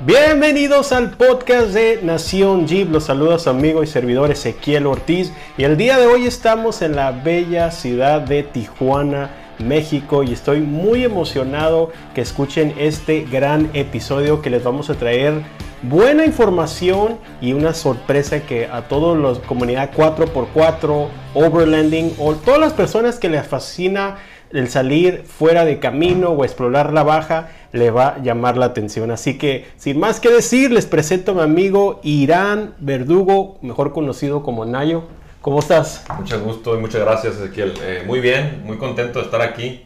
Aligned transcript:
Bienvenidos 0.00 0.90
al 0.90 1.12
podcast 1.12 1.68
de 1.68 2.00
Nación 2.02 2.66
Jeep. 2.66 2.90
Los 2.90 3.04
saluda 3.04 3.38
su 3.38 3.48
amigo 3.48 3.84
y 3.84 3.86
servidor 3.86 4.32
Ezequiel 4.32 4.86
Ortiz. 4.86 5.32
Y 5.56 5.62
el 5.62 5.76
día 5.76 5.96
de 5.98 6.08
hoy 6.08 6.26
estamos 6.26 6.82
en 6.82 6.96
la 6.96 7.12
bella 7.12 7.70
ciudad 7.70 8.20
de 8.20 8.42
Tijuana, 8.42 9.30
México. 9.60 10.24
Y 10.24 10.32
estoy 10.32 10.60
muy 10.62 11.04
emocionado 11.04 11.92
que 12.12 12.22
escuchen 12.22 12.74
este 12.76 13.22
gran 13.22 13.70
episodio 13.72 14.42
que 14.42 14.50
les 14.50 14.64
vamos 14.64 14.90
a 14.90 14.94
traer 14.94 15.42
buena 15.82 16.26
información 16.26 17.18
y 17.40 17.52
una 17.52 17.72
sorpresa 17.72 18.40
que 18.40 18.66
a 18.66 18.88
toda 18.88 19.14
la 19.14 19.38
comunidad 19.42 19.92
4x4, 19.92 21.06
Overlanding 21.34 22.16
o 22.18 22.34
todas 22.34 22.58
las 22.58 22.72
personas 22.72 23.20
que 23.20 23.28
les 23.28 23.46
fascina 23.46 24.16
el 24.52 24.68
salir 24.68 25.24
fuera 25.26 25.64
de 25.64 25.78
camino 25.78 26.30
o 26.30 26.44
explorar 26.44 26.92
la 26.92 27.02
baja 27.02 27.50
le 27.72 27.90
va 27.90 28.08
a 28.08 28.22
llamar 28.22 28.56
la 28.56 28.66
atención. 28.66 29.10
Así 29.10 29.36
que, 29.36 29.66
sin 29.76 29.98
más 29.98 30.20
que 30.20 30.30
decir, 30.30 30.70
les 30.70 30.86
presento 30.86 31.32
a 31.32 31.34
mi 31.34 31.40
amigo 31.42 32.00
Irán 32.04 32.74
Verdugo, 32.78 33.58
mejor 33.62 33.92
conocido 33.92 34.42
como 34.42 34.64
Nayo. 34.64 35.04
¿Cómo 35.40 35.58
estás? 35.58 36.04
Mucho 36.18 36.40
gusto 36.40 36.76
y 36.76 36.80
muchas 36.80 37.02
gracias, 37.02 37.36
Ezequiel. 37.36 37.74
Eh, 37.82 38.02
muy 38.06 38.20
bien, 38.20 38.62
muy 38.64 38.78
contento 38.78 39.18
de 39.18 39.26
estar 39.26 39.42
aquí 39.42 39.82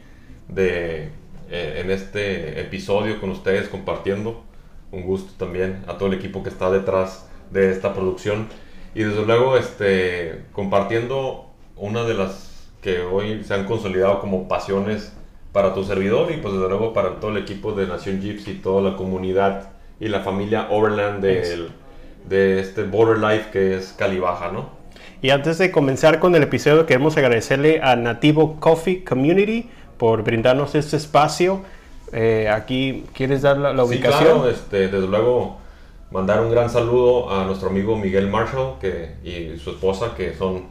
de, 0.48 1.10
eh, 1.50 1.80
en 1.82 1.90
este 1.90 2.60
episodio 2.60 3.20
con 3.20 3.30
ustedes 3.30 3.68
compartiendo. 3.68 4.44
Un 4.92 5.02
gusto 5.02 5.32
también 5.36 5.82
a 5.88 5.98
todo 5.98 6.08
el 6.08 6.14
equipo 6.14 6.42
que 6.42 6.50
está 6.50 6.70
detrás 6.70 7.26
de 7.50 7.72
esta 7.72 7.94
producción. 7.94 8.48
Y 8.94 9.02
desde 9.02 9.24
luego 9.24 9.56
este, 9.56 10.44
compartiendo 10.52 11.50
una 11.76 12.04
de 12.04 12.14
las 12.14 12.47
que 12.80 13.00
hoy 13.00 13.42
se 13.44 13.54
han 13.54 13.64
consolidado 13.64 14.20
como 14.20 14.48
pasiones 14.48 15.12
para 15.52 15.74
tu 15.74 15.84
servidor 15.84 16.30
y 16.30 16.36
pues 16.36 16.54
desde 16.54 16.68
luego 16.68 16.92
para 16.92 17.20
todo 17.20 17.30
el 17.30 17.38
equipo 17.38 17.72
de 17.72 17.86
Nación 17.86 18.20
Gypsy, 18.20 18.54
toda 18.54 18.90
la 18.90 18.96
comunidad 18.96 19.70
y 19.98 20.08
la 20.08 20.20
familia 20.20 20.68
Overland 20.70 21.20
de, 21.20 21.68
de 22.28 22.60
este 22.60 22.84
Border 22.84 23.18
Life 23.18 23.50
que 23.50 23.76
es 23.76 23.92
Calibaja, 23.96 24.52
¿no? 24.52 24.78
Y 25.20 25.30
antes 25.30 25.58
de 25.58 25.72
comenzar 25.72 26.20
con 26.20 26.34
el 26.36 26.44
episodio, 26.44 26.86
queremos 26.86 27.16
agradecerle 27.16 27.80
a 27.82 27.96
Nativo 27.96 28.60
Coffee 28.60 29.02
Community 29.02 29.68
por 29.96 30.22
brindarnos 30.22 30.76
este 30.76 30.96
espacio. 30.96 31.62
Eh, 32.12 32.48
aquí, 32.48 33.04
¿quieres 33.14 33.42
dar 33.42 33.58
la, 33.58 33.70
ubicación? 33.82 34.18
Sí, 34.20 34.24
claro, 34.24 34.48
este, 34.48 34.88
desde 34.88 35.08
luego 35.08 35.58
mandar 36.12 36.40
un 36.40 36.52
gran 36.52 36.70
saludo 36.70 37.32
a 37.32 37.44
nuestro 37.44 37.68
amigo 37.68 37.96
Miguel 37.96 38.28
Marshall 38.28 38.74
que, 38.80 39.16
y 39.24 39.58
su 39.58 39.70
esposa, 39.70 40.14
que 40.16 40.34
son, 40.34 40.66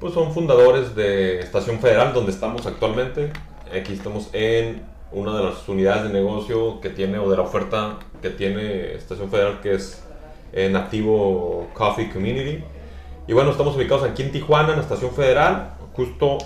pues 0.00 0.14
son 0.14 0.32
fundadores 0.32 0.94
de 0.96 1.40
Estación 1.40 1.78
Federal, 1.78 2.14
donde 2.14 2.32
estamos 2.32 2.64
actualmente. 2.66 3.30
Aquí 3.70 3.92
estamos 3.92 4.30
en 4.32 4.82
una 5.12 5.36
de 5.36 5.44
las 5.44 5.68
unidades 5.68 6.04
de 6.04 6.08
negocio 6.08 6.80
que 6.80 6.88
tiene, 6.88 7.18
o 7.18 7.30
de 7.30 7.36
la 7.36 7.42
oferta 7.42 7.98
que 8.22 8.30
tiene 8.30 8.94
Estación 8.94 9.30
Federal, 9.30 9.60
que 9.60 9.74
es 9.74 10.02
en 10.54 10.74
Activo 10.74 11.68
Coffee 11.74 12.10
Community. 12.10 12.64
Y 13.28 13.32
bueno, 13.34 13.50
estamos 13.50 13.76
ubicados 13.76 14.02
aquí 14.04 14.22
en 14.22 14.32
Tijuana, 14.32 14.70
en 14.70 14.76
la 14.76 14.82
Estación 14.82 15.12
Federal, 15.12 15.74
justo 15.92 16.38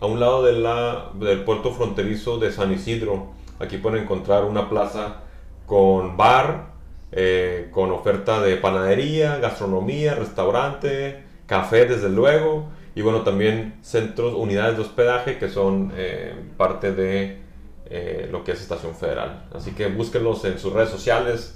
a 0.00 0.06
un 0.06 0.18
lado 0.18 0.42
de 0.42 0.54
la, 0.54 1.10
del 1.14 1.44
puerto 1.44 1.70
fronterizo 1.70 2.38
de 2.38 2.50
San 2.50 2.72
Isidro. 2.72 3.28
Aquí 3.60 3.78
pueden 3.78 4.02
encontrar 4.02 4.44
una 4.44 4.68
plaza 4.68 5.18
con 5.66 6.16
bar, 6.16 6.72
eh, 7.12 7.68
con 7.70 7.92
oferta 7.92 8.40
de 8.40 8.56
panadería, 8.56 9.36
gastronomía, 9.36 10.16
restaurante, 10.16 11.22
café 11.46 11.84
desde 11.84 12.08
luego 12.08 12.76
y 12.98 13.02
bueno, 13.02 13.22
también 13.22 13.78
centros, 13.80 14.34
unidades 14.34 14.76
de 14.76 14.82
hospedaje 14.82 15.38
que 15.38 15.48
son 15.48 15.92
eh, 15.94 16.34
parte 16.56 16.90
de 16.90 17.38
eh, 17.86 18.28
lo 18.28 18.42
que 18.42 18.50
es 18.50 18.60
Estación 18.60 18.96
Federal. 18.96 19.44
Así 19.54 19.70
que 19.70 19.86
búsquenlos 19.86 20.44
en 20.44 20.58
sus 20.58 20.72
redes 20.72 20.90
sociales, 20.90 21.54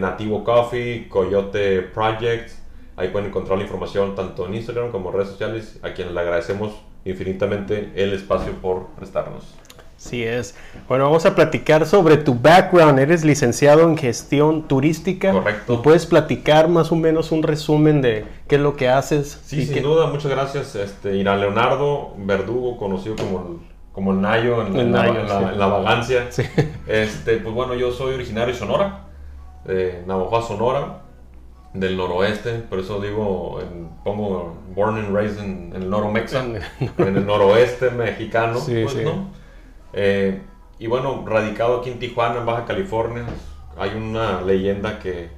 Nativo 0.00 0.42
Coffee, 0.42 1.08
Coyote 1.08 1.82
Project. 1.82 2.50
Ahí 2.96 3.10
pueden 3.10 3.28
encontrar 3.28 3.58
la 3.58 3.64
información 3.64 4.16
tanto 4.16 4.44
en 4.46 4.54
Instagram 4.54 4.90
como 4.90 5.10
en 5.10 5.16
redes 5.18 5.30
sociales, 5.30 5.78
a 5.82 5.92
quienes 5.92 6.14
le 6.14 6.20
agradecemos 6.20 6.72
infinitamente 7.04 7.92
el 7.94 8.12
espacio 8.12 8.52
por 8.60 8.88
prestarnos. 8.96 9.54
Sí 10.02 10.24
es. 10.24 10.56
Bueno, 10.88 11.04
vamos 11.04 11.24
a 11.26 11.34
platicar 11.36 11.86
sobre 11.86 12.16
tu 12.16 12.34
background. 12.34 12.98
Eres 12.98 13.24
licenciado 13.24 13.82
en 13.82 13.96
gestión 13.96 14.66
turística. 14.66 15.30
Correcto. 15.30 15.80
¿Puedes 15.80 16.06
platicar 16.06 16.68
más 16.68 16.90
o 16.90 16.96
menos 16.96 17.30
un 17.30 17.44
resumen 17.44 18.02
de 18.02 18.24
qué 18.48 18.56
es 18.56 18.60
lo 18.60 18.74
que 18.74 18.88
haces? 18.88 19.40
Sí, 19.44 19.64
sin 19.64 19.82
duda. 19.84 20.08
Muchas 20.08 20.32
gracias. 20.32 20.74
Este, 20.74 21.16
Irán 21.16 21.38
Leonardo 21.38 22.14
Verdugo, 22.18 22.76
conocido 22.78 23.14
como 23.14 23.38
el, 23.38 23.66
como 23.92 24.10
el 24.10 24.20
Nayo 24.20 24.66
en, 24.66 24.92
la, 24.92 25.06
en 25.06 25.58
la, 25.58 25.66
vagancia. 25.66 26.26
Sí. 26.30 26.42
Este, 26.88 27.36
pues 27.36 27.54
bueno, 27.54 27.74
yo 27.74 27.92
soy 27.92 28.14
originario 28.14 28.52
de 28.52 28.58
Sonora, 28.58 29.04
de 29.64 30.02
Navajo, 30.04 30.42
Sonora, 30.42 31.02
del 31.74 31.96
noroeste. 31.96 32.54
Por 32.54 32.80
eso 32.80 33.00
digo, 33.00 33.60
pongo 34.02 34.56
born 34.74 34.96
and 34.98 35.14
raised 35.14 35.38
en, 35.38 35.72
el 35.76 35.88
noromexa, 35.88 36.44
en 36.98 37.16
el 37.16 37.24
noroeste 37.24 37.90
mexicano. 37.90 38.58
Sí, 38.58 38.80
pues, 38.82 38.94
sí. 38.94 39.04
¿no? 39.04 39.41
Eh, 39.92 40.40
y 40.78 40.86
bueno, 40.86 41.24
radicado 41.26 41.80
aquí 41.80 41.90
en 41.90 41.98
Tijuana, 41.98 42.38
en 42.38 42.46
Baja 42.46 42.64
California, 42.64 43.24
hay 43.76 43.90
una 43.90 44.40
leyenda 44.42 44.98
que, 44.98 45.28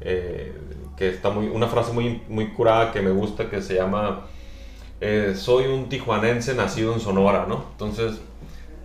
eh, 0.00 0.52
que 0.96 1.08
está 1.08 1.30
muy, 1.30 1.48
una 1.48 1.68
frase 1.68 1.92
muy, 1.92 2.22
muy 2.28 2.48
curada 2.52 2.92
que 2.92 3.00
me 3.00 3.10
gusta 3.10 3.48
que 3.48 3.62
se 3.62 3.74
llama 3.74 4.26
eh, 5.00 5.34
soy 5.36 5.66
un 5.66 5.88
tijuanense 5.88 6.54
nacido 6.54 6.94
en 6.94 7.00
Sonora, 7.00 7.46
¿no? 7.48 7.64
Entonces, 7.72 8.20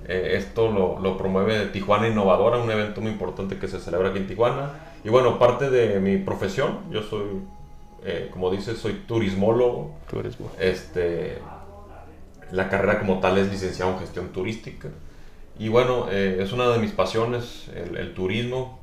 esto 0.07 0.71
lo, 0.71 0.99
lo, 0.99 1.17
promueve 1.17 1.65
Tijuana 1.65 2.07
Innovadora, 2.07 2.59
un 2.59 2.71
evento 2.71 3.01
muy 3.01 3.11
importante 3.11 3.57
que 3.57 3.67
se 3.67 3.77
celebra 3.79 4.09
aquí 4.09 4.19
en 4.19 4.27
Tijuana. 4.27 4.71
Y 5.03 5.09
bueno, 5.09 5.37
parte 5.37 5.69
de 5.69 5.99
mi 5.99 6.15
profesión, 6.17 6.79
yo 6.89 7.03
soy, 7.03 7.41
como 8.31 8.49
dices, 8.49 8.77
soy 8.77 8.93
turismólogo. 9.05 9.91
Turismo. 10.09 10.49
Este, 10.59 11.39
la 12.51 12.69
carrera 12.69 12.99
como 12.99 13.19
tal 13.19 13.37
es 13.37 13.49
licenciado 13.51 13.91
en 13.93 13.99
gestión 13.99 14.29
turística. 14.29 14.89
Y 15.59 15.69
bueno, 15.69 16.07
eh, 16.09 16.39
es 16.41 16.53
una 16.53 16.69
de 16.69 16.77
mis 16.79 16.91
pasiones, 16.91 17.69
el, 17.75 18.13
turismo, 18.13 18.79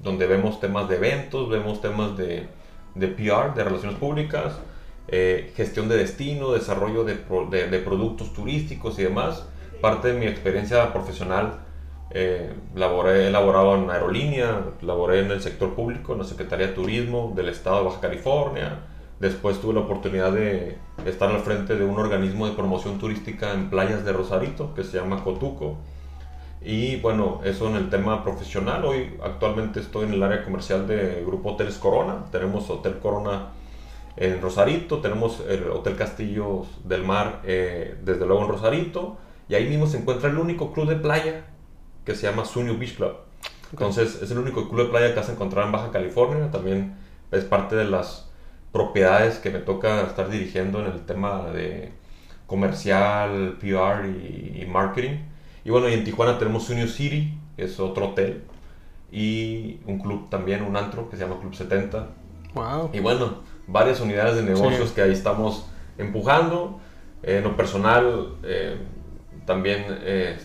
donde 0.00 0.26
vemos 0.26 0.60
temas 0.60 0.88
de 0.88 0.96
eventos, 0.96 1.48
vemos 1.48 1.80
temas 1.80 2.16
de, 2.16 2.48
de 2.94 3.08
PR, 3.08 3.54
de 3.54 3.64
relaciones 3.64 3.98
públicas, 3.98 4.58
eh, 5.08 5.52
gestión 5.56 5.88
de 5.88 5.96
destino, 5.96 6.52
desarrollo 6.52 7.04
de, 7.04 7.14
de, 7.14 7.78
productos 7.78 8.32
turísticos 8.32 8.98
y 8.98 9.04
demás. 9.04 9.46
Parte 9.80 10.12
de 10.12 10.18
mi 10.18 10.26
experiencia 10.26 10.92
profesional, 10.92 11.60
eh, 12.10 12.52
laboré, 12.74 13.24
he 13.24 13.28
elaborado 13.28 13.76
en 13.76 13.90
aerolínea, 13.90 14.64
laboré 14.82 15.20
en 15.20 15.30
el 15.30 15.40
sector 15.40 15.74
público, 15.74 16.12
en 16.12 16.20
la 16.20 16.24
Secretaría 16.24 16.68
de 16.68 16.72
Turismo 16.72 17.32
del 17.36 17.50
Estado 17.50 17.78
de 17.78 17.84
Baja 17.84 18.00
California, 18.00 18.80
Después 19.20 19.60
tuve 19.60 19.74
la 19.74 19.80
oportunidad 19.80 20.32
de 20.32 20.76
estar 21.06 21.30
al 21.30 21.40
frente 21.40 21.76
de 21.76 21.84
un 21.84 21.98
organismo 21.98 22.46
de 22.46 22.52
promoción 22.52 22.98
turística 22.98 23.52
en 23.54 23.70
playas 23.70 24.04
de 24.04 24.12
Rosarito 24.12 24.74
que 24.74 24.84
se 24.84 24.98
llama 24.98 25.24
Cotuco. 25.24 25.78
Y 26.62 26.96
bueno, 26.96 27.40
eso 27.44 27.68
en 27.68 27.76
el 27.76 27.90
tema 27.90 28.24
profesional. 28.24 28.84
Hoy 28.84 29.16
actualmente 29.22 29.80
estoy 29.80 30.06
en 30.06 30.14
el 30.14 30.22
área 30.22 30.44
comercial 30.44 30.86
de 30.86 31.22
Grupo 31.24 31.52
Hoteles 31.52 31.76
Corona. 31.78 32.24
Tenemos 32.30 32.68
Hotel 32.68 32.98
Corona 32.98 33.52
en 34.16 34.40
Rosarito, 34.40 34.98
tenemos 34.98 35.42
el 35.48 35.70
Hotel 35.70 35.96
Castillos 35.96 36.66
del 36.84 37.04
Mar 37.04 37.40
eh, 37.44 37.96
desde 38.02 38.26
luego 38.26 38.42
en 38.42 38.48
Rosarito. 38.48 39.16
Y 39.48 39.54
ahí 39.54 39.68
mismo 39.68 39.86
se 39.86 39.98
encuentra 39.98 40.28
el 40.28 40.38
único 40.38 40.72
club 40.72 40.88
de 40.88 40.96
playa 40.96 41.44
que 42.04 42.14
se 42.14 42.26
llama 42.26 42.44
Sunio 42.44 42.76
Beach 42.76 42.96
Club. 42.96 43.12
Entonces 43.70 44.20
es 44.22 44.30
el 44.30 44.38
único 44.38 44.68
club 44.68 44.86
de 44.86 44.90
playa 44.90 45.10
que 45.10 45.20
vas 45.20 45.28
a 45.28 45.32
encontrar 45.32 45.66
en 45.66 45.72
Baja 45.72 45.90
California. 45.90 46.50
También 46.50 46.96
es 47.30 47.44
parte 47.44 47.76
de 47.76 47.84
las 47.84 48.25
propiedades 48.76 49.38
que 49.38 49.48
me 49.48 49.60
toca 49.60 50.02
estar 50.02 50.28
dirigiendo 50.28 50.80
en 50.80 50.92
el 50.92 51.00
tema 51.06 51.46
de 51.46 51.92
comercial, 52.46 53.56
PR 53.58 54.06
y, 54.06 54.66
marketing. 54.66 55.16
Y 55.64 55.70
bueno, 55.70 55.88
y 55.88 55.94
en 55.94 56.04
Tijuana 56.04 56.38
tenemos 56.38 56.68
Union 56.68 56.88
City, 56.88 57.32
que 57.56 57.64
es 57.64 57.80
otro 57.80 58.08
hotel, 58.08 58.42
y 59.10 59.80
un 59.86 59.98
club 59.98 60.28
también, 60.28 60.62
un 60.62 60.76
antro 60.76 61.08
que 61.08 61.16
se 61.16 61.24
llama 61.24 61.40
Club 61.40 61.54
70. 61.54 62.06
Wow. 62.54 62.90
Y 62.92 63.00
bueno, 63.00 63.38
varias 63.66 64.00
unidades 64.00 64.36
de 64.36 64.42
negocios 64.42 64.90
que 64.92 65.00
ahí 65.00 65.12
estamos 65.12 65.66
empujando. 65.96 66.78
en 67.22 67.42
lo 67.44 67.56
personal, 67.56 68.34
eh, 68.44 68.76
también 69.46 69.86
eh, 70.02 70.36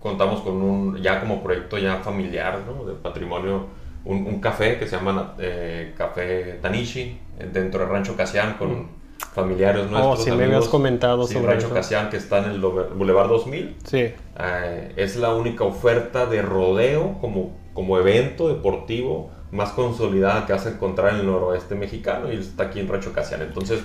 contamos 0.00 0.40
con 0.40 0.54
un, 0.54 0.96
ya 1.02 1.20
como 1.20 1.42
proyecto 1.42 1.76
ya 1.76 1.98
familiar, 1.98 2.62
¿no? 2.66 2.84
De 2.86 2.94
patrimonio 2.94 3.66
un, 4.08 4.40
café 4.40 4.78
que 4.78 4.86
se 4.86 4.96
llama 4.96 5.34
eh, 5.38 5.94
Café 5.96 6.58
Tanishi, 6.62 7.18
dentro 7.52 7.80
del 7.80 7.90
Rancho 7.90 8.16
Casián, 8.16 8.54
con 8.54 8.70
mm. 8.70 8.88
familiares 9.34 9.82
oh, 9.86 9.90
nuestros. 9.90 10.20
Oh, 10.20 10.24
sí, 10.24 10.30
me 10.32 10.44
habías 10.44 10.68
comentado 10.68 11.26
sí, 11.26 11.34
sobre 11.34 11.52
Rancho 11.52 11.70
Casián, 11.70 12.08
que 12.08 12.16
está 12.16 12.38
en 12.38 12.50
el 12.52 12.60
Boulevard 12.60 13.28
2000. 13.28 13.76
Sí. 13.84 13.98
Eh, 14.38 14.92
es 14.96 15.16
la 15.16 15.34
única 15.34 15.64
oferta 15.64 16.26
de 16.26 16.42
rodeo 16.42 17.18
como, 17.20 17.56
como 17.74 17.98
evento 17.98 18.48
deportivo 18.48 19.30
más 19.50 19.70
consolidada 19.70 20.46
que 20.46 20.52
vas 20.52 20.66
a 20.66 20.70
encontrar 20.70 21.14
en 21.14 21.20
el 21.20 21.26
noroeste 21.26 21.74
mexicano 21.74 22.32
y 22.32 22.36
está 22.36 22.64
aquí 22.64 22.80
en 22.80 22.88
Rancho 22.88 23.12
Casián. 23.12 23.42
Entonces, 23.42 23.80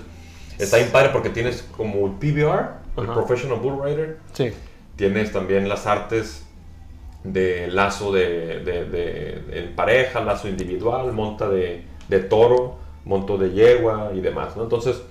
está 0.57 0.77
bien 0.77 0.89
padre 0.91 1.09
porque 1.11 1.29
tienes 1.29 1.67
como 1.75 2.05
el 2.07 2.13
PBR, 2.13 2.69
el 2.97 3.07
Professional 3.07 3.59
Bull 3.59 3.83
Rider. 3.83 4.19
Sí. 4.31 4.51
Tienes 4.95 5.31
también 5.31 5.67
las 5.67 5.87
artes 5.87 6.45
de 7.23 7.67
lazo 7.67 8.11
de, 8.11 8.59
de, 8.59 9.71
pareja, 9.75 10.21
lazo 10.21 10.47
individual, 10.47 11.13
monta 11.13 11.47
de, 11.49 11.83
de 12.09 12.19
toro, 12.19 12.77
monto 13.05 13.37
de 13.37 13.51
yegua 13.51 14.11
y 14.13 14.21
demás, 14.21 14.55
¿no? 14.57 14.63
Entonces, 14.63 15.01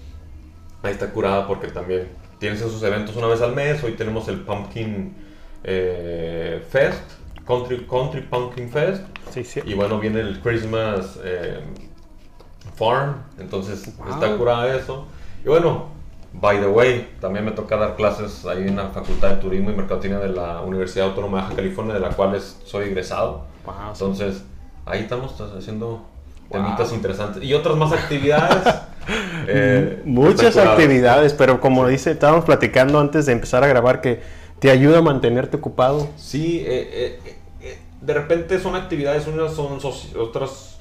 ahí 0.83 0.93
está 0.93 1.11
curada 1.11 1.47
porque 1.47 1.69
también 1.69 2.09
tienes 2.39 2.61
esos 2.61 2.83
eventos 2.83 3.17
una 3.17 3.27
vez 3.29 3.41
al 3.41 3.55
mes. 3.55 3.83
Hoy 3.85 3.93
tenemos 3.93 4.29
el 4.29 4.41
Pumpkin 4.41 5.15
eh, 5.65 6.63
Fest, 6.71 7.03
Country, 7.47 7.87
Country 7.89 8.23
Pumpkin 8.23 8.69
Fest. 8.71 9.05
Sí, 9.31 9.45
sí. 9.45 9.61
Y 9.65 9.75
bueno, 9.75 9.99
viene 9.99 10.21
el 10.21 10.41
Christmas 10.41 11.19
eh, 11.25 11.61
Farm, 12.77 13.17
entonces 13.39 13.97
Wow. 13.97 14.11
está 14.11 14.37
curada 14.37 14.77
eso. 14.77 15.07
Y 15.45 15.49
bueno, 15.49 15.87
by 16.35 16.59
the 16.61 16.67
way, 16.67 17.11
también 17.21 17.45
me 17.45 17.51
toca 17.53 17.77
dar 17.77 17.97
clases 17.97 18.45
ahí 18.47 18.67
en 18.69 18.77
la 18.77 18.89
Facultad 18.89 19.31
de 19.31 19.37
Turismo 19.37 19.71
y 19.71 19.75
Mercadotecnia 19.75 20.19
de 20.19 20.29
la 20.31 20.61
Universidad 20.63 21.09
Autónoma 21.09 21.39
de 21.39 21.43
Baja 21.45 21.57
California, 21.57 21.95
de 21.95 22.01
la 22.01 22.11
cual 22.11 22.35
es- 22.35 22.59
soy 22.65 22.87
egresado. 22.87 23.45
Wow, 23.67 23.75
Entonces, 23.93 24.43
ahí 24.87 25.01
estamos 25.01 25.33
pues, 25.37 25.51
haciendo 25.53 26.05
Wow. 26.51 26.63
temitas 26.65 26.93
interesantes. 26.93 27.43
Y 27.43 27.55
otras 27.55 27.77
más 27.77 27.93
actividades. 27.93 28.75
eh, 29.49 30.03
Muchas 30.05 30.57
actividades, 30.57 31.33
pero 31.35 31.61
como 31.61 31.87
dice, 31.87 32.11
estábamos 32.13 32.45
platicando 32.45 32.99
antes 33.01 33.27
de 33.27 33.33
empezar 33.33 33.65
a 33.65 33.67
grabar 33.67 34.01
que 34.01 34.21
te 34.59 34.71
ayuda 34.71 34.99
a 34.99 35.03
mantenerte 35.03 35.57
ocupado. 35.57 36.09
Sí, 36.17 36.63
eh, 36.67 37.19
eh, 37.25 37.33
eh, 37.63 37.79
de 38.01 38.15
repente 38.15 38.61
son 38.61 38.75
actividades, 38.77 39.27
unas 39.27 39.55
son 39.55 39.79
otras, 40.19 40.72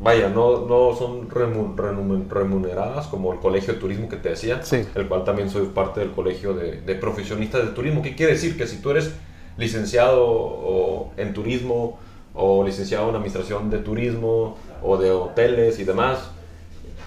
vaya, 0.00 0.28
no, 0.28 0.66
no 0.66 0.94
son 0.96 1.28
remuneradas, 1.30 3.06
como 3.06 3.32
el 3.32 3.38
colegio 3.40 3.74
de 3.74 3.80
turismo 3.80 4.08
que 4.08 4.16
te 4.16 4.30
decía, 4.30 4.62
Sí. 4.62 4.84
el 4.94 5.08
cual 5.08 5.24
también 5.24 5.50
soy 5.50 5.66
parte 5.66 6.00
del 6.00 6.10
colegio 6.12 6.54
de, 6.54 6.80
de 6.80 6.94
profesionistas 6.94 7.62
de 7.64 7.68
turismo. 7.72 8.02
¿Qué 8.02 8.14
quiere 8.14 8.32
decir? 8.32 8.56
Que 8.56 8.66
si 8.66 8.78
tú 8.78 8.90
eres 8.90 9.12
licenciado 9.56 10.24
o 10.26 11.12
en 11.16 11.32
turismo 11.32 11.98
o 12.34 12.64
licenciado 12.64 13.08
en 13.10 13.14
administración 13.16 13.70
de 13.70 13.78
turismo 13.78 14.56
o 14.82 14.96
de 14.96 15.10
hoteles 15.12 15.78
y 15.78 15.84
demás, 15.84 16.18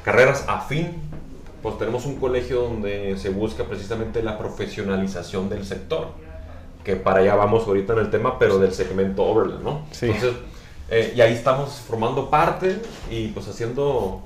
carreras 0.04 0.46
afín, 0.48 1.02
pues 1.62 1.78
tenemos 1.78 2.06
un 2.06 2.16
colegio 2.16 2.62
donde 2.62 3.18
se 3.18 3.30
busca 3.30 3.66
precisamente 3.66 4.24
la 4.24 4.38
profesionalización 4.38 5.50
del 5.50 5.66
sector. 5.66 6.08
Que 6.86 6.96
para 6.96 7.20
allá 7.20 7.36
vamos 7.36 7.68
ahorita 7.68 7.92
en 7.94 8.00
el 8.00 8.10
tema, 8.10 8.40
pero 8.40 8.58
del 8.60 8.72
segmento 8.72 9.24
Overland, 9.26 9.62
¿no? 9.64 9.82
Sí. 9.92 10.06
Entonces, 10.06 10.32
eh, 10.90 11.14
y 11.16 11.22
ahí 11.22 11.34
estamos 11.34 11.82
formando 11.88 12.30
parte 12.30 12.82
y 13.10 13.28
pues 13.30 13.48
haciendo, 13.48 14.22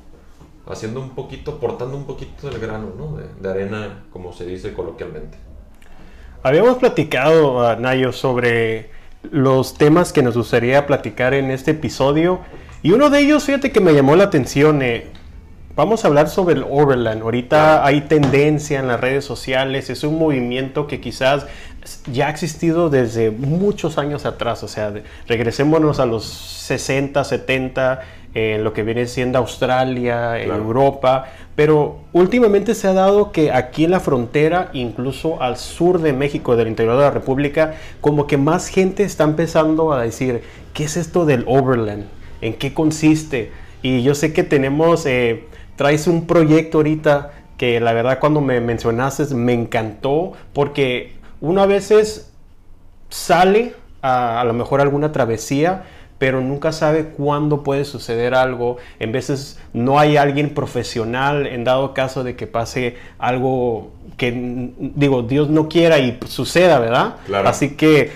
haciendo 0.68 1.00
un 1.02 1.12
poquito, 1.12 1.60
portando 1.60 1.98
un 1.98 2.06
poquito 2.06 2.50
del 2.50 2.60
grano, 2.60 2.92
¿no? 2.98 3.18
De, 3.18 3.26
de 3.40 3.50
arena, 3.50 4.04
como 4.12 4.34
se 4.34 4.46
dice 4.46 4.74
coloquialmente. 4.74 5.38
Habíamos 6.44 6.78
platicado, 6.78 7.68
ah, 7.68 7.76
Nayo, 7.76 8.12
sobre 8.12 8.90
los 9.30 9.76
temas 9.76 10.12
que 10.12 10.24
nos 10.24 10.36
gustaría 10.36 10.88
platicar 10.88 11.34
en 11.34 11.52
este 11.52 11.72
episodio. 11.72 12.40
Y 12.82 12.92
uno 12.92 13.10
de 13.10 13.20
ellos, 13.20 13.44
fíjate 13.44 13.72
que 13.72 13.80
me 13.80 13.94
llamó 13.94 14.16
la 14.16 14.24
atención. 14.24 14.82
eh, 14.82 15.12
vamos 15.76 16.04
a 16.04 16.08
hablar 16.08 16.30
sobre 16.30 16.56
el 16.56 16.66
Overland. 16.70 17.22
Ahorita 17.22 17.86
hay 17.86 18.02
tendencia 18.02 18.80
en 18.80 18.88
las 18.88 19.00
redes 19.00 19.26
sociales. 19.26 19.90
Es 19.90 20.04
un 20.04 20.18
movimiento 20.18 20.88
que 20.88 21.00
quizás 21.02 21.46
ya 22.12 22.28
ha 22.28 22.30
existido 22.30 22.90
desde 22.90 23.32
muchos 23.32 23.98
años 23.98 24.26
atrás. 24.26 24.64
O 24.64 24.68
sea, 24.68 24.94
regresémonos 25.28 26.00
a 26.00 26.06
los 26.06 26.26
60, 26.26 27.24
70, 27.24 28.02
en 28.34 28.64
lo 28.64 28.72
que 28.72 28.84
viene 28.84 29.08
siendo 29.08 29.40
Australia, 29.40 30.40
en 30.40 30.46
Claro. 30.46 30.64
Europa. 30.64 31.26
Pero 31.56 31.98
últimamente 32.14 32.76
se 32.76 32.88
ha 32.88 32.94
dado 32.94 33.32
que 33.32 33.52
aquí 33.52 33.84
en 33.84 33.92
la 33.92 34.00
frontera, 34.00 34.70
incluso 34.74 35.42
al 35.42 35.58
sur 35.58 36.02
de 36.02 36.14
México, 36.14 36.56
del 36.56 36.70
interior 36.70 36.96
de 36.96 37.04
la 37.04 37.12
República, 37.12 37.74
como 38.00 38.28
que 38.28 38.38
más 38.38 38.68
gente 38.68 39.04
está 39.04 39.26
empezando 39.26 39.92
a 39.92 40.02
decir, 40.02 40.44
¿qué 40.74 40.86
es 40.86 40.96
esto 40.96 41.26
del 41.26 41.44
Overland? 41.48 42.06
¿En 42.42 42.54
qué 42.54 42.74
consiste? 42.74 43.52
Y 43.82 44.02
yo 44.02 44.16
sé 44.16 44.32
que 44.32 44.44
tenemos, 44.44 45.06
eh, 45.06 45.44
traes 45.82 46.06
un 46.06 46.28
proyecto 46.28 46.78
ahorita 46.78 47.32
que 47.58 47.80
la 47.80 47.92
verdad 47.92 48.20
cuando 48.20 48.40
me 48.40 48.62
mencionaste 48.62 49.34
me 49.34 49.54
encantó 49.54 50.34
porque 50.54 51.16
uno 51.42 51.64
a 51.64 51.66
veces 51.66 52.32
sale 53.10 53.74
a, 54.04 54.40
a 54.42 54.44
lo 54.44 54.54
mejor 54.54 54.80
alguna 54.80 55.12
travesía, 55.12 55.84
pero 56.20 56.40
nunca 56.40 56.72
sabe 56.72 57.06
cuándo 57.06 57.64
puede 57.64 57.84
suceder 57.84 58.36
algo. 58.36 58.78
En 59.00 59.12
veces 59.12 59.58
no 59.74 59.98
hay 59.98 60.18
alguien 60.18 60.54
profesional 60.54 61.48
en 61.48 61.64
dado 61.64 61.96
caso 61.96 62.24
de 62.24 62.36
que 62.36 62.46
pase 62.46 62.98
algo 63.18 63.90
que, 64.18 64.28
n- 64.28 64.74
digo, 64.78 65.24
Dios 65.24 65.50
no 65.50 65.68
quiera 65.68 65.98
y 65.98 66.20
suceda, 66.28 66.78
¿verdad? 66.78 67.16
Claro. 67.26 67.50
Así 67.50 67.72
que 67.76 68.12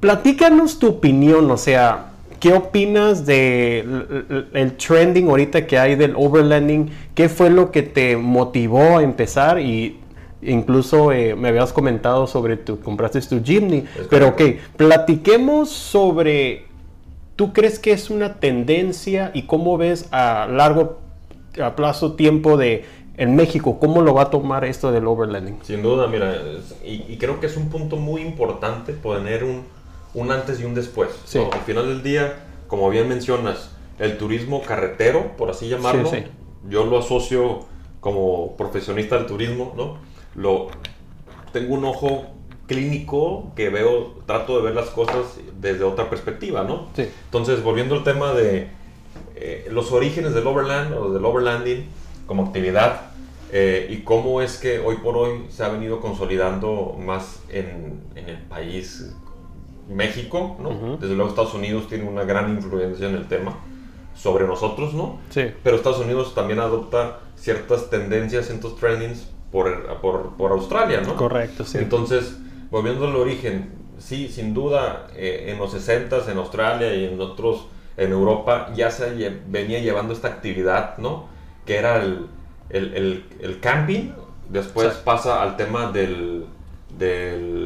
platícanos 0.00 0.78
tu 0.78 0.88
opinión, 0.88 1.50
o 1.50 1.56
sea, 1.56 2.12
¿qué 2.40 2.52
opinas 2.52 3.26
del 3.26 4.48
el 4.52 4.76
trending 4.76 5.28
ahorita 5.28 5.66
que 5.66 5.78
hay 5.78 5.96
del 5.96 6.14
overlanding? 6.16 6.90
¿Qué 7.14 7.28
fue 7.28 7.50
lo 7.50 7.70
que 7.70 7.82
te 7.82 8.16
motivó 8.16 8.98
a 8.98 9.02
empezar? 9.02 9.60
Y 9.60 9.98
incluso 10.42 11.12
eh, 11.12 11.34
me 11.34 11.48
habías 11.48 11.72
comentado 11.72 12.26
sobre 12.26 12.56
tu, 12.56 12.80
compraste 12.80 13.20
tu 13.22 13.42
Jimny, 13.42 13.84
pero 14.08 14.28
ok, 14.28 14.42
platiquemos 14.76 15.70
sobre, 15.70 16.66
¿tú 17.36 17.52
crees 17.52 17.78
que 17.78 17.92
es 17.92 18.10
una 18.10 18.34
tendencia 18.34 19.30
y 19.34 19.42
cómo 19.42 19.76
ves 19.76 20.08
a 20.12 20.46
largo 20.50 21.00
a 21.60 21.74
plazo 21.74 22.12
tiempo 22.12 22.56
de 22.56 22.84
en 23.16 23.34
México, 23.34 23.80
cómo 23.80 24.00
lo 24.00 24.14
va 24.14 24.22
a 24.22 24.30
tomar 24.30 24.64
esto 24.64 24.92
del 24.92 25.08
overlanding? 25.08 25.58
Sin 25.64 25.82
duda, 25.82 26.06
mira, 26.06 26.36
y 26.84 27.16
creo 27.16 27.40
que 27.40 27.46
es 27.46 27.56
un 27.56 27.68
punto 27.68 27.96
muy 27.96 28.22
importante 28.22 28.92
poner 28.92 29.42
un, 29.42 29.64
un 30.20 30.30
antes 30.30 30.60
y 30.60 30.64
un 30.64 30.74
después. 30.74 31.10
Sí. 31.24 31.38
¿no? 31.38 31.50
Al 31.52 31.60
final 31.60 31.86
del 31.88 32.02
día, 32.02 32.44
como 32.66 32.90
bien 32.90 33.08
mencionas, 33.08 33.70
el 33.98 34.18
turismo 34.18 34.62
carretero, 34.62 35.36
por 35.36 35.50
así 35.50 35.68
llamarlo, 35.68 36.08
Sí, 36.08 36.18
sí. 36.18 36.24
yo 36.68 36.86
lo 36.86 36.98
asocio 36.98 37.60
como 38.00 38.56
profesionista 38.56 39.16
del 39.16 39.26
turismo, 39.26 39.74
¿no? 39.76 39.98
Lo, 40.34 40.68
tengo 41.52 41.74
un 41.74 41.84
ojo 41.84 42.26
clínico 42.66 43.52
que 43.56 43.70
veo, 43.70 44.14
trato 44.26 44.56
de 44.58 44.62
ver 44.62 44.74
las 44.74 44.90
cosas 44.90 45.38
desde 45.60 45.82
otra 45.84 46.08
perspectiva, 46.10 46.62
¿no? 46.62 46.88
Sí. 46.94 47.08
Entonces, 47.24 47.62
volviendo 47.62 47.94
al 47.94 48.04
tema 48.04 48.32
de 48.34 48.68
eh, 49.34 49.66
los 49.70 49.90
orígenes 49.90 50.34
del 50.34 50.46
overland 50.46 50.92
o 50.94 51.12
del 51.12 51.24
overlanding 51.24 51.86
como 52.26 52.44
actividad 52.44 53.10
eh, 53.50 53.88
y 53.90 54.02
cómo 54.02 54.42
es 54.42 54.58
que 54.58 54.78
hoy 54.78 54.96
por 54.96 55.16
hoy 55.16 55.46
se 55.48 55.64
ha 55.64 55.68
venido 55.68 56.00
consolidando 56.00 56.96
más 56.98 57.40
en, 57.48 58.02
en 58.14 58.28
el 58.28 58.38
país 58.42 59.14
México, 59.88 60.56
¿no? 60.60 60.96
Desde 60.98 61.14
luego 61.14 61.30
Estados 61.30 61.54
Unidos 61.54 61.88
tiene 61.88 62.04
una 62.04 62.24
gran 62.24 62.50
influencia 62.50 63.08
en 63.08 63.14
el 63.16 63.26
tema 63.26 63.56
sobre 64.14 64.46
nosotros, 64.46 64.94
¿no? 64.94 65.18
Sí. 65.30 65.44
Pero 65.62 65.76
Estados 65.76 66.00
Unidos 66.00 66.34
también 66.34 66.58
adopta 66.60 67.20
ciertas 67.36 67.88
tendencias, 67.90 68.46
ciertos 68.46 68.76
trendings 68.76 69.28
por, 69.52 69.86
por, 70.00 70.36
por 70.36 70.52
Australia, 70.52 71.00
¿no? 71.00 71.16
Correcto, 71.16 71.64
sí. 71.64 71.78
Entonces, 71.78 72.36
volviendo 72.70 73.06
al 73.06 73.16
origen, 73.16 73.70
sí, 73.98 74.28
sin 74.28 74.52
duda, 74.54 75.06
eh, 75.14 75.46
en 75.48 75.58
los 75.58 75.72
60s, 75.74 76.28
en 76.28 76.36
Australia 76.38 76.94
y 76.94 77.04
en 77.06 77.20
otros, 77.20 77.66
en 77.96 78.12
Europa, 78.12 78.70
ya 78.74 78.90
se 78.90 79.16
lle- 79.16 79.38
venía 79.48 79.78
llevando 79.80 80.12
esta 80.12 80.28
actividad, 80.28 80.98
¿no? 80.98 81.26
Que 81.64 81.76
era 81.76 82.02
el, 82.02 82.26
el, 82.70 82.94
el- 82.94 83.24
el 83.40 83.60
camping, 83.60 84.10
después 84.50 84.94
pasa 84.96 85.42
al 85.42 85.56
tema 85.56 85.90
del, 85.92 86.44
del 86.98 87.57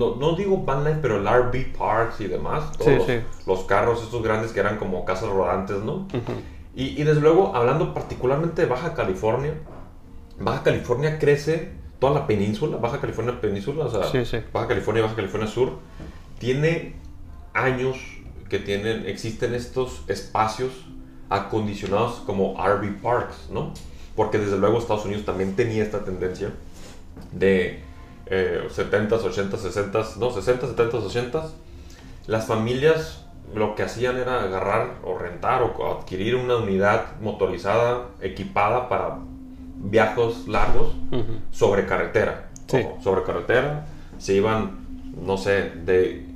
no, 0.00 0.16
no 0.16 0.34
digo 0.34 0.56
van 0.64 0.98
pero 1.02 1.18
el 1.18 1.26
RV 1.28 1.76
parks 1.76 2.20
y 2.22 2.26
demás, 2.26 2.64
Sí, 2.78 2.84
todos 2.84 3.06
sí. 3.06 3.20
los 3.46 3.64
carros 3.64 4.02
estos 4.02 4.22
grandes 4.22 4.52
que 4.52 4.60
eran 4.60 4.78
como 4.78 5.04
casas 5.04 5.28
rodantes, 5.28 5.76
¿no? 5.84 6.08
Y, 6.74 7.00
y 7.00 7.04
desde 7.04 7.20
luego, 7.20 7.54
hablando 7.54 7.92
particularmente 7.92 8.62
de 8.62 8.68
Baja 8.68 8.94
California, 8.94 9.54
Baja 10.38 10.62
California 10.62 11.18
crece, 11.18 11.72
toda 11.98 12.14
la 12.14 12.26
península, 12.26 12.78
Baja 12.78 12.98
California 13.00 13.38
península, 13.40 13.84
o 13.84 13.90
sea, 14.10 14.24
sí. 14.24 14.38
Baja 14.52 14.68
California 14.68 15.00
y 15.00 15.02
Baja 15.02 15.16
California 15.16 15.48
Sur, 15.48 15.72
tiene 16.38 16.94
años 17.52 17.98
que 18.48 18.58
tienen, 18.58 19.06
existen 19.06 19.54
estos 19.54 20.02
espacios 20.08 20.72
acondicionados 21.28 22.22
como 22.24 22.56
RV 22.56 23.02
parks, 23.02 23.50
¿no? 23.50 23.74
Porque 24.16 24.38
desde 24.38 24.56
luego 24.58 24.78
Estados 24.78 25.04
Unidos 25.04 25.24
también 25.26 25.54
tenía 25.56 25.82
esta 25.82 26.04
tendencia 26.04 26.50
de 27.32 27.82
eh, 28.30 28.68
70s, 28.70 29.08
80s, 29.10 29.50
60s, 29.50 30.16
no, 30.16 30.30
60s, 30.30 30.74
70s, 30.76 31.02
80s. 31.32 31.50
Las 32.26 32.46
familias 32.46 33.24
lo 33.54 33.74
que 33.74 33.82
hacían 33.82 34.16
era 34.16 34.42
agarrar 34.44 34.98
o 35.04 35.18
rentar 35.18 35.62
o 35.62 35.98
adquirir 35.98 36.36
una 36.36 36.56
unidad 36.56 37.20
motorizada 37.20 38.06
equipada 38.20 38.88
para 38.88 39.18
viajes 39.82 40.46
largos 40.46 40.94
Ujú. 41.10 41.40
sobre 41.50 41.86
carretera. 41.86 42.50
Sí. 42.68 42.86
Sobre 43.02 43.24
carretera 43.24 43.86
se 44.18 44.34
iban, 44.34 44.78
no 45.20 45.36
sé, 45.36 45.70
de 45.84 46.26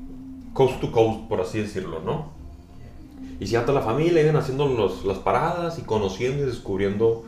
coast 0.53 0.81
to 0.81 0.91
coast, 0.91 1.29
por 1.29 1.41
así 1.41 1.61
decirlo, 1.61 2.01
¿no? 2.01 2.33
Y 3.39 3.47
si 3.47 3.55
toda 3.55 3.75
la 3.75 3.83
familia 3.83 4.23
iban 4.23 4.37
haciendo 4.37 4.67
los- 4.67 5.05
las 5.05 5.19
paradas 5.19 5.79
y 5.79 5.83
conociendo 5.83 6.43
y 6.43 6.47
descubriendo 6.47 7.25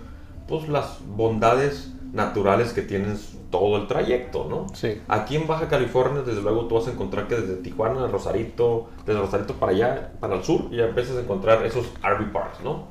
pues 0.49 0.69
las 0.69 0.99
bondades 1.07 1.93
naturales 2.13 2.73
que 2.73 2.83
tienen 2.83 3.19
todo 3.51 3.77
el 3.77 3.87
trayecto, 3.87 4.47
¿no? 4.49 4.67
Sí. 4.75 5.01
Aquí 5.09 5.37
en 5.37 5.47
Baja 5.47 5.69
California, 5.69 6.23
desde 6.23 6.43
luego, 6.43 6.67
tú 6.67 6.75
vas 6.75 6.89
a 6.89 6.93
encontrar 6.93 7.29
que 7.29 7.37
desde 7.37 7.57
Tijuana, 7.57 8.07
Rosarito, 8.09 8.89
desde 9.05 9.21
Rosarito 9.21 9.55
para 9.55 9.73
allá, 9.73 10.13
para 10.21 10.37
el 10.37 10.45
sur, 10.45 10.71
ya 10.71 10.87
empiezas 10.87 11.17
a 11.17 11.21
encontrar 11.21 11.65
esos 11.65 11.87
RV 12.03 12.33
parks, 12.33 12.61
¿no? 12.63 12.87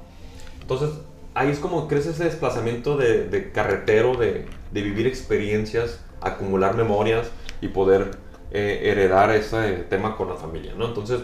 Entonces, 0.61 0.89
ahí 1.33 1.49
es 1.49 1.59
como 1.59 1.87
crece 1.87 2.11
ese 2.11 2.23
desplazamiento 2.23 2.97
de, 2.97 3.27
de 3.27 3.51
carretero, 3.51 4.15
de, 4.15 4.45
de, 4.71 4.81
vivir 4.81 5.07
experiencias, 5.07 5.99
acumular 6.21 6.75
memorias 6.75 7.29
y 7.61 7.67
poder 7.67 8.17
eh, 8.51 8.81
heredar 8.85 9.31
ese 9.31 9.85
tema 9.89 10.15
con 10.15 10.29
la 10.29 10.35
familia, 10.35 10.73
¿no? 10.75 10.87
Entonces, 10.87 11.21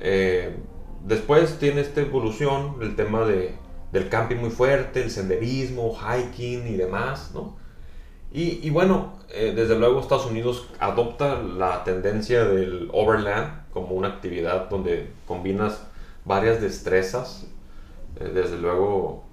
eh, 0.00 0.56
después 1.04 1.58
tiene 1.58 1.82
esta 1.82 2.00
evolución, 2.00 2.76
el 2.80 2.96
tema 2.96 3.24
de, 3.24 3.54
del 3.92 4.08
camping 4.08 4.36
muy 4.36 4.50
fuerte, 4.50 5.02
el 5.02 5.10
senderismo, 5.10 5.94
hiking 5.94 6.66
y 6.66 6.76
demás, 6.76 7.30
¿no? 7.34 7.56
Y, 8.36 8.60
y 8.62 8.68
bueno, 8.68 9.14
eh, 9.30 9.54
desde 9.56 9.78
luego 9.78 9.98
Estados 9.98 10.26
Unidos 10.26 10.68
adopta 10.78 11.40
la 11.40 11.84
tendencia 11.84 12.44
del 12.44 12.90
overland 12.92 13.62
como 13.72 13.94
una 13.94 14.08
actividad 14.08 14.68
donde 14.68 15.08
combinas 15.26 15.86
varias 16.26 16.60
destrezas, 16.60 17.46
eh, 18.20 18.30
desde 18.34 18.58
luego 18.58 19.24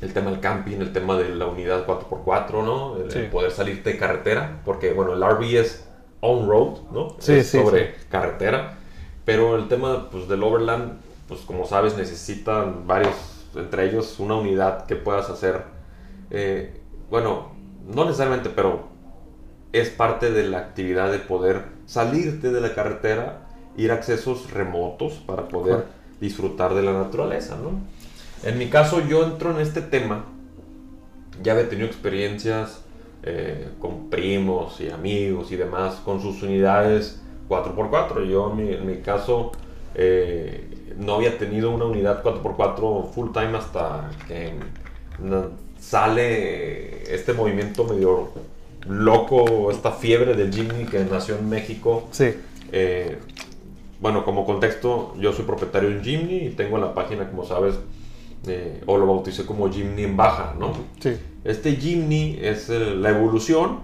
el 0.00 0.12
tema 0.12 0.32
del 0.32 0.40
camping, 0.40 0.78
el 0.78 0.92
tema 0.92 1.16
de 1.16 1.36
la 1.36 1.46
unidad 1.46 1.86
4x4, 1.86 2.64
¿no? 2.64 2.96
El, 2.96 3.12
Sí. 3.12 3.18
el 3.20 3.30
poder 3.30 3.52
salir 3.52 3.84
de 3.84 3.96
carretera, 3.96 4.60
porque 4.64 4.92
bueno, 4.92 5.12
el 5.12 5.22
RV 5.22 5.60
es 5.60 5.88
on-road, 6.20 6.78
¿no? 6.90 7.14
Sí, 7.20 7.34
es 7.34 7.46
sí, 7.48 7.58
sobre 7.58 7.94
carretera, 8.10 8.76
pero 9.24 9.54
el 9.54 9.68
tema 9.68 10.10
pues, 10.10 10.26
del 10.26 10.42
overland, 10.42 10.98
pues 11.28 11.42
como 11.42 11.64
sabes, 11.64 11.96
necesitan 11.96 12.88
varios, 12.88 13.14
entre 13.54 13.88
ellos 13.88 14.18
una 14.18 14.34
unidad 14.34 14.86
que 14.86 14.96
puedas 14.96 15.30
hacer, 15.30 15.62
eh, 16.30 16.80
bueno, 17.08 17.54
no 17.86 18.04
necesariamente, 18.04 18.50
pero 18.50 18.88
es 19.72 19.90
parte 19.90 20.30
de 20.30 20.48
la 20.48 20.58
actividad 20.58 21.10
de 21.10 21.18
poder 21.18 21.64
salirte 21.86 22.50
de 22.50 22.60
la 22.60 22.74
carretera, 22.74 23.46
ir 23.76 23.90
a 23.92 23.94
accesos 23.94 24.50
remotos 24.52 25.14
para 25.14 25.48
poder 25.48 25.84
disfrutar 26.20 26.74
de 26.74 26.82
la 26.82 26.92
naturaleza, 26.92 27.56
¿no? 27.56 27.80
En 28.48 28.58
mi 28.58 28.68
caso, 28.68 29.06
yo 29.06 29.24
entro 29.24 29.50
en 29.50 29.60
este 29.60 29.82
tema, 29.82 30.24
ya 31.42 31.52
había 31.52 31.68
tenido 31.68 31.86
experiencias 31.86 32.82
eh, 33.22 33.70
con 33.80 34.08
primos 34.08 34.80
y 34.80 34.88
amigos 34.88 35.50
y 35.52 35.56
demás 35.56 36.00
con 36.04 36.20
sus 36.22 36.42
unidades 36.42 37.20
4x4. 37.48 38.26
Yo 38.26 38.50
en 38.50 38.56
mi, 38.56 38.72
en 38.72 38.86
mi 38.86 38.98
caso 38.98 39.52
eh, 39.94 40.94
no 40.96 41.14
había 41.14 41.36
tenido 41.38 41.70
una 41.70 41.86
unidad 41.86 42.22
4x4 42.22 43.10
full 43.10 43.32
time 43.32 43.58
hasta 43.58 44.10
que 44.28 44.54
sale 45.90 47.14
este 47.14 47.32
movimiento 47.32 47.84
medio 47.84 48.30
loco, 48.88 49.70
esta 49.70 49.92
fiebre 49.92 50.34
del 50.34 50.52
Jimny 50.52 50.84
que 50.86 51.04
nació 51.04 51.36
en 51.36 51.48
México. 51.48 52.08
Sí. 52.10 52.34
Eh, 52.72 53.18
bueno, 54.00 54.24
como 54.24 54.44
contexto, 54.44 55.14
yo 55.18 55.32
soy 55.32 55.44
propietario 55.44 55.88
de 55.90 55.96
un 55.98 56.02
Jimny 56.04 56.36
y 56.46 56.50
tengo 56.50 56.78
la 56.78 56.92
página, 56.92 57.28
como 57.30 57.44
sabes, 57.44 57.76
eh, 58.46 58.82
o 58.86 58.98
lo 58.98 59.06
bauticé 59.06 59.46
como 59.46 59.70
Jimny 59.72 60.04
en 60.04 60.16
baja, 60.16 60.54
¿no? 60.58 60.72
Sí. 61.00 61.16
Este 61.44 61.76
Jimny 61.76 62.38
es 62.42 62.68
eh, 62.68 62.94
la 62.96 63.10
evolución 63.10 63.78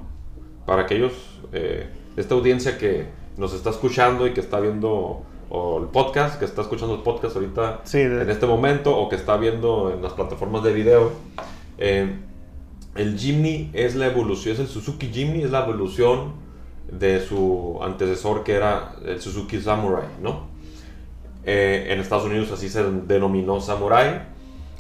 para 0.67 0.83
aquellos, 0.83 1.13
eh, 1.53 1.87
esta 2.17 2.35
audiencia 2.35 2.79
que 2.79 3.07
nos 3.37 3.55
está 3.55 3.71
escuchando 3.71 4.27
y 4.27 4.33
que 4.35 4.41
está 4.41 4.61
viendo 4.61 5.23
o 5.55 5.79
el 5.81 5.87
podcast, 5.87 6.39
que 6.39 6.45
está 6.47 6.63
escuchando 6.63 6.95
el 6.95 7.03
podcast 7.03 7.37
ahorita 7.37 7.81
Sí, 7.85 7.99
de- 7.99 8.23
en 8.23 8.31
este 8.31 8.47
momento 8.47 8.97
o 8.97 9.09
que 9.09 9.17
está 9.17 9.37
viendo 9.37 9.93
en 9.93 10.03
las 10.03 10.13
plataformas 10.13 10.63
de 10.63 10.73
video. 10.73 11.11
Eh, 11.85 12.15
el 12.95 13.19
Jimny 13.19 13.71
es 13.73 13.97
la 13.97 14.07
evolución, 14.07 14.55
es 14.55 14.61
el 14.61 14.69
Suzuki 14.69 15.09
Jimny, 15.09 15.43
es 15.43 15.51
la 15.51 15.65
evolución 15.65 16.35
de 16.93 17.21
su 17.21 17.81
antecesor 17.83 18.45
que 18.45 18.53
era 18.53 18.95
el 19.05 19.21
Suzuki 19.21 19.61
Samurai, 19.61 20.07
¿no? 20.23 20.47
Eh, 21.45 21.89
en 21.89 21.99
Estados 21.99 22.27
Unidos 22.27 22.53
así 22.53 22.69
se 22.69 22.85
denominó 22.85 23.61
Samurai, 23.61 24.29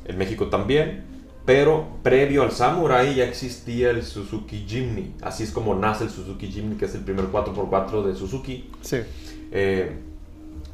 en 0.05 0.17
México 0.17 0.47
también, 0.47 1.05
pero 1.45 1.89
previo 2.05 2.45
al 2.45 2.53
Samurai 2.53 3.17
ya 3.17 3.25
existía 3.25 3.91
el 3.91 4.05
Suzuki 4.05 4.65
Jimny, 4.69 5.15
así 5.23 5.43
es 5.43 5.51
como 5.51 5.75
nace 5.75 6.05
el 6.05 6.11
Suzuki 6.11 6.53
Jimny, 6.53 6.77
que 6.77 6.85
es 6.85 6.95
el 6.95 7.01
primer 7.01 7.33
4x4 7.33 8.05
de 8.05 8.15
Suzuki. 8.15 8.71
Sí. 8.81 8.99
Eh, 9.51 9.91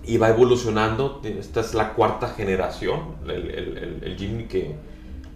y 0.05 0.19
va 0.19 0.29
evolucionando. 0.29 1.21
Esta 1.25 1.61
es 1.61 1.75
la 1.75 1.95
cuarta 1.95 2.29
generación. 2.29 3.17
El, 3.25 3.51
el, 3.51 3.79
el, 3.79 4.01
el 4.03 4.17
Jimny 4.17 4.45
que, 4.45 4.75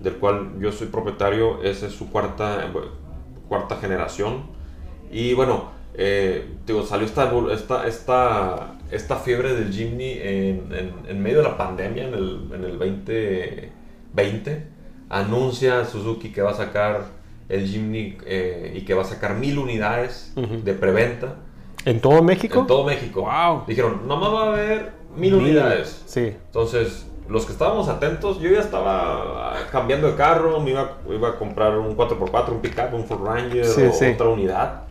del 0.03 0.15
cual 0.15 0.53
yo 0.61 0.73
soy 0.73 0.89
propietario, 0.89 1.63
esa 1.63 1.87
es 1.87 1.93
su 1.93 2.11
cuarta, 2.11 2.71
cuarta 3.49 3.77
generación. 3.77 4.45
Y 5.11 5.35
bueno, 5.35 5.71
eh, 5.95 6.47
digo, 6.67 6.85
salió 6.85 7.07
esta, 7.07 7.31
esta, 7.53 7.87
esta, 7.87 8.75
esta 8.91 9.17
fiebre 9.17 9.55
del 9.55 9.73
Jimny 9.73 10.13
en, 10.13 10.73
en, 10.73 10.93
en 11.07 11.23
medio 11.23 11.39
de 11.39 11.45
la 11.45 11.57
pandemia, 11.57 12.09
en 12.09 12.15
el, 12.15 12.49
en 12.53 12.65
el 12.65 12.79
2020. 12.79 14.67
Anuncia 15.11 15.85
Suzuki 15.85 16.33
que 16.33 16.41
va 16.41 16.53
a 16.53 16.55
sacar 16.55 17.05
el 17.49 17.67
Jimny 17.67 18.17
eh, 18.25 18.73
y 18.75 18.81
que 18.83 18.95
va 18.95 19.03
a 19.03 19.05
sacar 19.05 19.35
mil 19.37 19.59
unidades 19.59 20.33
de 20.35 20.73
preventa. 20.73 21.37
¿En 21.85 22.01
todo 22.01 22.23
México? 22.23 22.61
En 22.61 22.67
todo 22.67 22.85
México. 22.85 23.23
Wow. 23.23 23.65
Dijeron, 23.67 24.09
nomás 24.09 24.33
va 24.33 24.45
a 24.45 24.53
haber 24.55 24.93
mil 25.17 25.35
unidades. 25.35 26.03
Sí. 26.07 26.35
Entonces, 26.47 27.07
los 27.33 27.47
que 27.47 27.53
estábamos 27.53 27.89
atentos, 27.89 28.41
yo 28.41 28.51
ya 28.51 28.61
estaba 28.61 29.55
cambiando 29.73 30.07
de 30.07 30.15
carro, 30.17 30.61
me 30.61 30.71
iba, 30.73 30.99
iba 31.11 31.31
a 31.31 31.37
comprar 31.39 31.79
un 31.79 31.97
4x4, 31.97 32.51
un 32.51 32.61
pickup, 32.61 32.93
un 32.93 33.05
Ford 33.05 33.25
Ranger 33.25 33.65
Sí, 33.65 33.83
o 33.85 33.93
sí. 33.93 34.05
otra 34.07 34.29
unidad. 34.29 34.83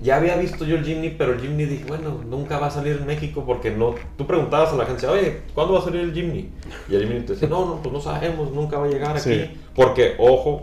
Ya 0.00 0.16
había 0.16 0.36
visto 0.36 0.64
yo 0.64 0.76
el 0.76 0.84
Jimny, 0.84 1.10
pero 1.10 1.32
el 1.32 1.40
Jimny 1.40 1.64
dije, 1.64 1.84
bueno, 1.86 2.20
nunca 2.26 2.58
va 2.58 2.68
a 2.68 2.70
salir 2.70 2.96
en 2.96 3.06
México 3.06 3.44
porque 3.46 3.70
no. 3.70 3.94
Tú 4.16 4.26
preguntabas 4.26 4.72
a 4.72 4.76
la 4.76 4.84
agencia, 4.84 5.10
oye, 5.10 5.42
¿cuándo 5.52 5.74
va 5.74 5.80
a 5.80 5.82
salir 5.82 6.00
el 6.00 6.14
Jimny? 6.14 6.48
Y 6.88 6.94
el 6.94 7.06
Jimny 7.06 7.20
te 7.22 7.32
decía, 7.34 7.48
no, 7.48 7.66
no, 7.66 7.82
pues 7.82 7.92
no 7.92 8.00
sabemos, 8.00 8.50
nunca 8.52 8.78
va 8.78 8.86
a 8.86 8.88
llegar 8.88 9.16
aquí. 9.16 9.34
Sí. 9.34 9.60
Porque, 9.74 10.14
ojo, 10.18 10.62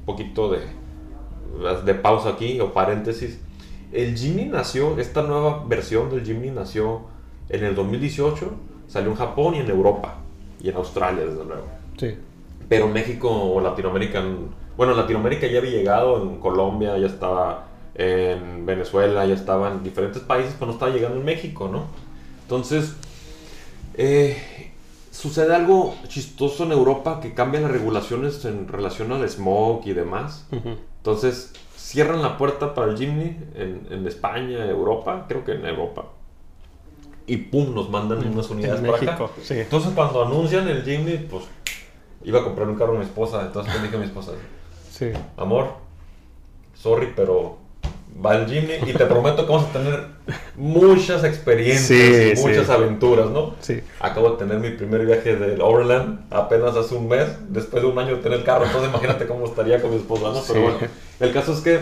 un 0.00 0.04
poquito 0.06 0.50
de, 0.52 0.60
de 1.84 1.94
pausa 1.94 2.28
aquí 2.28 2.60
o 2.60 2.72
paréntesis. 2.72 3.40
El 3.92 4.14
Jimny 4.16 4.44
nació, 4.44 4.98
esta 5.00 5.22
nueva 5.22 5.64
versión 5.66 6.10
del 6.10 6.24
Jimny 6.24 6.50
nació 6.50 7.00
en 7.48 7.64
el 7.64 7.74
2018, 7.74 8.52
salió 8.88 9.10
en 9.10 9.16
Japón 9.16 9.54
y 9.54 9.58
en 9.58 9.70
Europa 9.70 10.16
y 10.60 10.70
en 10.70 10.76
Australia, 10.76 11.24
desde 11.24 11.44
luego. 11.44 11.66
Sí. 11.96 12.16
Pero 12.68 12.88
México 12.88 13.30
o 13.30 13.60
Latinoamérica, 13.60 14.22
bueno, 14.76 14.94
Latinoamérica 14.94 15.46
ya 15.46 15.58
había 15.58 15.70
llegado, 15.70 16.22
en 16.22 16.40
Colombia 16.40 16.98
ya 16.98 17.06
estaba, 17.06 17.66
en 17.94 18.66
Venezuela 18.66 19.24
ya 19.26 19.34
estaba 19.34 19.70
en 19.70 19.82
diferentes 19.82 20.22
países, 20.22 20.54
pero 20.54 20.66
no 20.66 20.72
estaba 20.72 20.92
llegando 20.92 21.18
en 21.18 21.24
México, 21.24 21.68
¿no? 21.70 21.84
Entonces, 22.42 22.96
eh, 23.94 24.36
sucede 25.10 25.54
algo 25.54 25.94
chistoso 26.08 26.64
en 26.64 26.72
Europa 26.72 27.20
que 27.20 27.34
cambian 27.34 27.64
las 27.64 27.72
regulaciones 27.72 28.44
en 28.44 28.68
relación 28.68 29.12
al 29.12 29.28
smog 29.28 29.82
y 29.84 29.92
demás. 29.92 30.46
Entonces, 30.98 31.52
cierran 31.76 32.22
la 32.22 32.36
puerta 32.36 32.74
para 32.74 32.90
el 32.90 32.98
Jimny 32.98 33.36
en, 33.54 33.86
en 33.90 34.06
España, 34.06 34.66
Europa, 34.66 35.26
creo 35.28 35.44
que 35.44 35.52
en 35.52 35.64
Europa. 35.64 36.06
Y 37.28 37.36
pum, 37.36 37.74
nos 37.74 37.88
mandan 37.90 38.26
unas 38.26 38.48
unidades 38.50 38.80
En 38.80 38.86
para 38.86 39.00
México, 39.00 39.24
acá. 39.26 39.34
sí. 39.42 39.54
Entonces, 39.60 39.92
cuando 39.94 40.24
anuncian 40.24 40.66
el 40.68 40.82
Jimny, 40.82 41.18
pues 41.30 41.44
iba 42.24 42.40
a 42.40 42.44
comprar 42.44 42.66
un 42.68 42.74
carro 42.74 42.94
a 42.96 42.98
mi 42.98 43.04
esposa. 43.04 43.42
Entonces 43.42 43.72
le 43.74 43.82
dije 43.82 43.96
a 43.96 43.98
mi 44.00 44.06
esposa, 44.06 44.32
Sí. 44.90 45.10
amor, 45.36 45.68
sorry, 46.74 47.12
pero 47.14 47.58
va 48.24 48.34
el 48.36 48.46
Jimny 48.48 48.90
y 48.90 48.94
te 48.94 49.04
prometo 49.06 49.46
que 49.46 49.52
vamos 49.52 49.68
a 49.68 49.72
tener 49.72 50.06
muchas 50.56 51.22
experiencias 51.22 51.86
Sí, 51.86 52.30
y 52.32 52.36
sí. 52.36 52.42
muchas 52.42 52.68
aventuras, 52.70 53.28
¿no? 53.30 53.54
Sí. 53.60 53.80
Acabo 54.00 54.30
de 54.30 54.38
tener 54.38 54.58
mi 54.58 54.70
primer 54.70 55.04
viaje 55.06 55.36
del 55.36 55.60
Overland 55.60 56.20
apenas 56.32 56.74
hace 56.76 56.94
un 56.96 57.08
mes, 57.08 57.28
después 57.50 57.82
de 57.82 57.88
un 57.90 57.98
año 57.98 58.16
de 58.16 58.22
tener 58.22 58.38
el 58.38 58.44
carro, 58.44 58.64
entonces 58.64 58.88
imagínate 58.90 59.26
cómo 59.26 59.44
estaría 59.44 59.80
con 59.80 59.90
mi 59.90 59.96
esposa, 59.98 60.24
¿no? 60.30 60.36
Sí. 60.40 60.44
Pero 60.48 60.62
bueno, 60.62 60.78
el 61.20 61.32
caso 61.32 61.52
es 61.52 61.60
que 61.60 61.78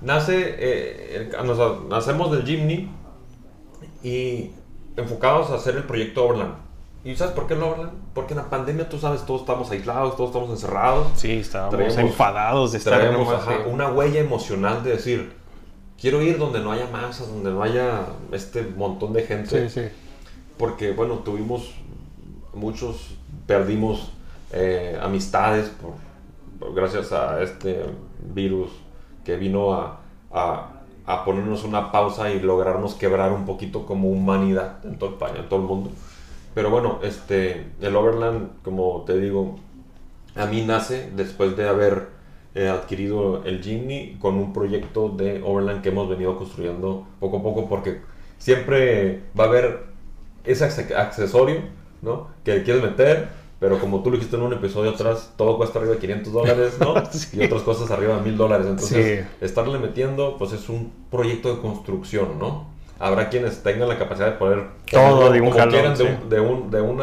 nace, 0.00 0.56
eh, 0.58 1.28
el- 1.38 1.46
nos- 1.46 1.84
nacemos 1.88 2.32
del 2.32 2.44
Jimny 2.44 2.90
y 4.02 4.50
enfocados 4.98 5.50
a 5.50 5.54
hacer 5.54 5.76
el 5.76 5.84
proyecto 5.84 6.24
Overland. 6.26 6.54
¿Y 7.04 7.14
sabes 7.16 7.32
por 7.34 7.46
qué 7.46 7.54
el 7.54 7.62
Overland? 7.62 7.92
Porque 8.14 8.34
en 8.34 8.38
la 8.38 8.50
pandemia, 8.50 8.88
tú 8.88 8.98
sabes, 8.98 9.24
todos 9.24 9.42
estamos 9.42 9.70
aislados, 9.70 10.16
todos 10.16 10.30
estamos 10.30 10.50
encerrados. 10.50 11.06
Sí, 11.16 11.32
estábamos 11.32 11.74
Traemos- 11.76 11.98
enfadados 11.98 12.72
de 12.72 12.78
estar 12.78 12.98
Traemos 12.98 13.26
nomás, 13.28 13.42
ajá, 13.42 13.52
sí. 13.64 13.70
una 13.70 13.88
huella 13.90 14.20
emocional 14.20 14.82
de 14.82 14.90
decir, 14.90 15.32
quiero 16.00 16.20
ir 16.22 16.38
donde 16.38 16.60
no 16.60 16.72
haya 16.72 16.86
masas, 16.90 17.28
donde 17.28 17.50
no 17.50 17.62
haya 17.62 18.00
este 18.32 18.62
montón 18.62 19.12
de 19.12 19.22
gente 19.22 19.68
Sí, 19.70 19.80
sí. 19.82 19.88
porque 20.58 20.92
bueno, 20.92 21.14
tuvimos 21.20 21.72
muchos, 22.52 23.14
perdimos 23.46 24.12
eh, 24.52 24.98
amistades 25.00 25.68
por, 25.68 25.92
por- 26.58 26.74
gracias 26.74 27.12
a 27.12 27.40
este 27.42 27.84
virus 28.34 28.70
que 29.24 29.36
vino 29.36 29.72
a, 29.74 30.00
a- 30.32 30.68
a 31.08 31.24
ponernos 31.24 31.64
una 31.64 31.90
pausa 31.90 32.30
y 32.30 32.38
lograrnos 32.38 32.94
quebrar 32.94 33.32
un 33.32 33.46
poquito 33.46 33.86
como 33.86 34.10
humanidad 34.10 34.84
en 34.84 34.98
todo 34.98 35.10
el 35.10 35.16
país, 35.16 35.36
en 35.38 35.48
todo 35.48 35.60
el 35.60 35.66
mundo. 35.66 35.90
Pero 36.54 36.68
bueno, 36.68 36.98
este, 37.02 37.64
el 37.80 37.96
Overland, 37.96 38.62
como 38.62 39.04
te 39.06 39.18
digo, 39.18 39.56
a 40.36 40.44
mí 40.44 40.62
nace 40.66 41.10
después 41.16 41.56
de 41.56 41.66
haber 41.66 42.08
eh, 42.54 42.68
adquirido 42.68 43.42
el 43.44 43.62
Jimny 43.62 44.18
con 44.20 44.34
un 44.34 44.52
proyecto 44.52 45.08
de 45.08 45.42
Overland 45.42 45.80
que 45.80 45.88
hemos 45.88 46.10
venido 46.10 46.36
construyendo 46.36 47.06
poco 47.20 47.38
a 47.38 47.42
poco 47.42 47.68
porque 47.70 48.02
siempre 48.36 49.22
va 49.38 49.44
a 49.44 49.48
haber 49.48 49.84
ese 50.44 50.64
accesorio 50.94 51.62
¿no? 52.02 52.28
que 52.44 52.62
quieres 52.64 52.82
meter, 52.82 53.28
pero 53.60 53.80
como 53.80 54.02
tú 54.02 54.10
lo 54.10 54.16
dijiste 54.16 54.36
en 54.36 54.42
un 54.42 54.52
episodio 54.52 54.90
atrás, 54.90 55.32
todo 55.36 55.56
cuesta 55.56 55.78
arriba 55.78 55.94
de 55.94 56.00
500 56.00 56.32
dólares, 56.32 56.74
¿no? 56.78 56.94
Y 57.32 57.44
otras 57.44 57.62
cosas 57.62 57.90
arriba 57.90 58.16
de 58.16 58.22
1000 58.22 58.36
dólares. 58.36 58.66
Entonces, 58.68 59.26
estarle 59.40 59.78
metiendo, 59.78 60.36
pues 60.38 60.52
es 60.52 60.68
un 60.68 60.92
proyecto 61.10 61.54
de 61.54 61.60
construcción, 61.60 62.38
¿no? 62.38 62.68
Habrá 63.00 63.28
quienes 63.28 63.62
tengan 63.62 63.88
la 63.88 63.98
capacidad 63.98 64.26
de 64.26 64.32
poder 64.32 64.66
todo 64.90 65.30
de 65.30 65.40
un 65.40 65.50
como 65.50 65.68
quieran 65.68 65.96
de, 65.96 66.04
un, 66.40 66.70
de, 66.70 66.80
un, 66.80 66.96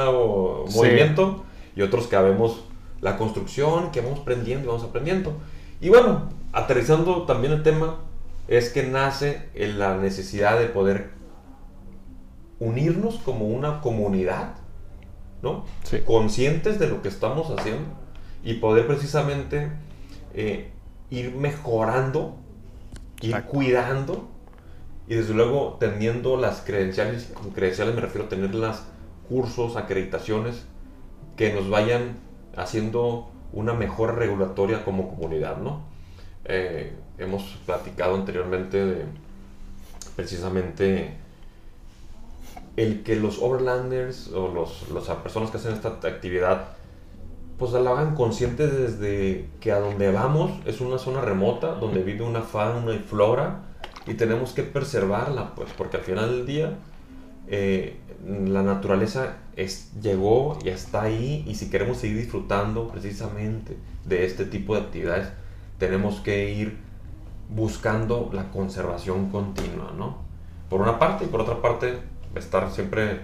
movimiento 0.73 1.45
y 1.75 1.81
otros 1.81 2.07
que 2.07 2.15
habemos 2.17 2.65
la 3.01 3.17
construcción, 3.17 3.91
que 3.91 4.01
vamos 4.01 4.19
aprendiendo 4.19 4.65
y 4.65 4.67
vamos 4.67 4.83
aprendiendo. 4.83 5.33
Y 5.79 5.89
bueno, 5.89 6.29
aterrizando 6.51 7.23
también 7.23 7.53
el 7.53 7.63
tema, 7.63 7.97
es 8.47 8.69
que 8.69 8.83
nace 8.83 9.49
en 9.55 9.79
la 9.79 9.97
necesidad 9.97 10.59
de 10.59 10.67
poder 10.67 11.09
unirnos 12.59 13.15
como 13.17 13.45
una 13.45 13.81
comunidad, 13.81 14.55
¿no? 15.41 15.65
Conscientes 16.05 16.79
de 16.79 16.87
lo 16.87 17.01
que 17.01 17.09
estamos 17.09 17.49
haciendo 17.57 17.89
y 18.43 18.55
poder 18.55 18.87
precisamente 18.87 19.69
eh, 20.33 20.71
ir 21.09 21.35
mejorando, 21.35 22.37
ir 23.21 23.41
cuidando 23.43 24.27
y 25.07 25.15
desde 25.15 25.33
luego 25.33 25.77
teniendo 25.79 26.37
las 26.37 26.61
credenciales, 26.61 27.31
con 27.33 27.51
credenciales 27.51 27.95
me 27.95 28.01
refiero 28.01 28.25
a 28.25 28.29
tener 28.29 28.55
las 28.55 28.83
cursos, 29.29 29.75
acreditaciones 29.75 30.63
que 31.37 31.53
nos 31.53 31.69
vayan 31.69 32.17
haciendo 32.55 33.29
una 33.53 33.73
mejor 33.73 34.15
regulatoria 34.17 34.83
como 34.83 35.09
comunidad, 35.09 35.57
¿no? 35.57 35.83
Eh, 36.45 36.93
hemos 37.17 37.43
platicado 37.65 38.15
anteriormente 38.15 38.85
de 38.85 39.05
precisamente 40.15 41.17
el 42.77 43.03
que 43.03 43.15
los 43.15 43.41
overlanders 43.41 44.31
o 44.33 44.49
los, 44.49 44.89
las 44.91 45.05
personas 45.17 45.51
que 45.51 45.57
hacen 45.57 45.73
esta 45.73 45.89
actividad 45.89 46.75
pues 47.57 47.71
la 47.71 47.91
hagan 47.91 48.15
conscientes 48.15 48.77
desde 48.77 49.47
que 49.61 49.71
a 49.71 49.79
donde 49.79 50.11
vamos 50.11 50.51
es 50.65 50.81
una 50.81 50.97
zona 50.97 51.21
remota 51.21 51.75
donde 51.75 52.03
vive 52.03 52.23
una 52.23 52.41
fauna 52.41 52.93
y 52.93 52.99
flora 52.99 53.61
y 54.05 54.15
tenemos 54.15 54.51
que 54.51 54.63
preservarla 54.63 55.55
pues 55.55 55.71
porque 55.77 55.97
al 55.97 56.03
final 56.03 56.29
del 56.29 56.45
día 56.45 56.73
eh, 57.47 57.97
la 58.27 58.61
naturaleza 58.61 59.37
es, 59.55 59.91
llegó 60.01 60.57
y 60.63 60.69
está 60.69 61.03
ahí 61.03 61.45
y 61.47 61.55
si 61.55 61.69
queremos 61.69 61.97
seguir 61.97 62.17
disfrutando 62.17 62.89
precisamente 62.89 63.77
de 64.03 64.25
este 64.25 64.45
tipo 64.45 64.75
de 64.75 64.81
actividades 64.81 65.29
tenemos 65.77 66.19
que 66.19 66.51
ir 66.51 66.77
buscando 67.49 68.29
la 68.33 68.49
conservación 68.49 69.29
continua, 69.29 69.93
¿no? 69.95 70.17
Por 70.69 70.81
una 70.81 70.97
parte 70.97 71.25
y 71.25 71.27
por 71.27 71.41
otra 71.41 71.61
parte 71.61 71.99
estar 72.35 72.71
siempre 72.71 73.19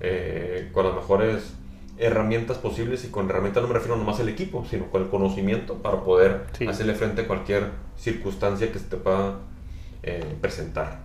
eh, 0.00 0.70
con 0.72 0.86
las 0.86 0.94
mejores 0.94 1.54
herramientas 1.98 2.58
posibles 2.58 3.04
y 3.04 3.08
con 3.08 3.30
herramientas 3.30 3.62
no 3.62 3.68
me 3.68 3.74
refiero 3.74 3.96
nomás 3.96 4.18
al 4.20 4.28
equipo, 4.28 4.66
sino 4.68 4.86
con 4.86 5.02
el 5.02 5.08
conocimiento 5.08 5.74
para 5.74 6.00
poder 6.00 6.46
hacerle 6.68 6.94
frente 6.94 7.22
a 7.22 7.26
cualquier 7.26 7.70
circunstancia 7.96 8.72
que 8.72 8.78
se 8.78 8.86
te 8.86 8.96
pueda 8.96 9.36
eh, 10.02 10.24
presentar. 10.40 10.98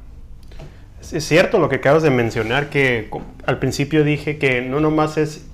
Es 1.11 1.23
cierto 1.23 1.59
lo 1.59 1.69
que 1.69 1.77
acabas 1.77 2.03
de 2.03 2.09
mencionar, 2.09 2.69
que 2.69 3.09
al 3.45 3.59
principio 3.59 4.03
dije 4.03 4.37
que 4.37 4.61
no 4.61 4.79
nomás 4.79 5.17
es 5.17 5.45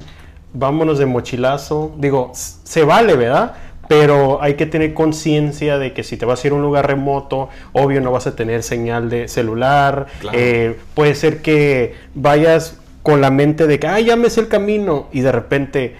vámonos 0.53 0.97
de 0.97 1.05
mochilazo, 1.05 1.93
digo, 1.97 2.31
se 2.33 2.83
vale, 2.83 3.15
¿verdad? 3.15 3.55
Pero 3.87 4.41
hay 4.41 4.55
que 4.55 4.65
tener 4.65 4.93
conciencia 4.93 5.77
de 5.77 5.93
que 5.93 6.03
si 6.03 6.17
te 6.17 6.25
vas 6.25 6.43
a 6.43 6.47
ir 6.47 6.53
a 6.53 6.55
un 6.55 6.61
lugar 6.61 6.87
remoto, 6.87 7.49
obvio 7.73 8.01
no 8.01 8.11
vas 8.11 8.27
a 8.27 8.35
tener 8.35 8.63
señal 8.63 9.09
de 9.09 9.27
celular. 9.27 10.07
Eh, 10.33 10.75
puede 10.93 11.15
ser 11.15 11.41
que 11.41 11.93
vayas 12.13 12.79
con 13.03 13.21
la 13.21 13.29
mente 13.29 13.67
de 13.67 13.79
que, 13.79 13.87
ah, 13.87 13.99
ya 13.99 14.15
me 14.15 14.29
sé 14.29 14.41
el 14.41 14.47
camino 14.47 15.07
y 15.11 15.21
de 15.21 15.31
repente 15.31 15.95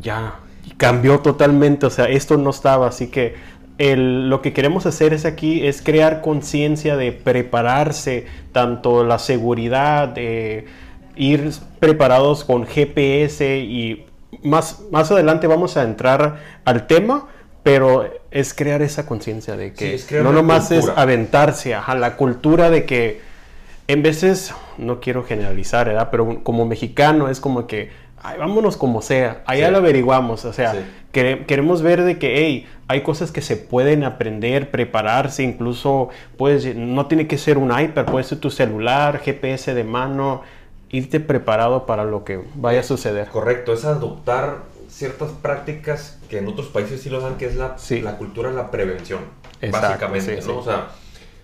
ya 0.00 0.36
cambió 0.78 1.20
totalmente. 1.20 1.86
O 1.86 1.90
sea, 1.90 2.06
esto 2.06 2.36
no 2.38 2.50
estaba. 2.50 2.88
Así 2.88 3.08
que 3.08 3.34
lo 3.78 4.42
que 4.42 4.52
queremos 4.52 4.86
hacer 4.86 5.12
es 5.12 5.24
aquí 5.24 5.66
es 5.66 5.82
crear 5.82 6.20
conciencia 6.20 6.96
de 6.96 7.12
prepararse, 7.12 8.26
tanto 8.52 9.04
la 9.04 9.18
seguridad, 9.18 10.08
de 10.08 10.66
ir 11.16 11.52
preparados 11.80 12.44
con 12.44 12.66
GPS 12.66 13.58
y 13.58 14.06
más, 14.42 14.80
más 14.90 15.10
adelante 15.10 15.46
vamos 15.46 15.76
a 15.76 15.82
entrar 15.82 16.38
al 16.64 16.86
tema, 16.86 17.28
pero 17.62 18.08
es 18.30 18.54
crear 18.54 18.82
esa 18.82 19.06
conciencia 19.06 19.56
de 19.56 19.72
que 19.72 20.00
no 20.22 20.32
nomás 20.32 20.70
es 20.70 20.88
aventarse 20.88 21.74
a 21.74 21.94
la 21.94 22.16
cultura 22.16 22.70
de 22.70 22.84
que 22.84 23.20
en 23.88 24.02
veces, 24.02 24.54
no 24.76 25.00
quiero 25.00 25.24
generalizar, 25.24 25.86
¿verdad? 25.88 26.08
pero 26.10 26.44
como 26.44 26.66
mexicano 26.66 27.30
es 27.30 27.40
como 27.40 27.66
que, 27.66 27.90
ay, 28.22 28.38
vámonos 28.38 28.76
como 28.76 29.00
sea, 29.00 29.42
allá 29.46 29.70
lo 29.70 29.78
averiguamos, 29.78 30.44
o 30.44 30.52
sea, 30.52 30.74
queremos 31.10 31.80
ver 31.80 32.04
de 32.04 32.18
que, 32.18 32.36
hey, 32.36 32.66
hay 32.86 33.02
cosas 33.02 33.32
que 33.32 33.40
se 33.40 33.56
pueden 33.56 34.04
aprender, 34.04 34.70
prepararse, 34.70 35.42
incluso, 35.42 36.10
pues, 36.36 36.76
no 36.76 37.06
tiene 37.06 37.26
que 37.26 37.38
ser 37.38 37.56
un 37.56 37.78
iPad, 37.78 38.04
puede 38.04 38.24
ser 38.24 38.38
tu 38.40 38.50
celular, 38.50 39.20
GPS 39.20 39.72
de 39.72 39.84
mano, 39.84 40.42
irte 40.90 41.20
preparado 41.20 41.86
para 41.86 42.04
lo 42.04 42.24
que 42.24 42.42
vaya 42.54 42.80
a 42.80 42.82
suceder. 42.82 43.28
Correcto, 43.28 43.72
es 43.72 43.84
adoptar 43.84 44.62
ciertas 44.88 45.30
prácticas 45.30 46.18
que 46.28 46.38
en 46.38 46.48
otros 46.48 46.68
países 46.68 47.02
sí 47.02 47.10
lo 47.10 47.20
dan, 47.20 47.36
que 47.36 47.46
es 47.46 47.56
la, 47.56 47.76
la 48.02 48.16
cultura 48.16 48.50
de 48.50 48.56
la 48.56 48.70
prevención, 48.70 49.20
básicamente, 49.70 50.40
¿no? 50.42 50.58
O 50.58 50.64
sea, 50.64 50.88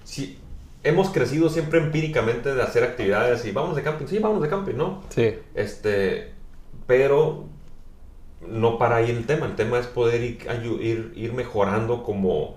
si 0.03 0.39
hemos 0.83 1.11
crecido 1.11 1.49
siempre 1.49 1.79
empíricamente 1.79 2.55
de 2.55 2.63
hacer 2.63 2.85
actividades 2.85 3.45
y 3.45 3.53
vamos 3.53 3.77
de 3.77 3.83
camping, 3.83 4.07
sí, 4.07 4.19
vamos 4.19 4.43
de 4.43 4.49
camping, 4.49 4.75
¿no? 4.75 5.03
Sí. 5.11 5.35
Este, 5.55 6.33
pero 6.87 7.45
no 8.47 8.79
para 8.79 8.97
ahí 8.97 9.11
el 9.11 9.27
tema, 9.27 9.47
el 9.47 9.57
tema 9.57 9.79
es 9.79 9.87
poder 9.87 10.23
ir, 10.23 11.13
ir, 11.15 11.33
mejorando 11.33 12.03
como, 12.03 12.57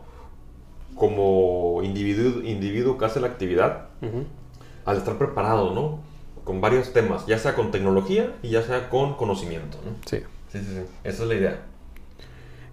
como 0.95 1.81
individuo, 1.83 2.43
individuo 2.43 2.97
que 2.97 3.05
hace 3.05 3.19
la 3.19 3.27
actividad 3.27 3.87
al 4.85 4.97
estar 4.97 5.17
preparado, 5.17 5.73
¿no? 5.73 6.06
Con 6.47 6.61
varios 6.61 6.93
temas, 6.93 7.25
ya 7.25 7.37
sea 7.37 7.55
con 7.55 7.71
tecnología 7.71 8.31
y 8.41 8.51
ya 8.51 8.61
sea 8.61 8.89
con 8.89 9.15
conocimiento. 9.15 9.77
¿no? 9.83 9.91
Sí. 10.05 10.19
Sí, 10.49 10.59
sí, 10.59 10.65
sí. 10.65 10.81
Esa 11.03 11.23
es 11.23 11.29
la 11.29 11.35
idea. 11.35 11.59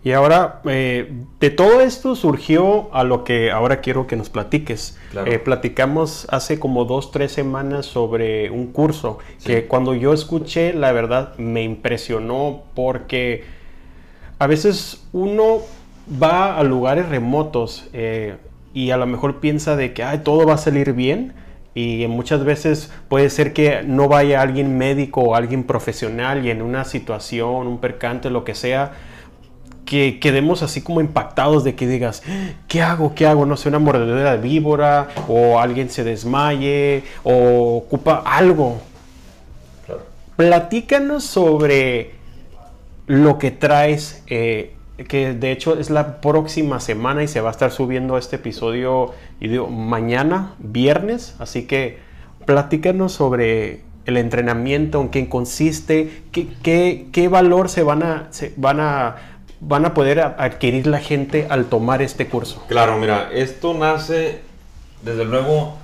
Y 0.04 0.12
ahora, 0.12 0.60
eh, 0.64 1.12
de 1.40 1.50
todo 1.50 1.80
esto 1.80 2.14
surgió 2.14 2.94
a 2.94 3.02
lo 3.02 3.24
que 3.24 3.50
ahora 3.50 3.80
quiero 3.80 4.06
que 4.06 4.14
nos 4.14 4.30
platiques. 4.30 4.96
Eh, 5.26 5.40
platicamos 5.40 6.28
hace 6.30 6.60
como 6.60 6.84
dos, 6.84 7.10
tres 7.10 7.32
semanas 7.32 7.87
sobre 7.87 8.48
un 8.50 8.68
curso 8.68 9.18
que 9.44 9.66
cuando 9.66 9.92
yo 9.94 10.12
escuché, 10.12 10.72
la 10.72 10.92
verdad, 10.92 11.37
me 11.38 11.64
impresionó 11.64 12.62
porque 12.74 13.42
a 14.38 14.46
veces 14.46 15.02
uno 15.12 15.62
va 16.22 16.58
a 16.58 16.62
lugares 16.62 17.08
remotos 17.08 17.88
eh, 17.92 18.37
y 18.72 18.90
a 18.90 18.98
lo 18.98 19.06
mejor 19.06 19.40
piensa 19.40 19.74
de 19.74 19.94
que 19.94 20.04
todo 20.22 20.46
va 20.46 20.54
a 20.54 20.58
salir 20.58 20.92
bien 20.92 21.32
y 21.74 22.06
muchas 22.06 22.44
veces 22.44 22.90
puede 23.08 23.30
ser 23.30 23.52
que 23.52 23.82
no 23.82 24.08
vaya 24.08 24.40
alguien 24.40 24.78
médico 24.78 25.20
o 25.22 25.34
alguien 25.34 25.64
profesional 25.64 26.46
y 26.46 26.50
en 26.50 26.62
una 26.62 26.84
situación, 26.84 27.66
un 27.66 27.78
percante, 27.78 28.30
lo 28.30 28.44
que 28.44 28.54
sea, 28.54 28.92
que 29.84 30.18
quedemos 30.20 30.62
así 30.62 30.82
como 30.82 31.00
impactados 31.00 31.64
de 31.64 31.74
que 31.74 31.87
digas, 31.87 32.22
¿qué 32.68 32.82
hago? 32.82 33.14
¿Qué 33.14 33.26
hago? 33.26 33.44
No 33.44 33.56
sé, 33.56 33.68
una 33.68 33.78
mordedura 33.78 34.32
de 34.32 34.38
víbora 34.38 35.08
o 35.28 35.58
alguien 35.58 35.90
se 35.90 36.04
desmaye 36.04 37.02
o 37.22 37.76
ocupa 37.76 38.22
algo. 38.24 38.80
Platícanos 40.37 41.24
sobre 41.24 42.12
lo 43.06 43.38
que 43.38 43.50
traes 43.50 44.22
eh, 44.26 44.74
que 44.96 45.35
de 45.35 45.50
hecho 45.50 45.78
es 45.78 45.90
la 45.90 46.20
próxima 46.20 46.78
semana 46.78 47.22
y 47.22 47.28
se 47.28 47.40
va 47.40 47.48
a 47.48 47.52
estar 47.52 47.72
subiendo 47.72 48.16
este 48.16 48.37
episodio 48.37 49.12
y 49.40 49.48
digo, 49.48 49.66
mañana, 49.66 50.54
viernes, 50.59 51.35
así 51.40 51.66
que 51.66 51.98
platícanos 52.46 53.12
sobre 53.12 53.83
el 54.07 54.16
entrenamiento, 54.16 55.00
en 55.00 55.09
qué 55.09 55.28
consiste, 55.28 56.22
qué, 56.30 57.07
qué, 57.11 57.28
valor 57.28 57.68
se 57.68 57.83
van 57.83 58.02
a, 58.02 58.28
se 58.30 58.52
van 58.57 58.78
a 58.80 59.16
van 59.61 59.87
a 59.87 59.94
poder 59.94 60.20
adquirir 60.20 60.87
la 60.87 60.98
gente 60.98 61.46
al 61.48 61.64
tomar 61.66 62.02
este 62.02 62.28
curso. 62.28 62.62
Claro, 62.68 62.98
mira, 62.98 63.30
esto 63.33 63.72
nace 63.72 64.42
desde 65.02 65.24
luego 65.24 65.78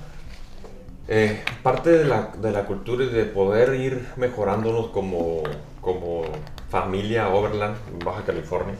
eh, 1.07 1.41
parte 1.63 1.89
de 1.89 2.05
la, 2.05 2.29
de 2.39 2.51
la, 2.51 2.65
cultura 2.65 3.03
y 3.05 3.09
de 3.09 3.25
poder 3.25 3.73
ir 3.73 4.07
mejorándonos 4.17 4.89
como, 4.89 5.41
como 5.81 6.21
familia 6.69 7.29
Overland 7.29 7.75
en 7.91 7.99
Baja 8.05 8.21
California 8.23 8.75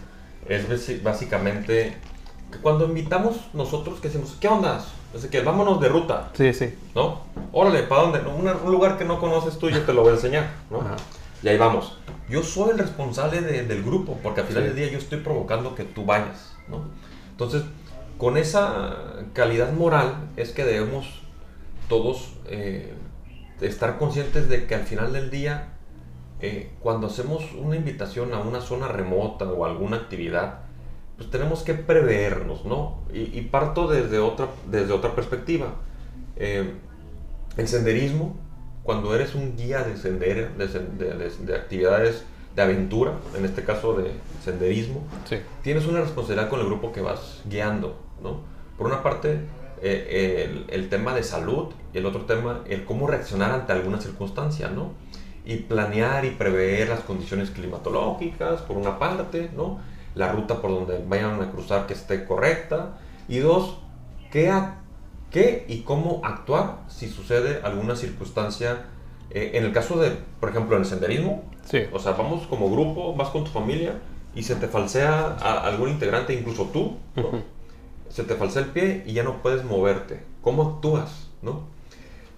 es 0.48 1.04
básicamente 1.04 1.96
que 2.52 2.58
cuando 2.60 2.86
invitamos 2.86 3.38
nosotros 3.54 4.00
que 4.00 4.10
decimos, 4.10 4.36
¿qué 4.40 4.48
onda? 4.48 4.84
Así 5.16 5.28
que 5.30 5.42
vámonos 5.42 5.82
de 5.82 5.90
ruta. 5.90 6.30
Sí, 6.34 6.54
sí. 6.54 6.74
¿No? 6.96 7.22
Órale, 7.52 7.84
¿para 7.84 8.04
dónde? 8.04 8.20
Un, 8.20 8.72
lugar 8.72 8.98
que 8.98 9.06
no 9.06 9.20
conoces 9.20 9.58
tú, 9.58 9.70
yo 9.70 9.82
te 9.82 9.94
lo 9.94 10.02
voy 10.02 10.12
a 10.12 10.16
enseñar, 10.16 10.52
¿no? 10.70 10.80
Y 11.44 11.50
ahí 11.50 11.58
vamos. 11.58 11.98
Yo 12.30 12.44
soy 12.44 12.72
el 12.72 12.78
responsable 12.78 13.42
del 13.42 13.84
grupo, 13.84 14.18
porque 14.24 14.42
al 14.42 14.48
final 14.48 14.64
del 14.64 14.76
día 14.76 14.90
yo 14.90 14.98
estoy 14.98 15.20
provocando 15.20 15.76
que 15.76 15.84
tú 15.84 16.06
vayas, 16.06 16.56
¿no? 16.70 16.84
Entonces, 17.32 17.64
con 18.18 18.38
esa 18.38 18.96
calidad 19.34 19.74
moral 19.74 20.30
es 20.38 20.52
que 20.52 20.64
debemos 20.64 21.08
todos 21.90 22.34
eh, 22.46 22.94
estar 23.60 23.98
conscientes 23.98 24.48
de 24.48 24.66
que 24.66 24.76
al 24.76 24.84
final 24.84 25.12
del 25.12 25.30
día, 25.30 25.71
eh, 26.42 26.72
cuando 26.80 27.08
hacemos 27.08 27.54
una 27.54 27.76
invitación 27.76 28.34
a 28.34 28.40
una 28.40 28.62
zona 28.62 28.88
remota 28.88 29.46
o 29.46 29.64
alguna 29.64 29.98
actividad, 29.98 30.62
pues 31.16 31.30
tenemos 31.30 31.62
que 31.62 31.76
prevernos, 31.76 32.66
¿no? 32.66 32.98
Y, 33.14 33.42
parto 33.42 33.88
desde 33.88 34.18
otra, 34.18 34.48
desde 34.66 34.92
otra 34.92 35.14
perspectiva. 35.14 35.76
Eh, 36.38 36.74
el 37.58 37.68
senderismo, 37.68 38.36
cuando 38.82 39.14
eres 39.14 39.36
un 39.36 39.56
guía 39.56 39.84
de, 39.84 39.96
sender, 39.98 40.56
de, 40.56 41.56
actividades 41.56 42.24
de 42.56 42.62
aventura, 42.64 43.14
en 43.38 43.46
este 43.46 43.64
caso 43.64 43.94
de 43.94 44.12
senderismo, 44.44 45.04
tienes 45.62 45.86
una 45.86 46.02
responsabilidad 46.02 46.50
con 46.50 46.60
el 46.60 46.66
grupo 46.66 46.92
que 46.92 47.02
vas 47.02 47.44
guiando, 47.46 48.00
¿no? 48.24 48.40
Por 48.80 48.88
una 48.88 49.04
parte, 49.04 49.42
eh, 49.84 50.66
el, 50.70 50.90
tema 50.90 51.14
de 51.14 51.22
salud 51.22 51.68
y 51.94 52.00
el 52.00 52.08
otro 52.08 52.26
tema, 52.26 52.64
el 52.68 52.84
cómo 52.84 53.06
reaccionar 53.06 53.52
ante 53.52 53.74
alguna 53.74 54.02
circunstancia, 54.02 54.70
¿no? 54.70 54.94
Y 55.46 55.58
planear 55.58 56.26
y 56.26 56.32
prever 56.32 56.90
las 56.90 57.02
condiciones 57.02 57.50
climatológicas, 57.50 58.62
por 58.62 58.78
una 58.78 59.00
parte, 59.00 59.50
¿no? 59.56 59.80
La 60.16 60.32
ruta 60.32 60.62
por 60.62 60.72
donde 60.72 61.04
vayan 61.08 61.42
a 61.42 61.52
cruzar 61.52 61.88
que 61.88 61.94
esté 61.94 62.26
correcta. 62.26 62.98
Y 63.28 63.40
dos, 63.40 63.78
qué, 64.32 64.54
qué 65.32 65.66
y 65.68 65.82
cómo 65.82 66.22
actuar 66.24 66.80
si 66.88 67.08
sucede 67.08 67.62
alguna 67.64 67.96
circunstancia. 67.96 68.86
Eh, 69.30 69.52
en 69.54 69.64
el 69.64 69.72
caso 69.72 69.98
de, 69.98 70.12
por 70.40 70.50
ejemplo, 70.50 70.76
en 70.76 70.84
el 70.84 70.88
senderismo, 70.88 71.44
sí. 71.66 71.84
o 71.92 72.00
sea, 72.00 72.12
vamos 72.14 72.46
como 72.48 72.70
grupo, 72.70 73.16
vas 73.16 73.30
con 73.30 73.46
tu 73.46 73.52
familia 73.52 73.94
y 74.36 74.44
se 74.44 74.56
te 74.56 74.68
falsea 74.68 75.38
algún 75.38 75.90
integrante, 75.90 76.34
incluso 76.34 76.66
tú, 76.66 76.98
¿no? 77.16 77.42
se 78.10 78.24
te 78.24 78.36
falsa 78.36 78.60
el 78.60 78.68
pie 78.68 79.04
y 79.06 79.14
ya 79.14 79.24
no 79.24 79.42
puedes 79.42 79.64
moverte. 79.64 80.22
¿Cómo 80.42 80.64
actúas? 80.64 81.32
¿no? 81.42 81.64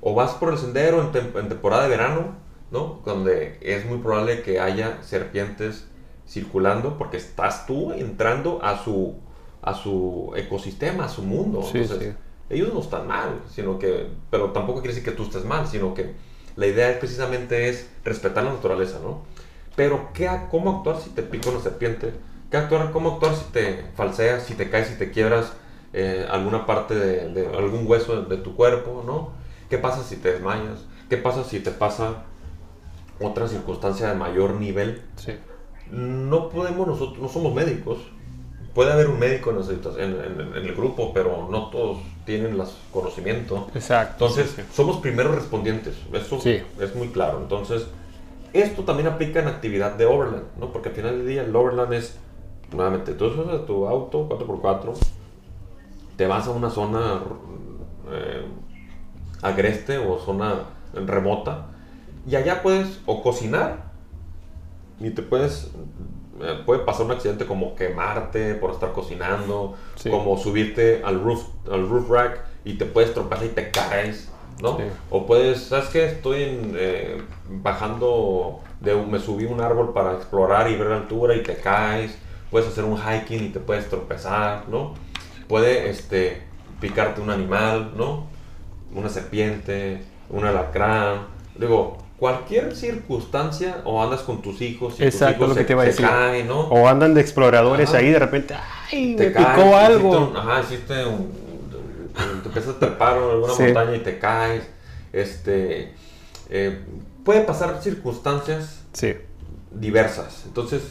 O 0.02 0.14
vas 0.14 0.32
por 0.34 0.52
el 0.52 0.58
sendero 0.58 1.02
en, 1.02 1.12
temporada 1.50 1.84
de 1.84 1.90
verano, 1.90 2.36
¿no? 2.74 3.02
donde 3.06 3.60
es 3.62 3.86
muy 3.86 4.00
probable 4.00 4.42
que 4.42 4.60
haya 4.60 5.02
serpientes 5.04 5.86
circulando 6.28 6.98
porque 6.98 7.18
estás 7.18 7.68
tú 7.68 7.94
entrando 7.94 8.60
a 8.64 8.84
su, 8.84 9.16
a 9.62 9.76
su 9.76 10.34
ecosistema, 10.36 11.06
a 11.06 11.10
su 11.10 11.22
mundo. 11.22 11.62
Entonces, 11.72 12.16
ellos 12.50 12.74
no 12.74 12.82
están 12.82 13.08
mal, 13.08 13.42
sino 13.50 13.78
que, 13.78 14.08
pero 14.32 14.52
tampoco 14.52 14.82
quiere 14.82 14.96
decir 14.96 15.08
que 15.08 15.16
tú 15.16 15.24
estés 15.24 15.46
mal, 15.46 15.68
sino 15.68 15.94
que 15.94 16.16
la 16.56 16.66
idea 16.66 16.98
precisamente 17.00 17.70
es 17.70 17.90
respetar 18.04 18.44
la 18.44 18.54
naturaleza, 18.54 19.00
¿no? 19.04 19.22
Pero 19.76 20.10
¿qué, 20.14 20.30
¿cómo 20.50 20.78
actuar 20.78 21.00
si 21.00 21.12
te 21.12 21.22
pica 21.22 21.52
una 21.52 21.60
serpiente? 21.60 22.12
¿Qué 22.50 22.58
actuar, 22.58 22.92
¿Cómo 22.92 23.14
actuar 23.14 23.36
si 23.36 23.46
te 23.52 23.86
falseas, 23.96 24.44
si 24.44 24.56
te 24.56 24.70
caes, 24.70 24.88
si 24.88 24.96
te 24.96 25.12
quiebras? 25.12 25.54
Eh, 25.94 26.26
alguna 26.30 26.66
parte 26.66 26.96
de, 26.96 27.48
algún 27.56 27.86
hueso 27.86 28.24
de 28.24 28.38
tu 28.38 28.56
cuerpo, 28.56 29.04
¿no? 29.06 29.32
¿Qué 29.70 29.78
pasa 29.78 30.04
si 30.04 30.16
te 30.16 30.32
desmayas? 30.34 30.86
¿Qué 31.08 31.18
pasa 31.18 31.44
si 31.44 31.60
te 31.60 31.70
pasa 31.70 32.24
otra 33.20 33.48
circunstancia 33.48 34.10
de 34.10 34.16
mayor 34.16 34.56
nivel? 34.56 35.02
Sí. 35.16 35.34
No 35.92 36.50
podemos, 36.50 36.88
nosotros 36.88 37.20
no 37.20 37.30
somos 37.30 37.54
médicos. 37.54 38.00
Puede 38.74 38.92
haber 38.92 39.08
un 39.08 39.20
médico 39.20 39.52
en, 39.52 40.00
en, 40.00 40.56
el 40.56 40.74
grupo, 40.74 41.14
pero 41.14 41.48
no 41.52 41.70
todos 41.70 42.00
tienen 42.26 42.58
los 42.58 42.76
conocimientos. 42.92 43.66
Exacto. 43.76 44.26
Entonces, 44.26 44.56
somos 44.74 44.98
primeros 44.98 45.36
respondientes. 45.36 45.96
Eso 46.12 46.40
es 46.44 46.96
muy 46.96 47.10
claro. 47.10 47.40
Entonces, 47.40 47.86
esto 48.54 48.84
también 48.84 49.08
aplica 49.08 49.42
en 49.42 49.48
actividad 49.48 49.96
de 49.96 50.06
overland, 50.06 50.46
¿no? 50.60 50.72
Porque 50.72 50.90
al 50.90 50.96
final 50.96 51.18
del 51.20 51.28
día 51.28 51.44
el 51.44 51.56
overland 51.56 51.94
es, 51.94 52.18
nuevamente, 52.72 53.14
tú 53.14 53.26
usas 53.26 53.66
tu 53.68 53.88
auto 53.88 54.28
4x4, 54.28 54.94
te 56.16 56.26
vas 56.26 56.48
a 56.48 56.52
una 56.52 56.70
zona 56.72 57.22
eh, 58.12 58.46
agreste 59.42 59.98
o 59.98 60.20
zona 60.20 60.66
remota 60.94 61.73
y 62.28 62.36
allá 62.36 62.62
puedes 62.62 63.00
o 63.06 63.22
cocinar 63.22 63.92
y 65.00 65.10
te 65.12 65.22
puedes 65.22 65.72
eh, 66.42 66.62
puede 66.66 66.82
pasar 66.82 67.06
un 67.06 67.12
accidente 67.12 67.46
como 67.46 67.76
quemarte 67.76 68.56
por 68.56 68.72
estar 68.72 68.94
cocinando 68.94 69.76
como 70.10 70.38
subirte 70.38 71.02
al 71.04 71.22
roof 71.22 71.46
al 71.72 71.88
roof 71.88 72.10
rack 72.10 72.42
y 72.66 72.74
te 72.74 72.86
puedes 72.86 73.14
tropezar 73.14 73.46
y 73.46 73.50
te 73.50 73.72
caes 73.72 74.30
¿no? 74.62 74.78
O 75.10 75.26
puedes, 75.26 75.64
¿sabes 75.64 75.90
qué? 75.90 76.06
Estoy 76.06 76.44
eh, 76.76 77.22
bajando, 77.50 78.60
de, 78.82 78.96
me 78.96 79.20
subí 79.20 79.46
un 79.46 79.60
árbol 79.60 79.94
para 79.94 80.14
explorar 80.14 80.70
y 80.70 80.76
ver 80.76 80.88
la 80.88 80.98
altura 80.98 81.36
y 81.36 81.42
te 81.42 81.56
caes. 81.56 82.16
Puedes 82.52 82.70
hacer 82.70 82.84
un 82.84 82.96
hiking 82.96 83.46
y 83.46 83.50
te 83.50 83.60
puedes 83.60 83.90
tropezar, 83.90 84.70
¿no? 84.70 84.94
puede 85.48 85.90
este, 85.90 86.42
picarte 86.80 87.22
un 87.22 87.30
animal, 87.30 87.92
¿no? 87.96 88.28
Una 88.94 89.10
serpiente, 89.10 90.02
un 90.30 90.46
alacrán. 90.46 91.28
Digo, 91.56 91.98
cualquier 92.18 92.76
circunstancia, 92.76 93.82
o 93.86 94.02
andas 94.02 94.22
con 94.22 94.42
tus 94.42 94.62
hijos 94.62 95.00
y 95.00 95.04
Exacto, 95.04 95.46
tus 95.46 95.50
lo 95.50 95.56
que 95.56 95.64
te 95.64 95.74
iba 95.74 95.84
a 95.84 95.86
decir. 95.86 96.06
Caen, 96.06 96.48
¿no? 96.48 96.62
O 96.62 96.88
andan 96.88 97.14
de 97.14 97.22
exploradores 97.22 97.94
ahí 97.94 98.10
de 98.10 98.20
repente, 98.20 98.56
¡ay! 98.92 99.16
Te 99.16 99.30
me 99.30 99.36
picó 99.36 99.76
algo. 99.76 100.34
ajá, 100.36 100.62
hiciste 100.62 101.06
un. 101.06 101.44
Te 102.44 102.48
empiezas 102.48 102.76
a 102.76 102.80
trepar 102.80 103.18
en 103.18 103.24
alguna 103.24 103.54
montaña 103.54 103.96
y 103.96 104.00
te 104.00 104.20
caes. 104.20 104.64
Este. 105.12 105.94
Eh, 106.50 106.80
puede 107.24 107.42
pasar 107.42 107.82
circunstancias 107.82 108.84
sí. 108.94 109.16
diversas. 109.72 110.44
Entonces, 110.46 110.84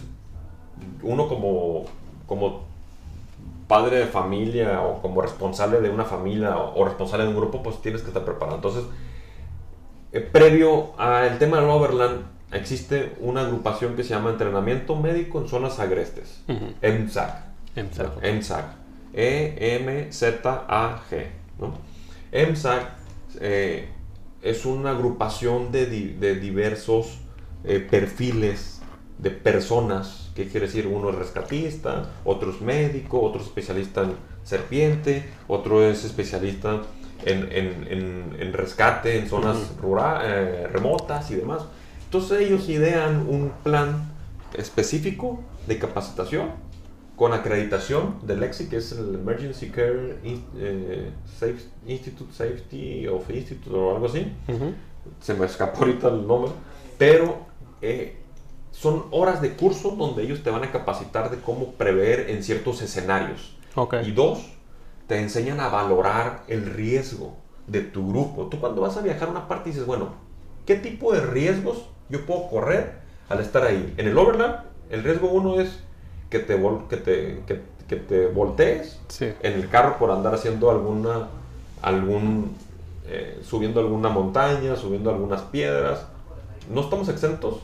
uno 1.02 1.28
como, 1.28 1.84
como 2.26 2.64
padre 3.68 3.98
de 3.98 4.06
familia 4.06 4.82
o 4.82 5.00
como 5.00 5.22
responsable 5.22 5.80
de 5.80 5.90
una 5.90 6.04
familia 6.04 6.56
o, 6.56 6.84
responsable 6.84 7.24
de 7.24 7.30
un 7.30 7.36
grupo, 7.36 7.62
pues 7.62 7.80
tienes 7.80 8.02
que 8.02 8.08
estar 8.08 8.24
preparado. 8.24 8.56
Entonces, 8.56 8.84
eh, 10.12 10.20
previo 10.20 10.98
al 10.98 11.38
tema 11.38 11.60
del 11.60 11.70
Overland, 11.70 12.26
existe 12.52 13.12
una 13.20 13.42
agrupación 13.42 13.96
que 13.96 14.04
se 14.04 14.10
llama 14.10 14.30
Entrenamiento 14.30 14.96
Médico 14.96 15.40
en 15.40 15.48
Zonas 15.48 15.78
Agrestes, 15.78 16.42
EMSAG. 16.82 17.46
EMSAG. 17.74 18.76
E-M-Z-A-G. 19.14 20.46
¿no? 21.58 21.74
EMSAG 22.30 22.96
eh, 23.40 23.88
es 24.42 24.66
una 24.66 24.90
agrupación 24.90 25.72
de, 25.72 25.86
diversos 25.86 27.18
eh, 27.64 27.78
perfiles 27.78 28.80
de 29.18 29.30
personas 29.30 30.22
¿Qué 30.34 30.48
quiere 30.48 30.66
decir? 30.66 30.86
Uno 30.86 31.10
es 31.10 31.16
rescatista, 31.16 32.10
otro 32.24 32.50
es 32.50 32.60
médico, 32.60 33.20
otro 33.20 33.40
es 33.40 33.48
especialista 33.48 34.02
en 34.02 34.14
serpiente, 34.44 35.28
otro 35.46 35.84
es 35.84 36.04
especialista 36.04 36.74
en, 36.74 36.80
rescate 38.52 39.18
en 39.18 39.28
zonas 39.28 39.72
eh, 40.22 40.68
remotas 40.72 41.30
y 41.30 41.36
demás. 41.36 41.62
Entonces 42.04 42.40
ellos 42.40 42.68
idean 42.68 43.26
un 43.28 43.52
plan 43.62 44.12
específico 44.54 45.40
de 45.66 45.78
capacitación 45.78 46.50
con 47.16 47.32
acreditación 47.32 48.16
del 48.22 48.42
EXI, 48.42 48.68
que 48.68 48.76
es 48.78 48.92
el 48.92 49.14
Emergency 49.14 49.70
Care 49.70 50.18
eh, 50.24 51.10
Institute, 51.86 52.32
Safety 52.32 53.06
of 53.06 53.30
Institute 53.30 53.76
o 53.76 53.94
algo 53.94 54.06
así. 54.06 54.32
Se 55.20 55.34
me 55.34 55.46
escapó 55.46 55.80
ahorita 55.80 56.08
el 56.08 56.26
nombre. 56.26 56.52
Pero 56.98 57.46
eh, 57.80 58.16
son 58.70 59.04
horas 59.10 59.42
de 59.42 59.54
curso 59.54 59.90
donde 59.90 60.22
ellos 60.22 60.42
te 60.42 60.50
van 60.50 60.64
a 60.64 60.72
capacitar 60.72 61.30
de 61.30 61.38
cómo 61.38 61.72
prever 61.72 62.30
en 62.30 62.42
ciertos 62.42 62.82
escenarios. 62.82 63.56
Okay. 63.74 64.08
Y 64.08 64.12
dos, 64.12 64.51
te 65.12 65.20
enseñan 65.20 65.60
a 65.60 65.68
valorar 65.68 66.42
el 66.48 66.64
riesgo 66.64 67.34
de 67.66 67.82
tu 67.82 68.08
grupo. 68.08 68.46
Tú 68.46 68.58
cuando 68.58 68.80
vas 68.80 68.96
a 68.96 69.02
viajar 69.02 69.28
a 69.28 69.32
una 69.32 69.46
parte 69.46 69.68
dices, 69.68 69.84
bueno, 69.84 70.14
¿qué 70.64 70.74
tipo 70.74 71.12
de 71.12 71.20
riesgos 71.20 71.84
yo 72.08 72.24
puedo 72.24 72.48
correr 72.48 72.94
al 73.28 73.40
estar 73.40 73.62
ahí? 73.62 73.92
En 73.98 74.08
el 74.08 74.16
Overland, 74.16 74.60
el 74.88 75.04
riesgo 75.04 75.28
uno 75.28 75.60
es 75.60 75.80
que 76.30 76.38
te, 76.38 76.58
que 76.88 76.96
te, 76.96 77.42
que, 77.86 77.96
te 77.96 78.26
voltees 78.28 79.00
en 79.20 79.52
el 79.52 79.68
carro 79.68 79.98
por 79.98 80.10
andar 80.10 80.32
haciendo 80.32 80.70
alguna, 80.70 81.28
algún, 81.82 82.56
eh, 83.06 83.38
subiendo 83.42 83.80
alguna 83.80 84.08
montaña, 84.08 84.76
subiendo 84.76 85.10
algunas 85.10 85.42
piedras. 85.42 86.06
No 86.70 86.80
estamos 86.80 87.10
exentos 87.10 87.58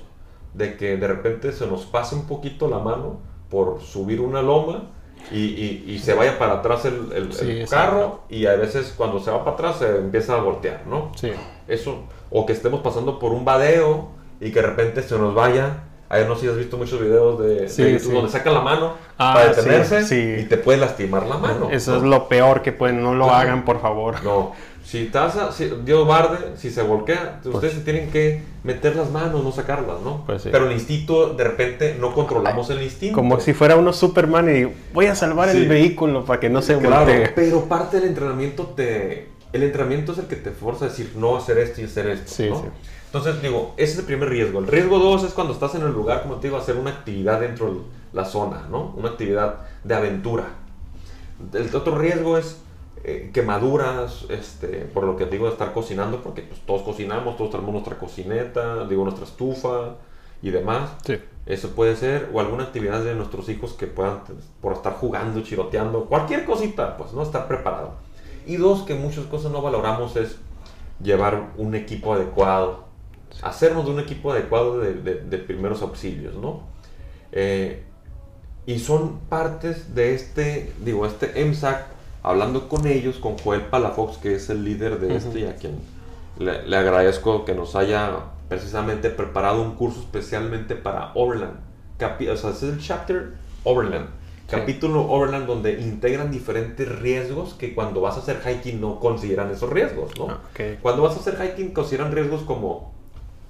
de 0.53 0.77
que 0.77 0.99
de 0.99 1.09
repente 1.09 1.53
se 1.53 1.67
nos 1.67 1.87
pase 1.87 2.15
un 2.15 2.27
poquito 2.27 2.69
la 2.69 2.79
mano 2.79 3.21
por 3.49 3.81
subir 3.81 4.21
una 4.21 4.43
loma 4.43 4.91
y, 5.31 5.85
y, 5.87 5.99
se 5.99 6.15
vaya 6.15 6.39
para 6.39 6.55
atrás 6.55 6.85
el, 6.87 7.13
el, 7.13 7.69
carro 7.69 8.21
y 8.31 8.47
a 8.47 8.55
veces 8.57 8.95
cuando 8.97 9.21
se 9.21 9.31
va 9.31 9.45
para 9.45 9.57
atrás 9.57 9.77
se 9.79 9.97
empieza 9.97 10.35
a 10.35 10.41
voltear, 10.41 10.83
¿no? 10.87 11.13
Sí. 11.17 11.33
Eso, 11.67 12.05
o 12.31 12.47
que 12.47 12.53
estemos 12.55 12.81
pasando 12.81 13.19
por 13.19 13.33
un 13.33 13.45
vadeo 13.45 14.09
y 14.41 14.51
que 14.53 14.61
de 14.63 14.67
repente 14.69 15.03
se 15.03 15.19
nos 15.19 15.35
vaya 15.35 15.85
Ay, 16.11 16.25
no 16.27 16.37
sé 16.37 16.43
si 16.43 16.49
has 16.49 16.57
visto 16.57 16.79
muchos 16.79 16.99
videos 17.01 17.39
de, 17.39 17.55
de 17.55 17.69
Sí, 17.69 17.83
YouTube 17.83 18.01
sí. 18.01 18.13
donde 18.13 18.31
sacan 18.31 18.55
la 18.55 18.61
mano 18.61 18.95
Ah, 19.19 19.35
para 19.35 19.53
sí, 19.53 19.61
detenerse 19.61 20.03
sí. 20.05 20.37
y 20.43 20.45
te 20.45 20.57
puede 20.57 20.79
lastimar 20.79 21.27
la 21.27 21.37
mano. 21.37 21.69
Eso 21.71 21.91
¿no? 21.93 21.97
es 21.99 22.03
lo 22.05 22.29
peor 22.29 22.63
que 22.63 22.73
pueden, 22.73 23.03
no 23.03 23.15
lo 23.15 23.27
Claro. 23.27 23.39
hagan, 23.41 23.65
por 23.67 23.81
favor. 23.83 24.23
No, 24.25 24.53
si 24.89 25.05
taza, 25.07 25.53
si 25.53 25.71
Dios 25.85 26.07
guarde, 26.07 26.57
si 26.57 26.71
se 26.71 26.81
volquea, 26.81 27.41
ustedes 27.45 27.75
se 27.75 27.81
tienen 27.81 28.11
que 28.11 28.41
meter 28.65 28.97
las 28.97 29.11
manos, 29.11 29.45
no 29.45 29.53
sacarlas, 29.53 30.01
¿no? 30.03 30.25
Pues 30.25 30.41
sí. 30.43 30.49
Pero 30.51 30.65
el 30.67 30.73
instinto, 30.73 31.35
de 31.35 31.45
repente, 31.45 31.97
no 32.01 32.15
controlamos 32.15 32.71
el 32.71 32.81
instinto. 32.83 33.15
Como 33.15 33.39
si 33.39 33.53
fuera 33.53 33.77
uno 33.77 33.93
Superman 33.93 34.49
y 34.49 34.73
voy 34.95 35.05
a 35.05 35.15
salvar 35.15 35.51
Sí. 35.51 35.59
el 35.59 35.69
vehículo 35.69 36.25
para 36.25 36.41
que 36.41 36.49
no 36.49 36.63
se 36.63 36.79
Claro, 36.79 37.05
voltee. 37.05 37.29
pero 37.35 37.65
parte 37.67 37.99
del 38.01 38.09
entrenamiento 38.09 38.65
te... 38.69 39.29
El 39.53 39.63
entrenamiento 39.63 40.13
es 40.13 40.19
el 40.19 40.27
que 40.27 40.37
te 40.37 40.53
fuerza 40.53 40.87
a 40.87 40.89
decir 40.89 41.13
no 41.17 41.37
hacer 41.37 41.59
esto 41.59 41.83
y 41.83 41.85
hacer 41.85 42.07
esto, 42.09 42.31
Sí, 42.31 42.49
¿no? 42.49 42.57
sí. 42.63 42.69
Entonces, 43.07 43.43
digo, 43.43 43.75
ese 43.77 43.93
es 43.93 43.99
el 43.99 44.05
primer 44.07 44.29
riesgo. 44.31 44.59
El 44.59 44.67
riesgo 44.69 44.99
dos 44.99 45.23
es 45.25 45.33
cuando 45.33 45.53
estás 45.53 45.75
en 45.75 45.83
el 45.83 45.93
lugar, 45.93 46.23
como 46.23 46.37
te 46.37 46.49
digo, 46.49 46.57
hacer 46.59 46.77
una 46.77 46.91
actividad 46.91 47.41
dentro 47.41 47.67
de 47.75 47.81
la 48.15 48.25
zona, 48.25 48.67
¿no? 48.71 48.95
Una 48.97 49.09
actividad 49.11 49.57
de 49.85 49.95
aventura. 49.95 50.45
El 51.53 51.75
otro 51.75 51.97
riesgo 51.99 52.37
es 52.39 52.57
eh, 53.05 53.31
quemaduras, 53.33 54.27
este, 54.29 54.87
por 54.93 55.05
lo 55.05 55.17
que 55.17 55.27
digo 55.27 55.47
de 55.47 55.53
estar 55.53 55.73
cocinando, 55.73 56.23
porque 56.23 56.43
pues, 56.43 56.61
todos 56.67 56.83
cocinamos, 56.83 57.37
todos 57.37 57.51
tenemos 57.51 57.73
nuestra 57.73 57.99
cocineta, 57.99 58.87
digo, 58.87 59.05
nuestra 59.05 59.25
estufa 59.25 59.97
y 60.43 60.51
demás. 60.51 60.91
Sí. 61.07 61.19
Eso 61.47 61.71
puede 61.71 61.97
ser, 61.97 62.29
o 62.33 62.41
alguna 62.41 62.65
actividad 62.65 63.03
de 63.03 63.15
nuestros 63.15 63.49
hijos 63.49 63.73
que 63.73 63.87
puedan, 63.87 64.21
pues, 64.25 64.39
por 64.61 64.75
estar 64.75 64.93
jugando, 64.95 65.41
chiroteando, 65.43 66.05
cualquier 66.05 66.45
cosita, 66.45 66.97
pues 66.97 67.13
no 67.13 67.23
estar 67.23 67.49
preparado. 67.49 67.93
Y 68.47 68.57
dos, 68.57 68.83
que 68.83 68.95
muchas 68.95 69.25
cosas 69.27 69.51
no 69.53 69.63
valoramos 69.63 70.17
es 70.17 70.37
llevar 71.03 71.51
un 71.57 71.75
equipo 71.75 72.13
adecuado, 72.15 72.85
hacernos 73.43 73.85
de 73.87 73.93
un 73.93 74.01
equipo 74.01 74.33
adecuado 74.33 74.79
de, 74.81 74.95
de- 74.95 75.21
de 75.21 75.39
primeros 75.39 75.81
auxilios, 75.83 76.35
¿no? 76.35 76.63
Eh, 77.33 77.85
y 78.67 78.79
son 78.81 79.19
partes 79.29 79.95
de 79.95 80.15
este, 80.15 80.73
digo, 80.85 81.07
este 81.07 81.43
MSAC, 81.45 81.87
hablando 82.29 82.69
con 82.69 82.87
ellos, 82.87 83.17
con 83.17 83.39
Joel 83.39 83.63
Palafox, 83.63 84.19
que 84.19 84.35
es 84.35 84.51
el 84.51 84.65
líder 84.65 85.01
de 85.01 85.17
este 85.17 85.41
y 85.41 85.45
a 85.47 85.57
quien 85.57 85.79
le, 86.39 86.67
le 86.67 86.77
agradezco 86.77 87.45
que 87.45 87.55
nos 87.55 87.75
haya 87.75 88.11
precisamente 88.49 89.11
preparado 89.11 89.63
un 89.63 89.75
curso 89.75 90.01
especialmente 90.01 90.75
para 90.75 91.13
Overland. 91.15 91.59
Capi- 91.99 92.29
o 92.29 92.37
sea, 92.37 92.51
ese 92.51 92.69
es 92.69 92.75
el 92.75 92.81
chapter 92.81 93.35
Overland. 93.65 94.07
Sí. 94.47 94.57
Capítulo 94.57 95.03
Overland 95.11 95.47
donde 95.47 95.81
integran 95.81 96.31
diferentes 96.31 96.89
riesgos 97.01 97.55
que 97.55 97.75
cuando 97.75 98.01
vas 98.01 98.17
a 98.17 98.21
hacer 98.21 98.41
hiking 98.47 98.81
no 98.81 98.99
consideran 99.01 99.51
esos 99.51 99.69
riesgos, 99.69 100.17
¿no? 100.19 100.29
Ah, 100.31 100.39
ok. 100.53 100.81
Cuando 100.81 101.03
vas 101.03 101.17
a 101.17 101.21
hacer 101.21 101.37
hiking 101.43 101.73
consideran 101.75 102.13
riesgos 102.13 102.43
como 102.43 102.93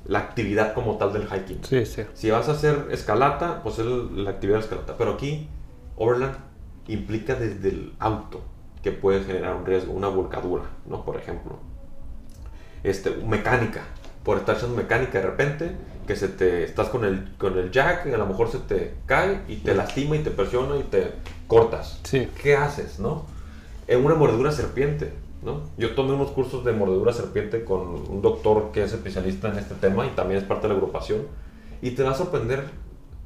la 0.06 0.18
actividad 0.20 0.74
como 0.74 0.96
tal 0.96 1.12
del 1.12 1.28
hiking. 1.28 1.60
Sí, 1.62 1.84
sí. 1.86 2.02
Si 2.14 2.30
vas 2.30 2.48
a 2.48 2.52
hacer 2.52 2.88
escalata, 2.90 3.60
pues 3.62 3.78
es 3.78 3.86
la 3.86 4.30
actividad 4.30 4.58
de 4.58 4.64
escalata. 4.64 4.96
Pero 4.96 5.12
aquí, 5.12 5.48
Overland 5.96 6.34
implica 6.88 7.34
desde 7.34 7.68
el 7.68 7.92
auto 7.98 8.40
que 8.82 8.92
puede 8.92 9.24
generar 9.24 9.56
un 9.56 9.66
riesgo, 9.66 9.92
una 9.92 10.08
volcadura, 10.08 10.64
¿no? 10.86 11.04
Por 11.04 11.16
ejemplo. 11.16 11.58
Este, 12.82 13.10
mecánica. 13.10 13.82
Por 14.22 14.38
estar 14.38 14.56
haciendo 14.56 14.76
mecánica 14.76 15.20
de 15.20 15.26
repente, 15.26 15.76
que 16.06 16.16
se 16.16 16.28
te 16.28 16.64
estás 16.64 16.88
con 16.88 17.04
el, 17.04 17.34
con 17.38 17.58
el 17.58 17.70
jack, 17.70 18.06
y 18.06 18.12
a 18.12 18.18
lo 18.18 18.26
mejor 18.26 18.50
se 18.50 18.58
te 18.58 18.94
cae 19.06 19.42
y 19.48 19.56
te 19.56 19.74
lastima 19.74 20.16
y 20.16 20.20
te 20.20 20.30
presiona 20.30 20.76
y 20.76 20.82
te 20.84 21.12
cortas. 21.46 22.00
Sí. 22.04 22.28
¿Qué 22.42 22.56
haces, 22.56 22.98
no? 22.98 23.26
En 23.86 24.04
una 24.04 24.14
mordedura 24.14 24.52
serpiente, 24.52 25.12
¿no? 25.42 25.62
Yo 25.76 25.94
tomé 25.94 26.12
unos 26.12 26.30
cursos 26.30 26.64
de 26.64 26.72
mordedura 26.72 27.12
serpiente 27.12 27.64
con 27.64 27.80
un 27.80 28.22
doctor 28.22 28.70
que 28.72 28.84
es 28.84 28.92
especialista 28.92 29.48
en 29.48 29.58
este 29.58 29.74
tema 29.74 30.06
y 30.06 30.10
también 30.10 30.38
es 30.40 30.46
parte 30.46 30.68
de 30.68 30.74
la 30.74 30.78
agrupación. 30.78 31.22
Y 31.80 31.92
te 31.92 32.02
va 32.02 32.10
a 32.10 32.14
sorprender 32.14 32.64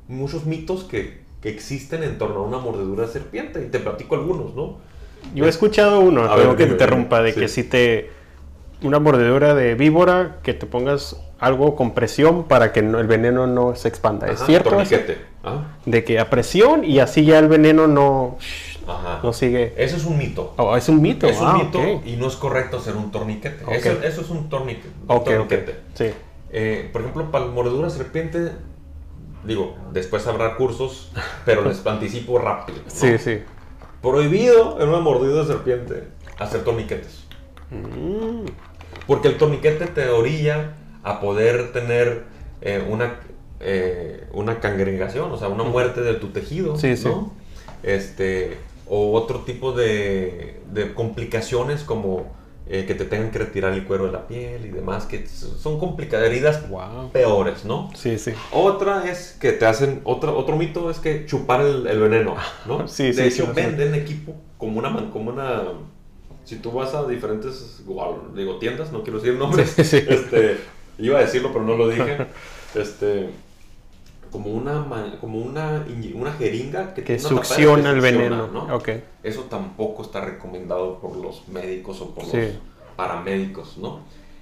muchos 0.09 0.45
mitos 0.45 0.85
que, 0.85 1.23
que 1.41 1.49
existen 1.49 2.03
en 2.03 2.19
torno 2.19 2.41
a 2.41 2.43
una 2.43 2.59
mordedura 2.59 3.07
de 3.07 3.13
serpiente. 3.13 3.65
Y 3.65 3.71
te 3.71 3.81
platico 3.81 4.15
algunos, 4.15 4.55
¿no? 4.55 4.79
Yo 5.35 5.47
he 5.47 5.49
escuchado 5.49 6.01
uno, 6.01 6.25
A 6.25 6.37
ver, 6.37 6.49
que 6.57 6.65
dime, 6.65 6.73
interrumpa, 6.73 7.23
de 7.23 7.35
que 7.35 7.49
si 7.49 7.65
te... 7.65 8.11
Una 8.83 8.99
mordedura 8.99 9.55
de 9.55 9.77
víbora, 9.77 10.39
que 10.43 10.55
te 10.55 10.67
pongas 10.67 11.17
algo 11.39 11.77
con 11.77 11.93
presión 11.95 12.45
para 12.45 12.73
que 12.73 12.83
no- 12.83 12.99
el 12.99 13.07
veneno 13.07 13.47
no 13.47 13.77
se 13.77 13.87
expanda. 13.89 14.27
¿Es 14.27 14.39
Ajá, 14.39 14.47
cierto? 14.47 14.69
eso? 14.71 14.77
Torniquete. 14.91 15.19
¿ah? 15.45 15.77
De 15.87 16.03
que 16.05 16.19
a 16.19 16.29
presión 16.29 16.85
y 16.85 16.99
así 16.99 17.25
ya 17.25 17.39
el 17.39 17.47
veneno 17.47 17.87
no, 17.87 18.39
Ajá. 18.89 19.21
no 19.23 19.33
sigue. 19.33 19.73
Eso 19.77 19.97
es 19.97 20.05
un 20.05 20.19
mito. 20.19 20.55
Oh, 20.57 20.77
es 20.77 20.89
un 20.89 21.01
mito. 21.01 21.29
Es 21.29 21.41
un 21.41 21.47
ah, 21.47 21.55
mito 21.55 22.03
y 22.05 22.17
no 22.17 22.27
es 22.27 22.35
correcto 22.35 22.79
hacer 22.79 22.97
un 22.97 23.13
torniquete. 23.13 23.65
Eso, 23.73 24.03
eso 24.03 24.21
es 24.21 24.31
un 24.31 24.49
torniquete. 24.49 24.89
Torniquete. 25.07 25.77
Sí. 25.95 26.11
Eh, 26.51 26.91
por 26.93 27.03
ejemplo, 27.03 27.31
para 27.31 27.47
la 27.47 27.53
mordedura 27.53 27.89
serpiente, 27.89 28.51
digo, 29.45 29.77
después 29.93 30.27
habrá 30.27 30.57
cursos, 30.57 31.13
pero 31.45 31.65
les 31.65 31.87
anticipo 31.87 32.39
rápido. 32.39 32.79
¿no? 32.85 32.91
Sí, 32.91 33.17
sí. 33.19 33.39
Prohibido 34.03 34.81
en 34.81 34.89
una 34.89 35.01
mordida 35.01 35.41
de 35.41 35.47
serpiente 35.47 36.05
hacer 36.39 36.65
torniquetes. 36.65 37.25
Mm, 37.71 38.47
Porque 39.07 39.29
el 39.29 39.39
torniquete 39.39 39.87
te 39.87 40.09
orilla 40.11 40.75
a 41.03 41.21
poder 41.21 41.73
tener 41.73 42.25
eh, 42.61 42.85
una, 42.89 43.21
eh, 43.61 44.27
una 44.33 44.61
cangregación, 44.61 45.31
o 45.33 45.37
sea, 45.37 45.49
una 45.49 45.65
muerte 45.65 46.01
de 46.01 46.15
tu 46.15 46.29
tejido. 46.29 46.77
Sí, 46.77 46.97
sí. 46.97 47.07
¿no? 47.07 47.33
Este, 47.83 48.59
o 48.89 49.13
otro 49.15 49.41
tipo 49.41 49.73
de, 49.73 50.61
de 50.73 50.95
complicaciones 50.95 51.83
como 51.83 52.27
eh, 52.75 52.87
que 52.87 52.95
te 52.95 53.05
tengan 53.05 53.31
que 53.31 53.39
retirar 53.39 53.75
el 53.75 53.85
cuero 53.85 54.07
de 54.07 54.13
la 54.13 54.27
piel 54.27 54.65
y 54.65 54.71
demás, 54.71 55.05
que 55.05 55.27
son 55.27 55.79
complicadas, 55.79 56.27
heridas 56.27 56.71
wow. 56.71 57.11
peores, 57.13 57.67
¿no? 57.67 57.91
Sí, 57.95 58.19
sí. 58.19 58.33
Otra 58.51 59.11
es 59.11 59.37
que 59.39 59.53
te 59.53 59.67
hacen, 59.67 60.01
otro, 60.05 60.35
otro 60.39 60.57
mito 60.57 60.91
es 60.91 60.99
que 60.99 61.27
chupar 61.27 61.61
el, 61.61 61.87
el 61.87 62.01
veneno, 62.01 62.35
¿no? 62.65 62.89
Sí, 62.93 63.09
de 63.09 63.13
sí, 63.13 63.21
hecho, 63.21 63.45
sí, 63.45 63.53
venden 63.55 63.95
equipo 63.95 64.35
como 64.57 64.79
una, 64.79 65.11
como 65.11 65.31
una, 65.31 65.65
si 66.45 66.57
tú 66.57 66.73
vas 66.73 66.95
a 66.95 67.07
diferentes, 67.07 67.83
digo, 68.35 68.59
tiendas, 68.59 68.91
no 68.91 69.03
quiero 69.03 69.19
decir 69.19 69.39
nombres, 69.39 69.69
Sí, 69.77 69.85
sí. 69.85 70.03
este, 70.09 70.57
iba 70.97 71.19
a 71.19 71.21
decirlo 71.21 71.53
pero 71.53 71.67
no 71.67 71.77
lo 71.77 71.91
dije, 71.91 72.27
este, 72.75 73.29
como 74.33 74.51
una, 74.51 74.85
como 75.21 75.39
una, 75.39 75.85
una 76.15 76.33
jeringa 76.33 76.95
Que 76.95 77.03
tapadera 77.03 77.29
succiona 77.29 77.91
que 77.91 77.95
el 77.97 78.01
veneno. 78.01 78.47
¿no? 78.49 78.75
Ok. 78.75 78.89
Eso 79.23 79.43
tampoco 79.43 80.03
está 80.03 80.21
recomendado 80.23 80.99
por 80.99 81.17
los 81.17 81.47
médicos 81.49 82.01
o 82.01 82.11
por 82.15 82.25
Sí. 82.25 82.39
los 82.39 82.51
paramédicos, 82.97 83.77
¿no? 83.79 84.01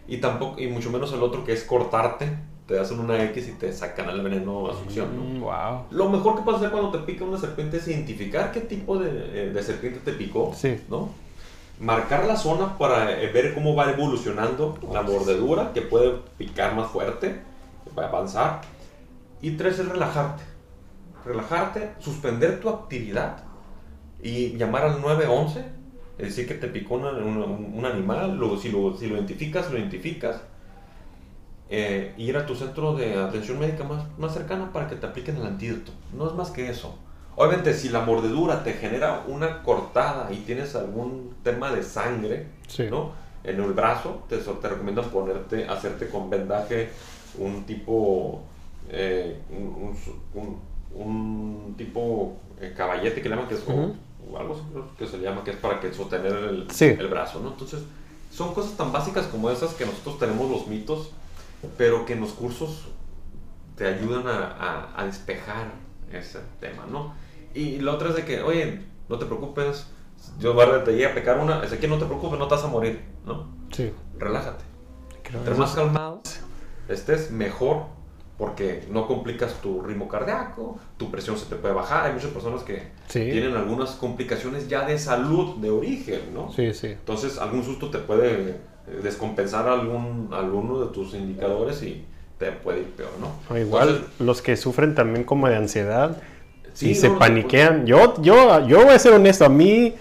Y 0.08 0.18
tampoco, 0.18 0.60
y 0.60 0.68
mucho 0.68 0.90
menos 0.90 1.12
el 1.12 1.22
otro 1.22 1.44
que 1.44 1.52
es 1.52 1.64
cortarte, 1.64 2.28
te 2.66 2.78
hacen 2.78 3.00
una 3.00 3.22
X 3.24 3.48
y 3.48 3.52
te 3.52 3.72
sacan 3.72 4.08
el 4.10 4.20
veneno 4.22 4.70
a 4.70 4.74
succión, 4.74 5.08
¿no? 5.16 5.22
Mm, 5.24 5.40
wow. 5.40 5.82
Lo 5.90 6.08
mejor 6.08 6.36
que 6.36 6.42
puedes 6.42 6.60
hacer 6.60 6.70
cuando 6.70 6.90
te 6.92 6.98
pica 6.98 7.24
una 7.24 7.38
serpiente 7.38 7.78
es 7.78 7.88
identificar 7.88 8.52
qué 8.52 8.60
tipo 8.60 8.96
de, 8.98 9.08
eh, 9.08 9.50
de 9.52 9.62
serpiente 9.62 9.98
te 10.04 10.12
picó, 10.12 10.52
Sí. 10.54 10.80
¿no? 10.88 11.08
Marcar 11.80 12.26
la 12.26 12.36
zona 12.36 12.76
para 12.78 13.20
eh, 13.22 13.30
ver 13.32 13.54
cómo 13.54 13.74
va 13.74 13.90
evolucionando 13.90 14.78
la 14.92 15.02
mordedura, 15.02 15.72
que 15.72 15.80
puede 15.82 16.12
picar 16.38 16.74
más 16.76 16.90
fuerte, 16.90 17.40
va 17.98 18.04
a 18.04 18.08
avanzar. 18.08 18.60
Y 19.42 19.52
tres 19.52 19.78
es 19.78 19.88
relajarte. 19.88 20.42
Relajarte, 21.24 21.92
suspender 21.98 22.60
tu 22.60 22.68
actividad 22.68 23.44
y 24.22 24.56
llamar 24.56 24.84
al 24.84 25.00
911, 25.00 25.64
es 26.18 26.26
decir, 26.28 26.46
que 26.46 26.54
te 26.54 26.68
picó 26.68 26.94
una- 26.96 27.10
una- 27.12 27.44
un, 27.46 27.84
animal, 27.86 28.38
si 28.60 28.70
lo, 28.70 28.96
si 28.96 29.06
lo 29.08 29.16
identificas, 29.16 29.70
lo 29.70 29.78
identificas. 29.78 30.40
eh, 31.72 32.14
ir 32.16 32.36
a 32.36 32.46
tu 32.46 32.56
centro 32.56 32.94
de 32.96 33.16
atención 33.16 33.60
médica 33.60 33.84
más, 33.84 34.02
más 34.18 34.34
cercana 34.34 34.72
para 34.72 34.88
que 34.88 34.96
te 34.96 35.06
apliquen 35.06 35.36
el 35.36 35.46
antídoto. 35.46 35.92
No 36.12 36.26
es 36.26 36.34
más 36.34 36.50
que 36.50 36.68
eso. 36.68 36.98
Obviamente, 37.36 37.74
si 37.74 37.90
la 37.90 38.00
mordedura 38.00 38.64
te 38.64 38.72
genera 38.72 39.22
una 39.28 39.62
cortada 39.62 40.32
y 40.32 40.38
tienes 40.38 40.74
algún 40.74 41.32
tema 41.44 41.70
de 41.70 41.84
sangre, 41.84 42.46
Sí. 42.66 42.88
¿no? 42.90 43.12
En 43.44 43.60
el 43.60 43.72
brazo, 43.72 44.24
te, 44.28 44.38
te 44.38 44.68
recomiendan 44.68 45.04
ponerte, 45.10 45.68
hacerte 45.68 46.08
con 46.08 46.28
vendaje 46.28 46.90
un 47.38 47.62
tipo, 47.66 48.42
eh, 48.88 49.40
un, 49.50 49.96
tipo 51.76 52.36
eh, 52.60 52.74
caballete 52.76 53.22
que 53.22 53.28
le 53.28 53.34
llaman 53.36 53.48
que 53.48 53.54
es 53.54 53.60
como- 53.60 53.84
Ujú. 53.84 53.94
o 54.32 54.38
algo 54.38 54.54
así 54.54 54.62
creo 54.72 54.84
que 54.98 55.06
se 55.06 55.18
le 55.18 55.24
llama 55.24 55.44
que 55.44 55.52
es 55.52 55.56
para 55.56 55.80
que 55.80 55.92
sostener 55.92 56.32
el, 56.32 56.70
Sí. 56.70 56.86
el 56.86 57.08
brazo, 57.08 57.40
¿no? 57.40 57.50
Entonces, 57.50 57.80
son 58.30 58.54
cosas 58.54 58.76
tan 58.76 58.92
básicas 58.92 59.26
como 59.26 59.50
esas 59.50 59.74
que 59.74 59.86
nosotros 59.86 60.18
tenemos 60.18 60.50
los 60.50 60.66
mitos, 60.66 61.10
pero 61.76 62.04
que 62.06 62.12
en 62.14 62.20
los 62.20 62.32
cursos 62.32 62.86
te 63.76 63.86
ayudan 63.86 64.26
a, 64.26 64.46
a- 64.94 65.00
a 65.02 65.04
despejar 65.06 65.72
ese 66.12 66.40
tema, 66.60 66.84
¿no? 66.90 67.14
Y 67.54 67.78
la 67.80 67.92
otra 67.94 68.10
es 68.10 68.16
de 68.16 68.24
que, 68.24 68.42
oye, 68.42 68.80
no 69.08 69.18
te 69.18 69.26
preocupes, 69.26 69.86
yo 70.38 70.54
te 70.84 70.92
llega 70.92 71.10
a 71.10 71.14
pecar 71.14 71.38
una, 71.38 71.62
es 71.64 71.72
que 71.72 71.88
no 71.88 71.98
te 71.98 72.04
preocupes, 72.04 72.38
no 72.38 72.46
te 72.46 72.54
vas 72.54 72.64
a 72.64 72.68
morir, 72.68 73.00
¿no? 73.24 73.46
Sí. 73.72 73.92
Relájate. 74.18 74.64
Eso 75.44 75.56
más 75.56 75.74
calmado 75.74 76.22
estés, 76.88 77.30
mejor, 77.30 77.84
porque 78.40 78.84
no 78.90 79.06
complicas 79.06 79.60
tu 79.60 79.82
ritmo 79.82 80.08
cardíaco, 80.08 80.78
tu 80.96 81.10
presión 81.10 81.36
se 81.36 81.44
te 81.44 81.56
puede 81.56 81.74
bajar. 81.74 82.06
Hay 82.06 82.14
muchas 82.14 82.30
personas 82.30 82.62
que 82.62 82.84
Sí. 83.06 83.28
tienen 83.30 83.54
algunas 83.54 83.90
complicaciones 83.90 84.66
ya 84.66 84.86
de 84.86 84.98
salud, 84.98 85.56
de 85.56 85.68
origen, 85.68 86.32
¿no? 86.32 86.50
Sí, 86.50 86.72
sí. 86.72 86.86
Entonces, 86.86 87.36
algún 87.36 87.62
susto 87.62 87.90
te 87.90 87.98
puede 87.98 88.30
eh, 88.30 88.56
descompensar 89.02 89.68
algún, 89.68 90.30
alguno 90.32 90.80
de 90.80 90.90
tus 90.90 91.12
indicadores 91.12 91.82
y, 91.82 92.06
te 92.38 92.50
puede 92.52 92.80
ir 92.80 92.86
peor, 92.92 93.10
¿no? 93.20 93.58
igual 93.58 94.06
los 94.18 94.40
que 94.40 94.56
sufren 94.56 94.94
también 94.94 95.24
como 95.24 95.46
de 95.46 95.56
ansiedad 95.56 96.16
y 96.80 96.94
se 96.94 97.10
paniquean. 97.10 97.84
Yo, 97.84 98.14
yo, 98.22 98.66
yo 98.66 98.82
voy 98.82 98.94
a 98.94 98.98
ser 98.98 99.12
honesto, 99.12 99.44
a 99.44 99.50
mí 99.50 99.94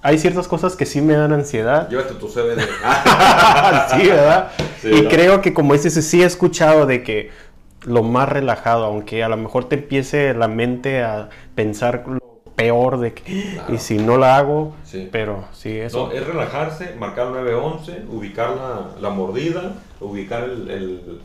hay 0.00 0.16
ciertas 0.18 0.46
cosas 0.46 0.76
que 0.76 0.86
sí 0.86 1.00
me 1.00 1.14
dan 1.14 1.32
ansiedad. 1.32 1.88
Llévate 1.88 2.14
tu 2.14 2.28
CBD. 2.28 2.60
sí, 3.90 4.08
¿verdad? 4.08 4.52
y 4.84 5.06
creo 5.06 5.42
que 5.42 5.52
como 5.52 5.72
dices, 5.74 5.92
sí 6.06 6.22
he 6.22 6.26
escuchado 6.26 6.86
de 6.86 7.02
que 7.02 7.30
lo 7.84 8.02
más 8.02 8.28
relajado, 8.28 8.84
aunque 8.84 9.22
a 9.22 9.28
lo 9.28 9.36
mejor 9.36 9.68
te 9.68 9.76
empiece 9.76 10.34
la 10.34 10.48
mente 10.48 11.02
a 11.02 11.30
pensar 11.54 12.04
lo 12.06 12.20
peor 12.54 12.98
de 13.00 13.14
que, 13.14 13.58
y 13.68 13.78
si 13.78 13.96
no 13.96 14.18
la 14.18 14.36
hago, 14.36 14.74
pero 15.10 15.44
sí, 15.52 15.78
eso. 15.78 16.08
No, 16.08 16.12
es 16.12 16.26
relajarse, 16.26 16.94
marcar 16.96 17.28
911, 17.28 18.04
ubicar 18.10 18.50
la, 18.56 18.90
la 19.00 19.10
mordida, 19.10 19.76
ubicar 20.00 20.44
el, 20.44 20.70
el, 20.70 21.20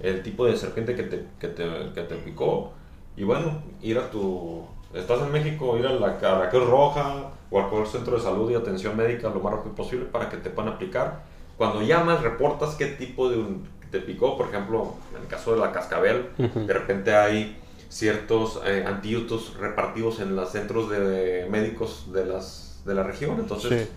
el, 0.00 0.22
tipo 0.22 0.46
de 0.46 0.56
serpiente 0.56 0.96
que 0.96 1.04
te, 1.04 1.26
que 1.38 1.48
te, 1.48 1.64
que 1.94 2.02
te 2.02 2.16
picó, 2.16 2.72
y 3.16 3.24
bueno, 3.24 3.62
ir 3.82 3.98
a 3.98 4.10
tu... 4.10 4.64
Estás 4.92 5.20
en 5.22 5.30
México, 5.30 5.78
ir 5.78 5.86
a 5.86 5.92
la, 5.92 6.18
a 6.18 6.38
la 6.40 6.50
Cruz 6.50 6.68
Roja 6.68 7.30
o 7.50 7.60
a 7.60 7.68
cualquier 7.68 7.86
centro 7.86 8.16
de 8.16 8.22
salud 8.22 8.50
y 8.50 8.56
atención 8.56 8.96
médica 8.96 9.28
lo 9.28 9.38
más 9.38 9.52
rápido 9.52 9.76
posible 9.76 10.06
para 10.06 10.28
que 10.28 10.38
te 10.38 10.50
puedan 10.50 10.72
aplicar. 10.72 11.22
Cuando 11.56 11.82
llamas, 11.82 12.22
reportas 12.22 12.74
qué 12.74 12.86
tipo 12.86 13.28
de 13.28 13.38
un, 13.38 13.68
te 13.90 14.00
picó, 14.00 14.36
por 14.36 14.48
ejemplo, 14.48 14.94
en 15.14 15.22
el 15.22 15.28
caso 15.28 15.52
de 15.52 15.58
la 15.58 15.72
cascabel, 15.72 16.30
de 16.36 16.72
repente 16.72 17.14
hay 17.14 17.56
ciertos 17.88 18.60
eh, 18.64 18.84
antídotos 18.86 19.56
repartidos 19.58 20.20
en 20.20 20.36
los 20.36 20.50
centros 20.50 20.88
de 20.90 21.46
médicos 21.50 22.12
de, 22.12 22.24
las, 22.24 22.82
de 22.84 22.94
la 22.94 23.02
región, 23.02 23.40
entonces 23.40 23.88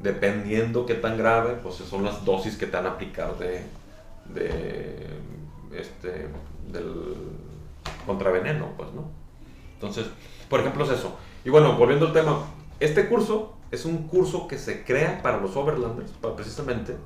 dependiendo 0.00 0.84
qué 0.84 0.94
tan 0.94 1.16
grave, 1.16 1.56
pues 1.62 1.76
son 1.76 2.04
las 2.04 2.24
dosis 2.24 2.56
que 2.56 2.66
te 2.66 2.76
van 2.76 2.86
a 2.86 2.90
aplicar 2.90 3.38
de, 3.38 3.62
de 4.34 5.06
este, 5.74 6.28
del 6.70 7.14
contraveneno, 8.06 8.68
pues, 8.76 8.92
¿no? 8.92 9.10
Entonces, 9.74 10.06
por 10.48 10.60
ejemplo, 10.60 10.84
es 10.84 10.90
eso. 10.90 11.16
Y 11.44 11.50
bueno, 11.50 11.76
volviendo 11.76 12.06
al 12.06 12.12
tema, 12.12 12.46
este 12.80 13.08
curso 13.08 13.54
es 13.70 13.84
un 13.84 14.08
curso 14.08 14.46
que 14.46 14.58
se 14.58 14.84
crea 14.84 15.22
para 15.22 15.38
los 15.38 15.56
overlanders, 15.56 16.10
para 16.12 16.36
precisamente 16.36 16.96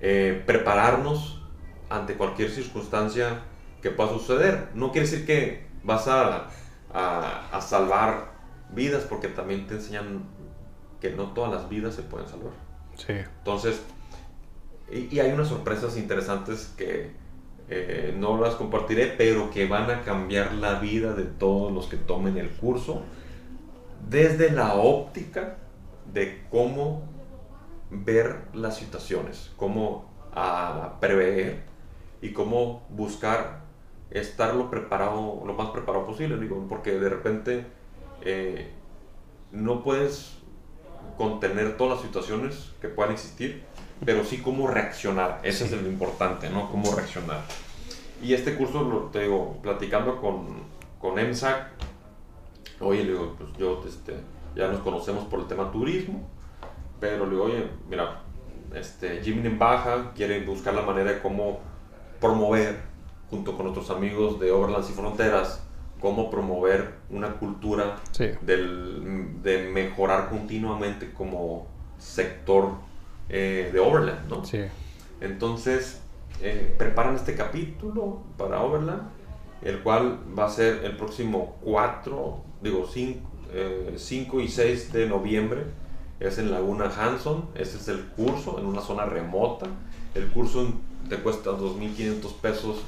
eh, 0.00 0.42
prepararnos 0.46 1.42
ante 1.90 2.14
cualquier 2.14 2.50
circunstancia 2.50 3.40
que 3.82 3.90
pueda 3.90 4.10
suceder. 4.10 4.68
No 4.74 4.92
quiere 4.92 5.08
decir 5.08 5.26
que 5.26 5.66
vas 5.82 6.08
a, 6.08 6.48
a, 6.92 7.60
salvar 7.60 8.32
vidas, 8.70 9.04
porque 9.04 9.28
también 9.28 9.66
te 9.66 9.74
enseñan 9.74 10.24
que 11.00 11.10
no 11.10 11.32
todas 11.32 11.52
las 11.52 11.68
vidas 11.68 11.94
se 11.94 12.02
pueden 12.02 12.28
salvar. 12.28 12.52
Sí. 12.96 13.12
Entonces, 13.12 13.80
y, 14.90 15.18
hay 15.18 15.32
unas 15.32 15.48
sorpresas 15.48 15.96
interesantes 15.96 16.72
que 16.76 17.10
eh, 17.68 18.14
no 18.18 18.40
las 18.40 18.54
compartiré, 18.54 19.14
pero 19.18 19.50
que 19.50 19.66
van 19.66 19.90
a 19.90 20.02
cambiar 20.02 20.54
la 20.54 20.78
vida 20.78 21.14
de 21.14 21.24
todos 21.24 21.72
los 21.72 21.86
que 21.86 21.96
tomen 21.96 22.38
el 22.38 22.50
curso, 22.50 23.02
desde 24.08 24.50
la 24.50 24.74
óptica 24.74 25.56
de 26.12 26.42
cómo 26.50 27.02
ver 27.90 28.44
las 28.54 28.76
situaciones, 28.76 29.50
cómo 29.56 30.10
a 30.34 30.96
prever 31.00 31.62
y 32.20 32.32
cómo 32.32 32.86
buscar 32.90 33.60
estar 34.10 34.54
lo 34.54 34.70
preparado, 34.70 35.42
lo 35.44 35.54
más 35.54 35.70
preparado 35.70 36.06
posible, 36.06 36.38
digo, 36.38 36.66
porque 36.68 36.92
de 36.92 37.08
repente 37.08 37.66
eh, 38.22 38.70
no 39.52 39.82
puedes 39.82 40.38
contener 41.16 41.76
todas 41.76 41.98
las 41.98 42.06
situaciones 42.06 42.72
que 42.80 42.88
puedan 42.88 43.12
existir, 43.12 43.64
pero 44.04 44.24
sí 44.24 44.38
cómo 44.38 44.68
reaccionar, 44.68 45.40
ese 45.42 45.64
es 45.64 45.72
lo 45.72 45.88
importante, 45.88 46.48
¿no? 46.50 46.70
Cómo 46.70 46.94
reaccionar. 46.94 47.42
Y 48.22 48.34
este 48.34 48.56
curso, 48.56 48.82
lo 48.82 49.02
te 49.04 49.22
digo, 49.22 49.58
platicando 49.62 50.20
con, 50.20 50.62
con 51.00 51.18
EMSAC, 51.18 51.68
oye, 52.80 53.04
le 53.04 53.12
digo, 53.12 53.34
pues 53.38 53.50
yo, 53.58 53.82
este, 53.86 54.14
ya 54.54 54.68
nos 54.68 54.80
conocemos 54.80 55.24
por 55.24 55.40
el 55.40 55.46
tema 55.46 55.70
turismo, 55.70 56.28
pero 57.00 57.24
le 57.26 57.32
digo, 57.32 57.44
oye, 57.44 57.64
mira, 57.88 58.22
este, 58.74 59.20
Jimmy 59.22 59.48
Baja 59.56 60.12
quiere 60.14 60.44
buscar 60.44 60.74
la 60.74 60.82
manera 60.82 61.12
de 61.12 61.20
cómo 61.20 61.60
promover, 62.20 62.80
junto 63.30 63.56
con 63.56 63.66
otros 63.66 63.90
amigos 63.90 64.40
de 64.40 64.50
Overlands 64.50 64.90
y 64.90 64.92
Fronteras, 64.92 65.62
cómo 66.00 66.30
promover 66.30 66.94
una 67.10 67.34
cultura 67.34 67.96
del, 68.42 69.42
de 69.42 69.68
mejorar 69.68 70.28
continuamente 70.28 71.12
como 71.12 71.66
sector 71.98 72.72
eh, 73.28 73.70
de 73.72 73.80
Overland, 73.80 74.28
¿no? 74.28 74.44
Sí. 74.44 74.60
Entonces, 75.20 76.00
eh, 76.40 76.74
preparan 76.78 77.16
este 77.16 77.34
capítulo 77.34 78.22
para 78.36 78.62
Overland, 78.62 79.02
el 79.62 79.82
cual 79.82 80.20
va 80.38 80.46
a 80.46 80.50
ser 80.50 80.84
el 80.84 80.96
próximo 80.96 81.56
4, 81.62 82.44
digo 82.62 82.86
5 82.86 83.20
eh, 83.52 84.44
y 84.44 84.48
6 84.48 84.92
de 84.92 85.08
noviembre 85.08 85.64
es 86.20 86.38
en 86.38 86.50
Laguna 86.50 86.90
Hanson, 86.96 87.48
ese 87.54 87.76
es 87.78 87.88
el 87.88 88.04
curso, 88.04 88.58
en 88.58 88.66
una 88.66 88.80
zona 88.80 89.04
remota. 89.04 89.66
El 90.14 90.28
curso 90.28 90.66
te 91.08 91.16
cuesta 91.16 91.50
2.500 91.50 92.32
pesos 92.40 92.82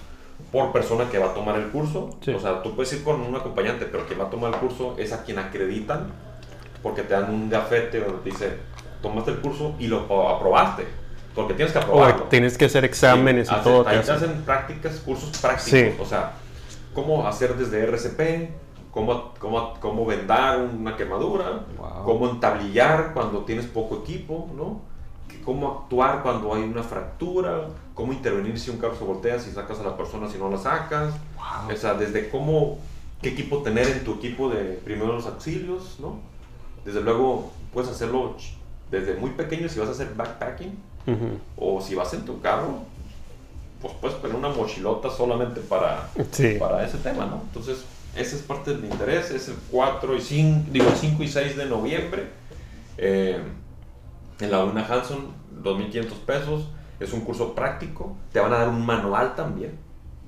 por 0.51 0.73
persona 0.73 1.09
que 1.11 1.19
va 1.19 1.27
a 1.27 1.35
tomar 1.35 1.57
el 1.57 1.69
curso. 1.69 2.11
O 2.35 2.41
sea, 2.41 2.63
tú 2.63 2.75
puedes 2.75 2.93
ir 2.93 3.05
con 3.05 3.21
un 3.21 3.35
acompañante, 3.37 3.87
pero 3.87 4.07
quien 4.07 4.21
va 4.21 4.25
a 4.25 4.31
tomar 4.31 4.53
el 4.55 4.59
curso 4.59 4.97
es 4.99 5.13
a 5.13 5.23
quien 5.23 5.39
acreditan, 5.39 6.09
porque 6.83 7.03
te 7.03 7.15
dan 7.15 7.33
un 7.33 7.49
gafete 7.49 8.01
donde 8.01 8.19
te 8.23 8.31
dice, 8.31 8.57
tomaste 9.03 9.33
el 9.33 9.39
curso 9.39 9.75
y 9.79 9.87
lo 9.87 10.01
aprobaste. 10.29 10.87
Porque 11.35 11.55
tienes 11.55 11.73
que 11.73 11.79
aprobarlo. 11.79 12.25
tienes 12.25 12.59
que 12.59 12.65
hacer 12.65 12.85
exámenes 12.85 13.49
y 13.51 13.55
todo. 13.63 13.87
Ahí 13.87 14.01
te 14.01 14.11
hacen 14.11 14.43
prácticas, 14.43 14.97
cursos 14.99 15.39
prácticos. 15.39 16.01
O 16.01 16.07
sea, 16.07 16.33
cómo 16.93 17.27
hacer 17.27 17.57
desde 17.57 17.85
RCP, 17.85 18.51
cómo, 18.91 19.33
cómo, 19.39 19.75
cómo 19.81 20.07
vendar 20.07 20.59
una 20.61 20.97
quemadura, 20.97 21.67
cómo 22.05 22.29
entablillar 22.31 23.13
cuando 23.13 23.41
tienes 23.41 23.67
poco 23.67 23.99
equipo, 23.99 24.49
¿no? 24.57 24.91
cómo 25.45 25.83
actuar 25.83 26.23
cuando 26.23 26.55
hay 26.55 26.63
una 26.63 26.83
fractura, 26.83 27.69
cómo 27.95 28.13
intervenir 28.13 28.59
si 28.59 28.71
un 28.71 28.79
carro 28.79 28.97
se 28.97 29.05
voltea, 29.05 29.39
si 29.39 29.51
sacas 29.51 29.79
a 29.81 29.83
la 29.83 29.97
persona, 29.97 30.29
si 30.29 30.39
no 30.39 30.51
la 30.51 30.59
sacas. 30.59 31.15
O 31.73 31.77
sea, 31.77 31.95
desde 31.95 32.29
cómo, 32.29 32.79
qué 33.23 33.31
equipo 33.31 33.63
tener 33.63 33.89
en 33.89 34.05
tu 34.05 34.15
equipo 34.15 34.49
de 34.49 34.81
primeros 34.85 35.27
auxilios, 35.27 35.97
¿no? 35.99 36.19
Desde 36.85 37.01
luego, 37.01 37.51
puedes 37.73 37.91
hacerlo 37.91 38.37
desde 38.91 39.15
muy 39.15 39.31
pequeño 39.31 39.69
si 39.69 39.79
vas 39.79 39.89
a 39.89 39.93
hacer 39.93 40.15
backpacking, 40.15 40.79
o 41.57 41.81
si 41.81 41.95
vas 41.95 42.13
en 42.15 42.25
tu 42.25 42.41
carro, 42.41 42.81
pues 43.81 43.95
puedes 44.01 44.17
poner 44.19 44.37
una 44.37 44.51
mochilota 44.51 45.11
solamente 45.11 45.61
para, 45.61 46.09
para 46.59 46.85
ese 46.85 46.99
tema, 46.99 47.27
¿no? 47.27 47.43
Entonces, 47.47 47.85
ese 48.17 48.37
es 48.37 48.43
parte 48.43 48.75
del 48.75 48.85
interés, 48.85 49.31
es 49.31 49.49
el 49.49 49.55
4 49.71 50.17
y 50.17 50.21
5, 50.21 50.71
digo, 50.73 50.87
5 50.95 51.23
y 51.23 51.29
6 51.29 51.57
de 51.57 51.67
noviembre. 51.67 52.29
Eh, 52.99 53.41
en 54.41 54.51
la 54.51 54.65
Una 54.65 54.85
Hanson, 54.85 55.29
2.500 55.63 56.13
pesos. 56.27 56.69
Es 56.99 57.13
un 57.13 57.21
curso 57.21 57.55
práctico. 57.55 58.17
Te 58.33 58.41
van 58.41 58.53
a 58.53 58.59
dar 58.59 58.69
un 58.69 58.85
manual 58.85 59.35
también. 59.35 59.79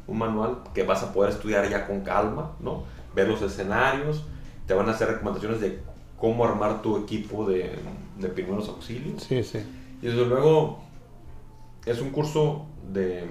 Un 0.07 0.18
manual 0.18 0.59
que 0.75 0.85
vas 0.85 1.03
a 1.03 1.12
poder 1.12 1.33
estudiar 1.33 1.68
ya 1.68 1.87
con 1.87 2.01
calma, 2.01 2.53
¿no? 2.61 2.85
Ver 3.14 3.29
los 3.29 3.42
escenarios. 3.42 4.25
Te 4.66 4.75
van 4.75 4.88
a 4.88 4.92
hacer 4.92 5.09
recomendaciones 5.09 5.61
de 5.61 5.81
cómo 6.18 6.45
armar 6.45 6.83
tu 6.83 6.97
equipo 6.97 7.47
de, 7.47 7.79
de 8.18 8.29
primeros 8.29 8.68
auxilios. 8.68 9.23
Sí, 9.25 9.42
sí. 9.42 9.59
Y 10.01 10.07
desde 10.07 10.25
luego 10.25 10.81
es 11.85 12.01
un 12.01 12.11
curso 12.11 12.66
de, 12.92 13.27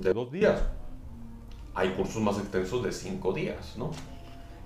de 0.00 0.12
dos 0.12 0.32
días 0.32 0.62
hay 1.80 1.90
cursos 1.90 2.20
más 2.22 2.38
extensos 2.38 2.82
de 2.82 2.92
cinco 2.92 3.32
días, 3.32 3.74
¿no? 3.76 3.90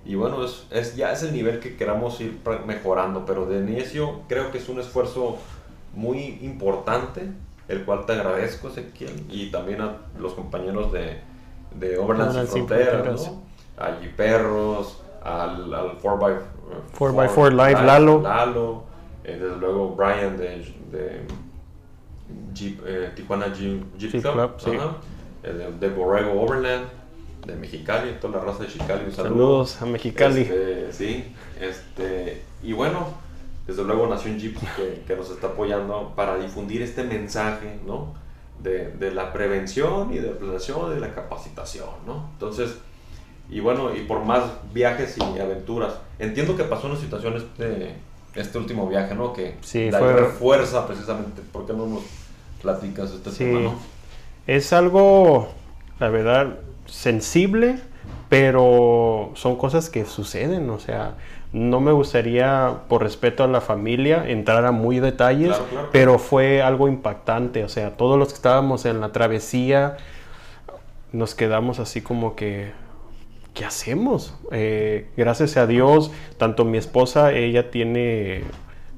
Y 0.05 0.15
bueno, 0.15 0.43
es, 0.43 0.67
es, 0.69 0.95
ya 0.95 1.11
es 1.11 1.23
el 1.23 1.33
nivel 1.33 1.59
que 1.59 1.75
queramos 1.75 2.21
ir 2.21 2.39
mejorando, 2.67 3.25
pero 3.25 3.45
de 3.47 3.59
inicio 3.59 4.21
creo 4.27 4.51
que 4.51 4.59
es 4.59 4.69
un 4.69 4.79
esfuerzo 4.79 5.37
muy 5.95 6.37
importante, 6.41 7.31
el 7.67 7.85
cual 7.85 8.05
te 8.05 8.13
agradezco, 8.13 8.67
Ezequiel, 8.67 9.25
y 9.29 9.49
también 9.49 9.81
a 9.81 9.97
los 10.19 10.33
compañeros 10.33 10.91
de, 10.91 11.21
de 11.79 11.97
Overland 11.97 12.33
Sin 12.47 12.67
Fronteras, 12.67 13.25
¿no? 13.25 13.43
A 13.77 13.97
Perros, 14.15 15.01
al, 15.23 15.73
al 15.73 15.99
4x4, 15.99 16.39
4x4 16.97 17.49
Live, 17.51 17.85
Lalo. 17.85 18.21
Lalo 18.21 18.83
eh, 19.23 19.39
desde 19.41 19.57
luego 19.57 19.95
Brian 19.95 20.37
de, 20.37 20.71
de 20.91 21.21
Jeep, 22.53 22.79
eh, 22.85 23.11
Tijuana 23.15 23.51
Jeep, 23.51 23.97
Jeep, 23.97 24.21
Club, 24.21 24.51
sí. 24.57 24.71
Eh, 25.43 25.73
de, 25.79 25.89
Borrego 25.89 26.41
Overland, 26.43 26.85
de 27.45 27.55
Mexicali, 27.55 28.17
toda 28.19 28.39
la 28.39 28.45
raza 28.45 28.59
de 28.59 28.65
Mexicali. 28.65 29.11
Saludos 29.11 29.81
a 29.81 29.85
Mexicali. 29.85 30.41
Este, 30.41 30.93
sí, 30.93 31.35
este, 31.59 32.41
y 32.63 32.73
bueno, 32.73 33.07
desde 33.67 33.83
luego 33.83 34.07
Nación 34.07 34.39
Jeep 34.39 34.57
que, 34.75 35.03
que, 35.07 35.15
nos 35.15 35.29
está 35.29 35.47
apoyando 35.47 36.13
para 36.15 36.37
difundir 36.37 36.81
este 36.81 37.03
mensaje, 37.03 37.79
¿no? 37.85 38.13
De, 38.61 38.91
de, 38.91 39.11
la 39.11 39.33
prevención 39.33 40.13
y 40.13 40.17
de 40.17 40.31
la 40.31 40.37
planeación 40.37 40.91
y 40.91 40.95
de 40.95 41.01
la 41.01 41.13
capacitación, 41.13 41.89
¿no? 42.05 42.29
Entonces, 42.33 42.77
y 43.49 43.59
bueno, 43.59 43.95
y 43.95 44.01
por 44.01 44.23
más 44.23 44.43
viajes 44.73 45.17
y 45.17 45.39
aventuras. 45.39 45.93
Entiendo 46.17 46.55
que 46.55 46.63
pasó 46.63 46.87
una 46.87 46.95
situación 46.95 47.35
este, 47.35 47.95
este 48.33 48.57
último 48.57 48.87
viaje, 48.87 49.13
¿no? 49.13 49.33
Que 49.33 49.57
sí, 49.61 49.89
da 49.89 49.99
fue... 49.99 50.25
fuerza 50.25 50.87
precisamente. 50.87 51.41
¿Por 51.51 51.65
qué 51.65 51.73
no 51.73 51.85
nos 51.85 52.03
platicas 52.61 53.11
este 53.11 53.31
tema, 53.31 53.59
no? 53.59 53.75
Es 54.47 54.73
algo, 54.73 55.49
la 55.99 56.09
verdad, 56.09 56.59
sensible, 56.85 57.77
pero 58.29 59.31
son 59.35 59.55
cosas 59.55 59.89
que 59.89 60.05
suceden, 60.05 60.69
o 60.69 60.79
sea, 60.79 61.15
no 61.53 61.79
me 61.79 61.91
gustaría, 61.91 62.79
por 62.89 63.01
respeto 63.01 63.43
a 63.43 63.47
la 63.47 63.61
familia, 63.61 64.27
entrar 64.27 64.65
a 64.65 64.71
muy 64.71 64.99
detalles, 64.99 65.49
Claro, 65.49 65.65
claro. 65.71 65.89
pero 65.91 66.19
fue 66.19 66.61
algo 66.61 66.87
impactante, 66.87 67.63
o 67.63 67.69
sea, 67.69 67.91
todos 67.97 68.17
los 68.19 68.29
que 68.29 68.35
estábamos 68.35 68.85
en 68.85 68.99
la 68.99 69.11
travesía 69.11 69.97
nos 71.13 71.33
quedamos 71.33 71.79
así 71.79 72.01
como 72.01 72.35
que, 72.35 72.71
¿qué 73.53 73.63
hacemos? 73.63 74.33
Eh, 74.51 75.07
gracias 75.15 75.55
a 75.55 75.65
Dios, 75.65 76.11
tanto 76.37 76.65
mi 76.65 76.77
esposa, 76.77 77.31
ella 77.31 77.71
tiene, 77.71 78.43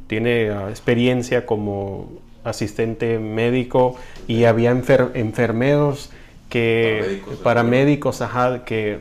tiene 0.07 0.49
ah, 0.49 0.69
experiencia 0.69 1.45
como 1.45 2.09
asistente 2.43 3.19
médico 3.19 3.97
y 4.27 4.45
había 4.45 4.71
enfer- 4.73 5.11
enfermeros 5.13 6.09
que 6.49 6.97
Paramédicos, 6.99 7.35
paramédicos, 7.43 8.21
ajá, 8.21 8.63
que 8.65 8.99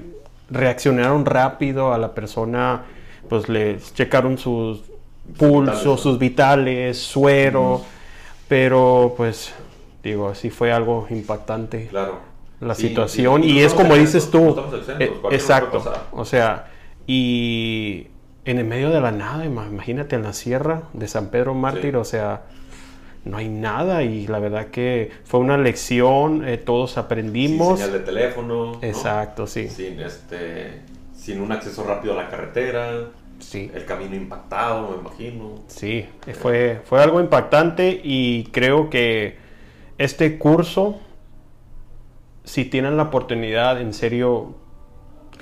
reaccionaron 0.50 1.24
rápido 1.26 1.92
a 1.92 1.98
la 1.98 2.14
persona, 2.14 2.82
pues 3.28 3.48
le 3.48 3.78
checaron 3.94 4.38
sus 4.38 4.82
pulsos, 5.36 6.00
sus 6.00 6.18
vitales, 6.18 6.98
suero, 6.98 7.82
pero 8.48 9.14
pues 9.16 9.52
digo, 10.02 10.28
así 10.28 10.50
fue 10.50 10.72
algo 10.72 11.06
impactante 11.10 11.88
Claro. 11.88 12.18
la 12.60 12.74
Sí, 12.74 12.88
situación. 12.88 13.42
sí, 13.42 13.50
y 13.50 13.60
no 13.60 13.66
es 13.66 13.74
como 13.74 13.94
exentos, 13.96 14.12
dices 14.12 14.30
tú, 14.30 14.40
no 14.40 14.48
estamos 14.50 14.74
exentos, 14.74 15.08
eh, 15.08 15.34
exacto, 15.34 15.82
o 16.12 16.24
sea, 16.24 16.66
y 17.08 18.06
en 18.44 18.58
el 18.58 18.64
medio 18.64 18.90
de 18.90 19.00
la 19.00 19.10
nada, 19.10 19.44
ima- 19.44 19.66
imagínate 19.66 20.14
en 20.16 20.22
la 20.22 20.32
sierra 20.32 20.82
de 20.92 21.08
San 21.08 21.28
Pedro 21.30 21.54
Mártir, 21.54 21.90
Sí. 21.92 21.96
o 21.96 22.04
sea, 22.04 22.42
no 23.26 23.38
hay 23.38 23.48
nada 23.48 24.04
y 24.04 24.26
la 24.28 24.38
verdad 24.38 24.68
que 24.68 25.10
fue 25.24 25.40
una 25.40 25.58
lección, 25.58 26.46
eh, 26.48 26.58
todos 26.58 26.92
Sin 26.92 27.00
aprendimos, 27.02 27.80
señal 27.80 27.98
de 27.98 28.04
teléfono. 28.04 28.72
¿no? 28.72 28.78
exacto, 28.82 29.46
sí, 29.46 29.68
Sin, 29.68 29.98
este, 30.00 30.80
sin 31.14 31.40
un 31.40 31.50
acceso 31.50 31.84
rápido 31.84 32.14
a 32.14 32.22
la 32.22 32.28
carretera. 32.30 33.10
sí. 33.40 33.70
El 33.74 33.84
camino 33.84 34.14
impactado, 34.14 34.90
me 34.90 34.96
imagino. 34.98 35.56
Sí, 35.66 36.06
fue, 36.40 36.80
fue 36.84 37.02
algo 37.02 37.20
impactante 37.20 38.00
y 38.02 38.44
creo 38.52 38.88
que 38.90 39.36
este 39.98 40.38
curso, 40.38 41.00
si 42.44 42.64
tienen 42.64 42.96
la 42.96 43.04
oportunidad, 43.04 43.80
en 43.80 43.92
serio, 43.92 44.54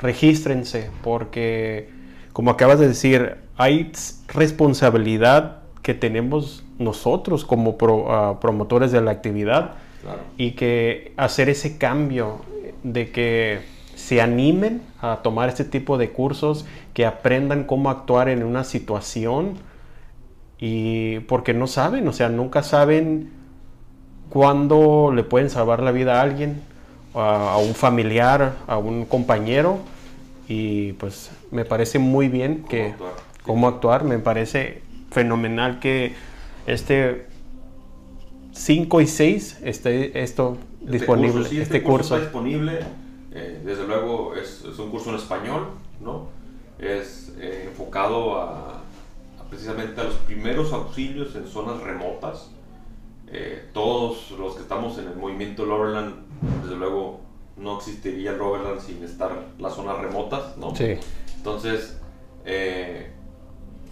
regístrense, 0.01 0.91
porque 1.03 1.91
como 2.33 2.51
acabas 2.51 2.79
de 2.81 2.89
decir, 2.89 3.37
hay 3.59 3.93
responsabilidad 4.29 5.64
que 5.85 5.95
tenemos 5.95 6.65
nosotros 6.79 7.45
como 7.45 7.77
pro- 7.79 8.11
ah, 8.13 8.41
promotores 8.41 8.91
de 8.91 9.01
la 9.03 9.13
actividad 9.13 9.75
Claro. 10.03 10.21
y 10.37 10.53
que 10.53 11.13
hacer 11.17 11.49
ese 11.49 11.79
cambio 11.79 12.41
de 12.83 13.11
que 13.11 13.61
se 13.95 14.21
animen 14.21 14.83
a 15.01 15.21
tomar 15.23 15.49
este 15.49 15.65
tipo 15.65 15.97
de 15.99 16.11
cursos, 16.11 16.65
que 16.95 17.07
aprendan 17.07 17.65
cómo 17.65 17.91
actuar 17.91 18.29
en 18.29 18.43
una 18.45 18.65
situación 18.65 19.55
y 20.59 21.21
porque 21.21 21.53
no 21.55 21.67
saben, 21.67 22.09
o 22.09 22.13
sea, 22.13 22.29
nunca 22.29 22.63
saben 22.63 23.31
cuándo 24.31 25.13
le 25.15 25.23
pueden 25.23 25.51
salvar 25.51 25.83
la 25.83 25.93
vida 25.93 26.19
a 26.19 26.23
alguien, 26.23 26.63
a, 27.15 27.53
a 27.55 27.59
un 27.59 27.75
familiar, 27.75 28.55
a 28.67 28.79
un 28.79 29.05
compañero 29.05 29.79
y 30.49 30.93
pues 30.95 31.31
me 31.51 31.65
parece 31.65 31.99
muy 31.99 32.29
bien 32.29 32.57
¿Cómo 32.59 32.69
que 32.69 32.87
actuar? 32.93 33.13
cómo 33.45 33.69
actuar, 33.69 34.05
me 34.05 34.19
parece 34.19 34.83
fenomenal 35.15 35.79
que 35.81 36.15
este 36.67 37.27
5 38.53 39.01
y 39.01 39.07
6 39.07 39.61
esté 39.65 40.23
esto 40.23 40.59
Este 40.81 40.93
disponible, 40.99 41.33
curso, 41.33 41.49
sí, 41.51 41.61
este, 41.61 41.83
curso. 41.83 42.15
está 42.15 42.21
disponible. 42.27 42.81
eh, 43.33 43.61
desde 43.65 43.87
luego 43.87 44.35
es, 44.37 44.65
es 44.71 44.79
un 44.79 44.91
curso 44.91 45.11
en 45.11 45.17
español, 45.17 45.69
¿no? 46.01 46.27
Es 46.79 47.33
eh, 47.39 47.67
enfocado 47.69 48.41
a, 48.41 48.83
a 49.39 49.43
precisamente 49.49 50.01
a 50.01 50.05
los 50.05 50.15
primeros 50.17 50.73
auxilios 50.73 51.35
en 51.37 51.47
zonas 51.47 51.81
remotas. 51.83 52.51
Eh, 53.29 53.69
todos 53.73 54.31
los 54.39 54.55
que 54.55 54.63
estamos 54.63 54.99
en 54.99 55.07
el 55.09 55.17
movimiento 55.17 55.65
Loverland, 55.65 56.15
desde 56.63 56.77
luego 56.77 57.21
no 57.57 57.79
existiría 57.79 58.33
Loverland 58.33 58.81
sin 58.81 59.03
estar 59.03 59.47
las 59.59 59.75
zonas 59.75 59.99
remotas, 59.99 60.57
¿no? 60.57 60.75
Sí, 60.77 60.97
Entonces, 61.37 61.99
eh, 62.45 63.11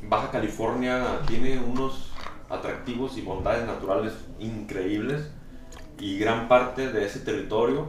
Baja 0.09 0.31
California 0.31 1.21
tiene 1.27 1.59
unos 1.59 2.11
atractivos 2.49 3.17
y 3.17 3.23
bondades 3.23 3.67
naturales 3.67 4.13
increíbles 4.39 5.31
y 5.99 6.19
gran 6.19 6.49
parte 6.49 6.93
de 6.93 7.07
ese 7.07 7.21
territorio 7.21 7.89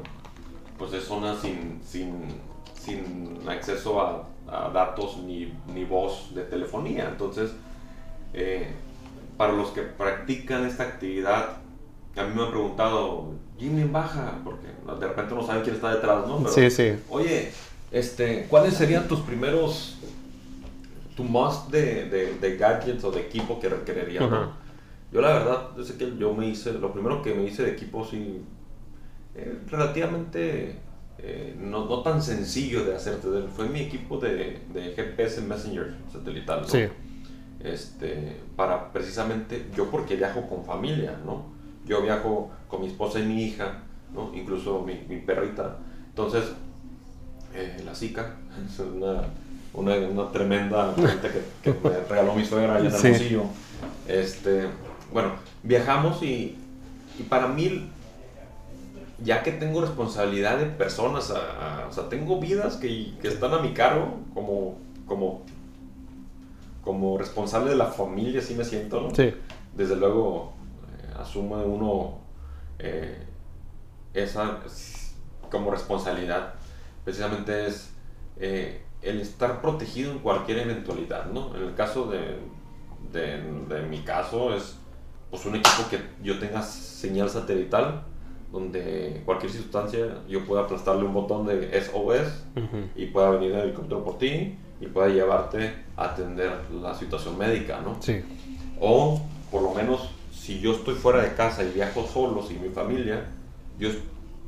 pues 0.78 0.94
es 0.94 1.04
zona 1.04 1.40
sin, 1.40 1.82
sin, 1.86 2.28
sin 2.74 3.40
acceso 3.48 4.02
a, 4.02 4.28
a 4.48 4.70
datos 4.70 5.18
ni, 5.18 5.54
ni 5.74 5.86
voz 5.86 6.34
de 6.34 6.44
telefonía. 6.44 7.08
Entonces, 7.10 7.52
eh, 8.34 8.68
para 9.38 9.54
los 9.54 9.70
que 9.70 9.82
practican 9.82 10.66
esta 10.66 10.84
actividad, 10.84 11.58
a 12.16 12.24
mí 12.24 12.36
me 12.36 12.44
han 12.44 12.52
preguntado, 12.52 13.32
Jimmy 13.58 13.82
en 13.82 13.94
baja, 13.94 14.40
porque 14.44 14.68
de 14.68 15.08
repente 15.08 15.34
no 15.34 15.46
saben 15.46 15.64
quién 15.64 15.76
está 15.76 15.94
detrás, 15.94 16.28
¿no? 16.28 16.40
Pero, 16.40 16.52
sí, 16.52 16.70
sí. 16.70 16.94
Oye, 17.10 17.52
este, 17.92 18.46
¿cuáles 18.50 18.76
serían 18.76 19.08
tus 19.08 19.22
primeros, 19.22 19.98
tu 21.16 21.24
must 21.24 21.70
de, 21.72 22.06
de, 22.10 22.36
de 22.40 22.58
gadgets 22.58 23.04
o 23.04 23.12
de 23.12 23.22
equipo 23.22 23.60
que 23.60 23.70
requerirías? 23.70 24.30
no? 24.30 24.36
Ajá. 24.36 24.52
Yo 25.12 25.22
la 25.22 25.34
verdad, 25.34 25.70
yo 25.78 25.84
sé 25.84 25.96
que 25.98 26.18
yo 26.18 26.34
me 26.34 26.48
hice, 26.48 26.74
lo 26.74 26.92
primero 26.92 27.22
que 27.22 27.36
me 27.36 27.44
hice 27.44 27.64
de 27.64 27.72
equipo 27.72 28.04
sí, 28.04 28.42
eh, 29.36 29.60
relativamente 29.70 30.80
eh, 31.20 31.56
no, 31.60 31.86
no 31.86 32.02
tan 32.02 32.22
sencillo 32.22 32.84
de 32.84 32.96
hacerte, 32.96 33.28
fue 33.56 33.70
mi 33.70 33.82
equipo 33.82 34.18
de, 34.18 34.60
de 34.74 34.94
GPS 34.96 35.42
Messenger 35.42 35.96
satelital, 36.12 36.62
¿no? 36.62 36.68
Sí. 36.68 36.88
este, 37.60 38.38
para 38.56 38.92
precisamente, 38.92 39.68
yo 39.76 39.90
porque 39.92 40.16
viajo 40.16 40.48
con 40.50 40.66
familia, 40.66 41.20
¿no? 41.26 41.54
Yo 41.86 42.02
viajo 42.02 42.52
con 42.68 42.82
mi 42.82 42.88
esposa 42.88 43.20
y 43.20 43.24
mi 43.24 43.44
hija, 43.44 43.84
¿no? 44.14 44.32
Incluso 44.34 44.82
mi, 44.82 44.96
mi 45.08 45.18
perrita. 45.22 45.78
Entonces, 46.10 46.44
eh, 47.54 47.82
la 47.86 47.94
Zika, 47.94 48.36
es 48.66 48.80
una, 48.80 49.22
una, 49.74 49.96
una 49.96 50.32
tremenda 50.32 50.94
que, 50.96 51.72
que 51.74 51.80
me 51.90 51.96
regaló 52.10 52.36
mi 52.36 52.46
suegra 52.46 52.76
allá 52.76 52.86
en 52.90 52.92
Sí. 52.92 53.08
Hermosillo. 53.08 53.44
Este, 54.08 54.68
bueno, 55.12 55.32
viajamos 55.64 56.22
y, 56.24 56.58
y 57.20 57.24
para 57.24 57.48
mí, 57.48 57.90
ya 59.24 59.42
que 59.44 59.52
tengo 59.52 59.82
responsabilidad 59.82 60.58
de 60.58 60.66
personas, 60.66 61.32
a- 61.32 61.84
a- 61.84 61.88
o 61.88 61.92
sea, 61.94 62.10
tengo 62.10 62.40
vidas 62.40 62.76
que, 62.78 63.14
que 63.22 63.28
están 63.28 63.54
a 63.54 63.60
mi 63.60 63.74
cargo 63.74 64.20
como, 64.34 64.78
como 65.08 65.42
como 66.84 67.18
responsable 67.18 67.70
de 67.70 67.78
la 67.78 67.86
familia, 67.86 68.42
así 68.42 68.56
me 68.56 68.66
siento, 68.66 69.00
¿no? 69.00 69.16
Sí. 69.16 69.34
Desde 69.74 69.96
luego, 69.96 70.52
eh, 71.02 71.14
asume 71.18 71.56
uno 71.64 72.18
eh, 72.78 73.24
esa 74.14 74.60
como 75.50 75.72
responsabilidad. 75.72 76.56
Precisamente 77.06 77.68
es 77.68 77.92
eh, 78.38 78.82
el 79.04 79.20
estar 79.20 79.62
protegido 79.62 80.12
en 80.12 80.20
cualquier 80.20 80.60
eventualidad, 80.60 81.26
¿no? 81.32 81.56
En 81.56 81.64
el 81.64 81.76
caso 81.76 82.06
de, 82.06 82.38
de, 83.12 83.42
de 83.68 83.84
mi 83.88 84.00
caso 84.00 84.54
es 84.54 84.78
pues 85.30 85.46
un 85.46 85.56
equipo 85.56 85.90
que 85.90 86.00
yo 86.24 86.40
tenga 86.40 86.62
señal 86.62 87.30
satelital 87.30 88.04
donde 88.52 89.24
cualquier 89.26 89.52
sustancia 89.52 90.20
yo 90.30 90.46
pueda 90.46 90.62
aplastarle 90.62 91.04
un 91.04 91.14
botón 91.14 91.48
de 91.48 91.82
SOS 91.82 92.46
y 92.96 93.08
pueda 93.08 93.32
venir 93.32 93.52
el 93.52 93.62
helicóptero 93.62 94.04
por 94.04 94.20
ti 94.20 94.56
y 94.80 94.86
pueda 94.86 95.10
llevarte 95.10 95.74
a 95.98 96.06
atender 96.06 96.52
la 96.72 96.94
situación 96.94 97.36
médica, 97.36 97.82
¿no? 97.82 97.98
Sí. 98.00 98.22
O 98.80 99.20
por 99.50 99.64
lo 99.64 99.74
menos 99.74 100.12
si 100.32 100.60
yo 100.60 100.74
estoy 100.74 100.94
fuera 100.94 101.24
de 101.24 101.34
casa 101.34 101.64
y 101.64 101.72
viajo 101.72 102.06
solo 102.06 102.44
sin 102.44 102.62
mi 102.62 102.70
familia, 102.70 103.26
yo 103.80 103.90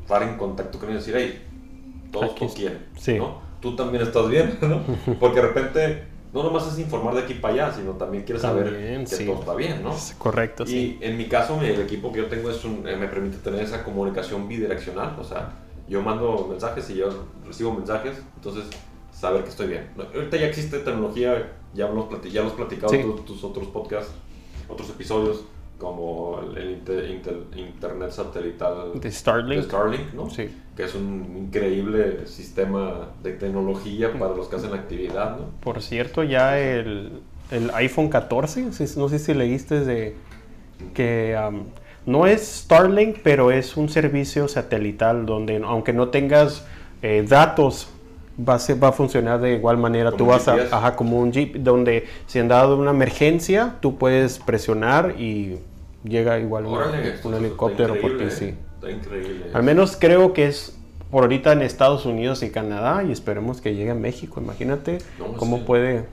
estar 0.01 0.21
en 0.21 0.37
contacto 0.37 0.77
con 0.77 0.91
ellos 0.91 1.07
y 1.07 1.11
decir, 1.11 1.33
hey, 1.33 2.09
todos 2.11 2.31
Aquí 2.33 2.45
quieren, 2.55 2.85
sí. 2.95 3.17
¿no? 3.17 3.44
Tú 3.61 3.75
también 3.75 4.03
estás 4.03 4.27
bien, 4.29 4.57
¿no? 4.61 4.81
Porque 5.19 5.41
de 5.41 5.47
repente 5.47 6.03
no 6.33 6.43
nomás 6.43 6.67
es 6.71 6.79
informar 6.79 7.15
de 7.15 7.21
aquí 7.21 7.35
para 7.35 7.53
allá, 7.53 7.71
sino 7.73 7.91
también 7.93 8.23
quieres 8.25 8.41
saber 8.41 8.65
También, 8.65 9.01
que 9.05 9.15
sí. 9.15 9.25
todo 9.25 9.39
está 9.39 9.55
bien, 9.55 9.81
¿no? 9.83 9.95
Es 9.95 10.13
correcto, 10.17 10.63
Y 10.63 10.67
sí. 10.67 10.97
en 11.01 11.17
mi 11.17 11.25
caso, 11.29 11.59
el 11.61 11.79
equipo 11.81 12.11
que 12.11 12.19
yo 12.19 12.25
tengo 12.27 12.49
es 12.49 12.63
un- 12.65 12.85
eh, 12.87 12.95
me 12.97 13.07
permite 13.07 13.37
tener 13.37 13.61
esa 13.61 13.83
comunicación 13.83 14.47
bidireccional. 14.47 15.15
O 15.19 15.23
sea, 15.23 15.53
yo 15.87 16.01
mando 16.01 16.47
mensajes 16.49 16.89
y 16.89 16.95
yo 16.95 17.07
recibo 17.47 17.73
mensajes, 17.73 18.21
entonces 18.35 18.65
saber 19.13 19.43
que 19.43 19.49
estoy 19.49 19.67
bien. 19.67 19.87
Ahorita 20.13 20.35
ya 20.35 20.47
existe 20.47 20.79
tecnología, 20.79 21.53
ya 21.73 21.87
los, 21.87 22.05
ya 22.31 22.41
los 22.43 22.51
platicado 22.53 22.89
Sí. 22.89 22.97
en 22.97 23.03
tu- 23.15 23.21
tus 23.23 23.43
otros 23.45 23.67
podcasts, 23.67 24.11
otros 24.67 24.89
episodios, 24.89 25.45
como 25.77 26.39
el, 26.41 26.57
el 26.57 26.71
inter- 26.71 27.09
inter- 27.09 27.43
internet 27.55 28.11
satelital 28.11 28.93
De 28.93 28.99
de 29.01 29.11
Starlink. 29.11 29.63
Starlink, 29.65 30.13
¿no? 30.13 30.29
Sí. 30.29 30.49
Que 30.75 30.83
es 30.83 30.95
un 30.95 31.45
increíble 31.47 32.27
sistema 32.27 33.09
de 33.23 33.33
tecnología 33.33 34.11
para 34.13 34.35
los 34.35 34.47
que 34.47 34.55
hacen 34.57 34.73
actividad, 34.73 35.37
¿no? 35.37 35.45
Por 35.61 35.81
cierto, 35.81 36.23
ya 36.23 36.59
el, 36.59 37.21
el 37.51 37.69
iPhone 37.75 38.09
14, 38.09 38.71
si- 38.73 38.99
no 38.99 39.09
sé 39.09 39.19
si 39.19 39.33
leíste 39.33 39.81
de 39.85 40.15
que 40.93 41.35
am, 41.35 41.63
no 42.05 42.27
es 42.27 42.41
Starlink, 42.63 43.17
pero 43.23 43.51
es 43.51 43.77
un 43.77 43.89
servicio 43.89 44.47
satelital 44.47 45.25
donde 45.25 45.57
aunque 45.65 45.93
no 45.93 46.09
tengas 46.09 46.65
eh, 47.01 47.25
datos 47.27 47.89
va 48.37 48.55
a, 48.55 48.59
ser- 48.59 48.81
va 48.83 48.89
a 48.89 48.91
funcionar 48.91 49.39
de 49.41 49.53
igual 49.53 49.77
manera. 49.77 50.11
Tú 50.11 50.23
un 50.23 50.29
vas 50.29 50.47
a, 50.47 50.55
ajá, 50.71 50.95
como 50.95 51.19
un 51.19 51.31
jeep, 51.31 51.55
donde 51.57 52.05
si 52.27 52.39
han 52.39 52.47
dado 52.47 52.77
una 52.77 52.91
emergencia, 52.91 53.75
tú 53.81 53.97
puedes 53.97 54.39
presionar 54.39 55.15
y 55.19 55.59
llega 56.03 56.37
igual 56.39 56.65
un- 56.65 56.73
Órale, 56.75 56.99
un, 56.99 57.05
está 57.05 57.29
helicóptero 57.37 57.93
por 57.99 58.17
ti, 58.17 58.23
increíble, 58.23 58.31
sí. 58.31 58.55
Está 58.75 58.91
increíble. 58.91 59.45
Al 59.53 59.63
menos 59.63 59.97
creo 59.99 60.33
que 60.33 60.47
es 60.47 60.77
por 61.11 61.23
ahorita 61.23 61.53
en 61.53 61.61
Estados 61.61 62.05
Unidos 62.05 62.43
y 62.43 62.49
Canadá 62.49 63.03
y 63.03 63.11
esperemos 63.11 63.61
que 63.61 63.73
llegue 63.75 63.91
a 63.91 63.95
México. 63.95 64.41
Imagínate 64.41 64.97
No, 65.17 65.33
cómo 65.37 65.57
sí. 65.57 65.63
puede 65.65 66.05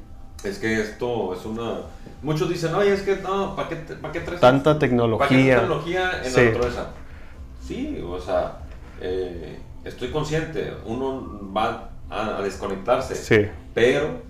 Es 0.44 0.58
que 0.58 0.80
esto 0.80 1.34
es 1.34 1.44
una... 1.44 1.80
Muchos 2.22 2.48
dicen, 2.48 2.74
oye, 2.74 2.92
es 2.92 3.02
que 3.02 3.16
no, 3.16 3.56
¿para 3.56 3.68
qué, 3.68 3.76
para 3.76 4.12
qué 4.12 4.20
traes 4.20 4.40
tanta 4.40 4.64
¿Para 4.64 4.78
qué 4.78 4.86
tecnología. 4.86 5.60
tecnología 5.60 6.10
en 6.24 6.30
Sí. 6.30 6.36
la 6.40 6.44
naturaleza? 6.46 6.86
Sí, 7.60 8.00
o 8.04 8.20
sea, 8.20 8.58
eh, 9.00 9.58
estoy 9.84 10.08
consciente, 10.10 10.72
uno 10.86 11.52
va 11.56 11.90
a, 12.12 12.36
a 12.38 12.42
desconectarse, 12.42 13.14
Sí. 13.14 13.48
pero 13.74 14.20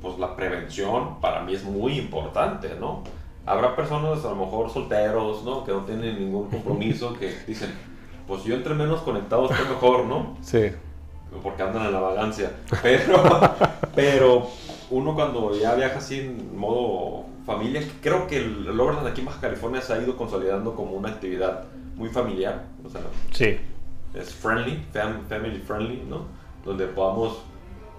pues 0.00 0.18
la 0.18 0.36
prevención 0.36 1.20
para 1.20 1.42
mí 1.42 1.54
es 1.54 1.64
muy 1.64 1.98
importante, 1.98 2.74
¿no? 2.78 3.02
Habrá 3.46 3.74
personas, 3.76 4.24
a 4.24 4.30
lo 4.30 4.36
mejor 4.36 4.70
solteros, 4.70 5.44
¿no? 5.44 5.64
Que 5.64 5.72
no 5.72 5.80
tienen 5.80 6.18
ningún 6.18 6.48
compromiso, 6.48 7.12
que 7.14 7.34
dicen, 7.46 7.70
pues 8.26 8.44
yo 8.44 8.54
entre 8.54 8.74
menos 8.74 9.00
conectado 9.02 9.50
estoy 9.50 9.66
mejor, 9.68 10.04
¿no? 10.06 10.36
Sí. 10.42 10.70
porque 11.42 11.62
andan 11.62 11.86
en 11.86 11.92
la 11.92 12.00
vagancia. 12.00 12.52
Pero, 12.82 13.22
pero 13.94 14.46
uno 14.90 15.14
cuando 15.14 15.54
ya 15.58 15.74
viaja 15.74 15.98
así 15.98 16.20
en 16.20 16.56
modo 16.56 17.24
familia, 17.44 17.82
creo 18.00 18.26
que 18.26 18.36
el, 18.38 18.68
Overland 18.80 19.06
aquí 19.08 19.20
en 19.20 19.26
Baja 19.26 19.40
California 19.40 19.80
se 19.82 19.92
ha 19.94 19.98
ido 20.02 20.16
consolidando 20.16 20.74
como 20.74 20.92
una 20.92 21.08
actividad 21.10 21.64
muy 21.96 22.08
familiar, 22.08 22.62
o 22.84 22.88
sea, 22.88 23.00
Sí. 23.32 23.58
es 24.14 24.32
friendly, 24.34 24.82
fam- 24.92 25.24
family 25.28 25.58
friendly, 25.60 26.02
¿no? 26.08 26.22
Donde 26.64 26.86
podamos, 26.86 27.38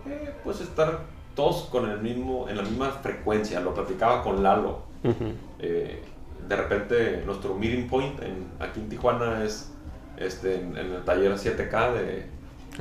eh, 0.07 0.31
pues, 0.43 0.61
estar 0.61 1.01
todos 1.35 1.63
con 1.71 1.89
el 1.89 1.99
mismo, 2.01 2.47
en 2.49 2.57
la 2.57 2.63
misma 2.63 2.89
frecuencia. 2.91 3.59
Lo 3.59 3.73
platicaba 3.73 4.23
con 4.23 4.41
Lalo. 4.41 4.79
Ujú. 5.03 5.33
Eh, 5.59 6.01
de 6.47 6.55
repente, 6.55 7.23
nuestro 7.25 7.53
meeting 7.55 7.87
point 7.87 8.21
en, 8.21 8.47
aquí 8.59 8.79
en 8.79 8.89
Tijuana 8.89 9.43
es 9.43 9.71
este, 10.17 10.55
en, 10.55 10.77
en 10.77 10.93
el 10.93 11.03
taller 11.03 11.33
7K 11.33 11.93
de, 11.93 12.25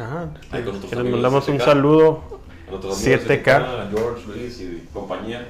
Ajá. 0.01 0.29
Que 0.51 0.97
les 0.97 1.11
mandamos 1.11 1.49
un 1.49 1.59
7K. 1.59 1.65
saludo. 1.65 2.23
a 2.67 2.71
nuestros 2.71 3.03
amigos 3.07 3.23
7K. 3.23 3.29
de 3.29 3.39
Tijuana, 3.39 3.89
George, 3.91 4.27
Luis 4.27 4.61
y 4.61 4.89
compañía, 4.93 5.47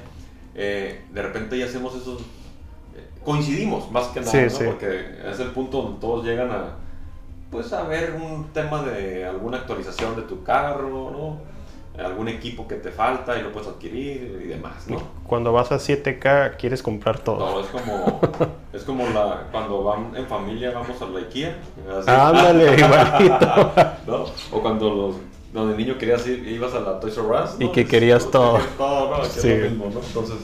eh, 0.53 1.01
de 1.11 1.21
repente 1.21 1.57
ya 1.57 1.65
hacemos 1.65 1.95
esos, 1.95 2.21
eh, 2.21 3.05
coincidimos 3.23 3.91
más 3.91 4.07
que 4.09 4.19
nada, 4.21 4.31
Sí, 4.31 4.37
¿no? 4.43 4.49
sí. 4.49 4.63
porque 4.65 5.05
es 5.29 5.39
el 5.39 5.49
punto 5.49 5.81
donde 5.81 5.99
todos 5.99 6.25
llegan 6.25 6.51
a, 6.51 6.75
pues 7.55 7.71
a 7.71 7.83
ver 7.83 8.17
un 8.21 8.49
tema 8.51 8.83
de 8.83 9.25
alguna 9.25 9.57
actualización 9.59 10.15
de 10.17 10.23
tu 10.23 10.43
carro, 10.43 10.89
¿no? 11.11 11.55
algún 12.03 12.27
equipo 12.27 12.67
que 12.67 12.75
te 12.75 12.91
falta 12.91 13.39
y 13.39 13.41
lo 13.41 13.53
puedes 13.53 13.69
adquirir 13.69 14.41
y 14.43 14.47
demás, 14.49 14.85
¿no? 14.89 15.01
Cuando 15.25 15.53
vas 15.53 15.71
a 15.71 15.77
7K 15.77 16.57
quieres 16.57 16.83
comprar 16.83 17.19
todo. 17.19 17.37
No, 17.39 17.59
es 17.61 17.67
como, 17.67 18.19
es 18.73 18.83
como 18.83 19.07
la, 19.11 19.47
cuando 19.49 19.81
van 19.81 20.13
en 20.13 20.25
familia 20.27 20.71
vamos 20.71 21.01
a 21.01 21.05
la 21.05 21.19
IKEA. 21.19 21.55
así. 21.97 22.09
Ándale, 22.11 22.75
igualito. 22.77 23.71
¿no? 24.07 24.25
O 24.51 24.61
cuando 24.61 24.89
los, 24.93 25.15
donde 25.53 25.77
niño 25.77 25.97
querías 25.97 26.27
ir, 26.27 26.45
ibas 26.45 26.73
a 26.73 26.81
la 26.81 26.99
Toys 26.99 27.17
R 27.17 27.27
Us. 27.27 27.51
Y 27.59 27.65
¿no? 27.67 27.71
que 27.71 27.85
querías 27.87 28.23
Pues, 28.23 28.31
todo. 28.31 28.53
querías 28.57 28.77
todo, 28.77 29.11
¿no? 29.15 29.21
Que 29.23 29.29
Sí. 29.29 29.57
lo 29.57 29.69
mismo, 29.69 29.85
¿no? 29.93 30.01
Entonces, 30.05 30.35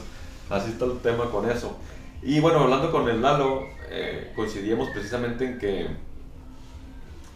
así 0.48 0.70
está 0.70 0.86
el 0.86 0.98
tema 1.00 1.26
con 1.26 1.50
eso. 1.50 1.76
Y 2.22 2.40
bueno, 2.40 2.60
hablando 2.60 2.90
con 2.90 3.06
el 3.10 3.20
Lalo, 3.20 3.64
eh, 3.90 4.32
coincidíamos 4.34 4.88
precisamente 4.88 5.44
en 5.44 5.58
que, 5.58 5.86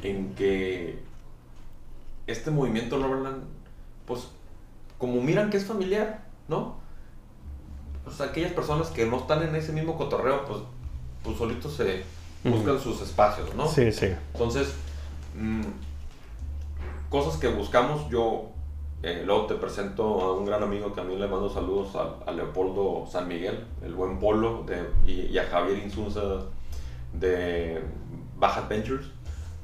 en 0.08 0.34
que 0.34 0.98
este 2.26 2.50
movimiento 2.50 2.98
Loverland, 2.98 3.44
pues, 4.06 4.28
como 4.98 5.20
miran 5.20 5.50
que 5.50 5.56
es 5.56 5.64
familiar, 5.64 6.24
¿no? 6.48 6.76
Pues 8.04 8.20
aquellas 8.20 8.52
personas 8.52 8.88
que 8.88 9.06
no 9.06 9.18
están 9.18 9.42
en 9.42 9.54
ese 9.54 9.72
mismo 9.72 9.96
cotorreo, 9.96 10.44
pues, 10.44 10.60
pues 11.22 11.36
solitos 11.36 11.74
se 11.74 12.02
buscan 12.44 12.78
sus 12.78 13.02
espacios, 13.02 13.54
¿no? 13.54 13.66
Sí, 13.66 13.90
sí. 13.92 14.08
Entonces, 14.32 14.74
mm, 15.34 15.62
cosas 17.10 17.38
que 17.38 17.48
buscamos, 17.48 18.08
yo 18.08 18.50
eh, 19.02 19.22
luego 19.24 19.46
te 19.46 19.54
presento 19.54 20.20
a 20.22 20.36
un 20.36 20.46
gran 20.46 20.62
amigo 20.62 20.94
que 20.94 21.00
a 21.00 21.04
mí 21.04 21.16
le 21.16 21.26
mando 21.26 21.50
saludos 21.50 21.94
a, 21.96 22.28
a 22.28 22.32
Leopoldo 22.32 23.06
San 23.10 23.28
Miguel, 23.28 23.64
el 23.84 23.94
buen 23.94 24.18
Polo, 24.18 24.64
de, 24.64 24.84
y, 25.06 25.26
y 25.26 25.38
a 25.38 25.44
Javier 25.44 25.78
Insunza 25.78 26.20
de 27.12 27.82
Baja 28.36 28.60
Adventures. 28.62 29.06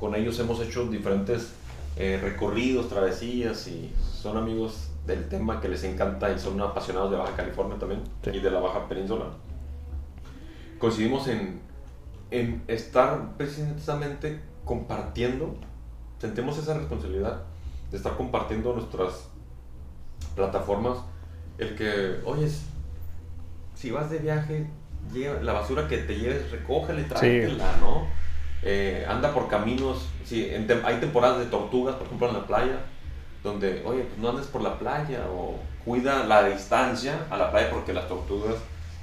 Con 0.03 0.17
ellos 0.17 0.37
hemos 0.41 0.59
hecho 0.61 0.87
diferentes 0.89 1.53
eh, 1.97 2.19
recorridos, 2.21 2.89
travesías 2.89 3.69
y 3.69 3.93
son 4.03 4.37
amigos 4.37 4.89
del 5.07 5.29
tema 5.29 5.61
que 5.61 5.69
les 5.69 5.85
encanta 5.85 6.33
y 6.33 6.41
son 6.41 6.61
apasionados 6.61 7.13
de 7.13 7.19
Baja 7.19 7.37
California 7.37 7.79
también 7.79 8.01
Sí. 8.25 8.31
y 8.35 8.41
de 8.41 8.51
la 8.51 8.59
Baja 8.59 8.89
Península. 8.89 9.27
Coincidimos 10.81 11.29
en, 11.29 11.61
en 12.33 12.65
estar 12.67 13.37
precisamente 13.37 14.41
compartiendo, 14.65 15.55
sentimos 16.19 16.59
esa 16.59 16.75
responsabilidad 16.75 17.43
de 17.93 17.97
estar 17.97 18.17
compartiendo 18.17 18.73
nuestras 18.75 19.29
plataformas, 20.35 20.99
el 21.59 21.77
que, 21.77 22.17
oye, 22.25 22.51
si 23.77 23.93
vas 23.93 24.11
de 24.11 24.19
viaje, 24.19 24.67
lleva- 25.13 25.41
la 25.43 25.53
basura 25.53 25.87
que 25.87 25.99
te 25.99 26.19
lleves, 26.19 26.51
recógela 26.51 27.03
y 27.03 27.05
tráetela, 27.05 27.77
¿no? 27.81 28.09
Eh, 28.65 29.05
anda 29.09 29.33
por 29.35 29.49
caminos, 29.49 30.07
sí, 30.25 30.49
en 30.53 30.69
tem- 30.69 30.85
hay 30.85 30.97
temporadas 31.01 31.39
de 31.41 31.47
tortugas, 31.47 31.97
por 31.97 32.07
ejemplo, 32.07 32.29
en 32.29 32.35
la 32.35 32.47
playa, 32.47 32.79
donde, 33.43 33.83
oye, 33.85 34.03
pues 34.03 34.19
no 34.19 34.29
andes 34.31 34.47
por 34.47 34.63
la 34.63 34.79
playa 34.79 35.27
o 35.31 35.57
cuida 35.85 36.25
la 36.27 36.45
distancia 36.45 37.27
a 37.29 37.37
la 37.37 37.51
playa 37.51 37.71
porque 37.71 37.93
las 37.93 38.07
tortugas 38.09 38.55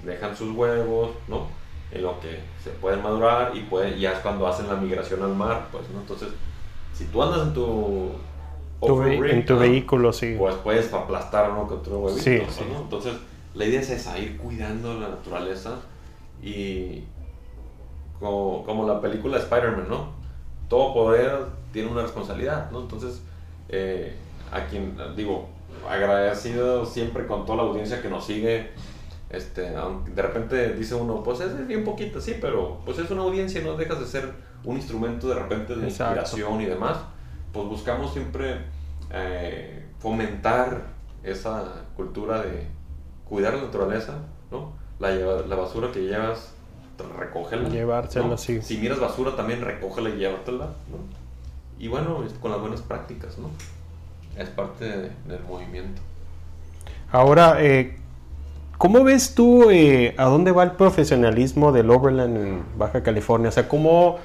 dejan 0.05 0.35
sus 0.35 0.55
huevos, 0.55 1.11
¿no? 1.27 1.47
En 1.91 2.03
lo 2.03 2.19
que 2.21 2.39
se 2.63 2.69
pueden 2.69 3.03
madurar 3.03 3.51
y 3.53 3.61
pueden, 3.63 3.99
ya 3.99 4.13
es 4.13 4.19
cuando 4.19 4.47
hacen 4.47 4.67
la 4.67 4.75
migración 4.75 5.21
al 5.23 5.35
mar, 5.35 5.67
pues, 5.73 5.89
¿no? 5.89 5.99
Entonces, 5.99 6.29
si 6.93 7.05
tú 7.05 7.21
andas 7.21 7.47
en 7.47 7.53
tu... 7.53 8.11
Tu 8.81 9.01
en 9.03 9.45
tu 9.45 9.55
¿no? 9.55 9.59
vehículo, 9.59 10.13
sí. 10.13 10.35
Pues 10.39 10.55
puedes 10.63 10.93
aplastar 10.93 11.51
uno 11.51 11.67
que 11.67 11.73
otro 11.73 11.99
huevito, 11.99 12.23
Sí, 12.23 12.37
¿no? 12.37 12.49
sí. 12.49 12.63
Entonces, 12.81 13.13
la 13.55 13.65
idea 13.65 13.81
es 13.81 13.89
esa, 13.89 14.17
ir 14.17 14.37
cuidando 14.37 14.93
la 14.97 15.09
naturaleza 15.09 15.79
y 16.41 17.03
como, 18.19 18.63
como 18.65 18.87
la 18.87 19.01
película 19.01 19.37
de 19.37 19.43
Spider-Man, 19.43 19.87
¿no? 19.89 20.09
Todo 20.67 20.93
poder 20.93 21.45
tiene 21.71 21.89
una 21.89 22.01
responsabilidad, 22.01 22.69
¿no? 22.71 22.81
Entonces, 22.81 23.21
eh, 23.69 24.15
a 24.51 24.65
quien, 24.65 24.97
digo, 25.15 25.47
agradecido 25.89 26.85
siempre 26.85 27.25
con 27.27 27.45
toda 27.45 27.57
la 27.57 27.69
audiencia 27.69 28.01
que 28.01 28.09
nos 28.09 28.25
sigue, 28.25 28.71
este, 29.29 29.61
de 29.61 30.21
repente 30.21 30.73
dice 30.73 30.95
uno, 30.95 31.21
pues 31.23 31.39
es 31.39 31.67
bien 31.67 31.83
poquita, 31.83 32.19
sí, 32.19 32.37
pero 32.41 32.79
pues 32.83 32.97
es 32.97 33.09
una 33.11 33.21
audiencia 33.21 33.61
y 33.61 33.63
no 33.63 33.75
dejas 33.75 33.99
de 33.99 34.07
ser 34.07 34.31
un 34.63 34.75
instrumento 34.75 35.27
de 35.27 35.35
repente 35.35 35.75
de 35.75 35.87
Exacto. 35.87 36.19
inspiración 36.19 36.61
y 36.61 36.65
demás, 36.65 36.97
pues 37.53 37.67
buscamos 37.67 38.11
siempre 38.11 38.57
eh, 39.11 39.85
fomentar 39.99 40.81
esa 41.23 41.83
cultura 41.95 42.41
de 42.41 42.67
cuidar 43.25 43.53
la 43.53 43.63
naturaleza, 43.63 44.15
¿no? 44.51 44.73
La, 44.99 45.11
la 45.11 45.55
basura 45.55 45.91
que 45.91 46.01
llevas, 46.01 46.53
recógela. 47.17 47.69
Llevársela, 47.69 48.27
¿no? 48.27 48.37
sí. 48.37 48.61
Si 48.61 48.77
miras 48.77 48.99
basura, 48.99 49.35
también 49.35 49.61
recógela 49.61 50.09
y 50.09 50.17
llévatela, 50.17 50.65
¿no? 50.89 50.97
Y 51.79 51.87
bueno, 51.87 52.23
con 52.41 52.51
las 52.51 52.59
buenas 52.59 52.81
prácticas, 52.81 53.37
¿no? 53.37 53.49
Es 54.37 54.49
parte 54.49 54.85
de- 54.85 55.11
del 55.25 55.43
movimiento. 55.47 56.01
Ahora, 57.11 57.57
eh, 57.59 57.97
¿cómo 58.77 59.03
ves 59.03 59.33
tú 59.35 59.69
eh, 59.71 60.13
a 60.17 60.25
dónde 60.25 60.51
va 60.51 60.63
el 60.63 60.71
profesionalismo 60.71 61.71
del 61.71 61.89
Overland 61.89 62.37
en 62.37 62.63
Baja 62.77 63.01
California? 63.03 63.49
O 63.49 63.51
sea, 63.51 63.67
¿cómo, 63.67 64.17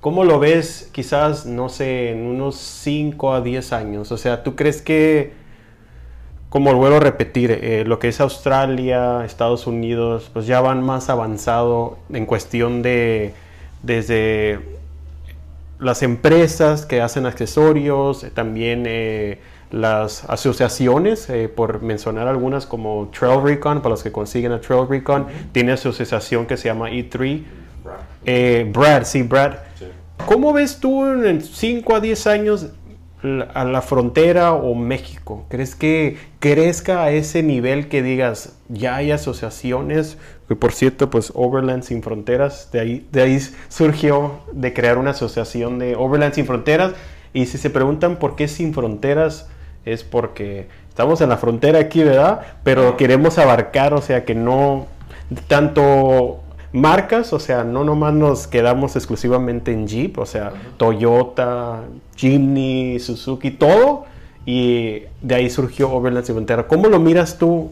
cómo 0.00 0.24
lo 0.24 0.38
ves 0.38 0.88
quizás, 0.92 1.46
no 1.46 1.68
sé, 1.68 2.10
en 2.12 2.22
unos 2.26 2.56
5 2.56 3.34
a 3.34 3.40
10 3.40 3.72
años? 3.72 4.10
O 4.12 4.16
sea, 4.16 4.42
¿tú 4.42 4.56
crees 4.56 4.80
que, 4.80 5.34
como 6.54 6.72
vuelvo 6.72 6.98
a 6.98 7.00
repetir, 7.00 7.50
eh, 7.50 7.82
lo 7.84 7.98
que 7.98 8.06
es 8.06 8.20
Australia, 8.20 9.24
Estados 9.24 9.66
Unidos, 9.66 10.30
pues 10.32 10.46
ya 10.46 10.60
van 10.60 10.84
más 10.84 11.10
avanzado 11.10 11.98
en 12.12 12.26
cuestión 12.26 12.80
de, 12.80 13.34
desde 13.82 14.60
las 15.80 16.04
empresas 16.04 16.86
que 16.86 17.00
hacen 17.00 17.26
accesorios, 17.26 18.22
eh, 18.22 18.30
también 18.30 18.84
eh, 18.86 19.40
las 19.72 20.22
asociaciones, 20.30 21.28
eh, 21.28 21.48
por 21.48 21.82
mencionar 21.82 22.28
algunas 22.28 22.66
como 22.66 23.10
Trail 23.10 23.42
Recon, 23.42 23.78
para 23.80 23.90
los 23.90 24.04
que 24.04 24.12
consiguen 24.12 24.52
a 24.52 24.60
Trail 24.60 24.86
Recon, 24.88 25.26
tiene 25.50 25.72
asociación 25.72 26.46
que 26.46 26.56
se 26.56 26.68
llama 26.68 26.88
E3. 26.88 27.42
Eh, 28.26 28.70
Brad, 28.72 29.02
sí, 29.02 29.24
Brad. 29.24 29.54
Sí. 29.76 29.86
¿Cómo 30.24 30.52
ves 30.52 30.78
tú 30.78 31.04
en 31.04 31.42
5 31.42 31.96
a 31.96 31.98
10 31.98 32.26
años 32.28 32.68
a 33.54 33.64
la 33.64 33.82
frontera 33.82 34.52
o 34.52 34.74
México? 34.74 35.46
¿Crees 35.48 35.74
que 35.74 36.18
crezca 36.40 37.02
a 37.02 37.10
ese 37.10 37.42
nivel 37.42 37.88
que 37.88 38.02
digas, 38.02 38.56
ya 38.68 38.96
hay 38.96 39.10
asociaciones? 39.10 40.18
Que 40.46 40.56
por 40.56 40.72
cierto, 40.72 41.10
pues 41.10 41.32
Overland 41.34 41.82
Sin 41.82 42.02
Fronteras, 42.02 42.70
de 42.72 42.80
ahí, 42.80 43.08
de 43.10 43.22
ahí 43.22 43.40
surgió 43.68 44.40
de 44.52 44.74
crear 44.74 44.98
una 44.98 45.10
asociación 45.10 45.78
de 45.78 45.96
Overland 45.96 46.34
Sin 46.34 46.46
Fronteras. 46.46 46.92
Y 47.32 47.46
si 47.46 47.58
se 47.58 47.70
preguntan 47.70 48.16
por 48.16 48.36
qué 48.36 48.46
Sin 48.46 48.74
Fronteras, 48.74 49.48
es 49.84 50.04
porque 50.04 50.68
estamos 50.88 51.20
en 51.20 51.30
la 51.30 51.36
frontera 51.36 51.78
aquí, 51.78 52.04
¿verdad? 52.04 52.40
Pero 52.62 52.96
queremos 52.96 53.38
abarcar, 53.38 53.94
o 53.94 54.02
sea, 54.02 54.24
que 54.24 54.34
no 54.34 54.86
tanto 55.48 56.43
marcas, 56.74 57.32
o 57.32 57.38
sea, 57.38 57.62
no 57.62 57.84
nomás 57.84 58.12
nos 58.14 58.48
quedamos 58.48 58.96
exclusivamente 58.96 59.72
en 59.72 59.86
Jeep, 59.86 60.18
o 60.18 60.26
sea, 60.26 60.52
Toyota, 60.76 61.84
Jimny, 62.16 62.98
Suzuki, 62.98 63.52
todo, 63.52 64.06
y 64.44 65.04
de 65.22 65.34
ahí 65.36 65.48
surgió 65.48 65.90
Overland 65.92 66.26
Frontera. 66.26 66.66
¿Cómo 66.66 66.88
lo 66.88 66.98
miras 66.98 67.38
tú? 67.38 67.70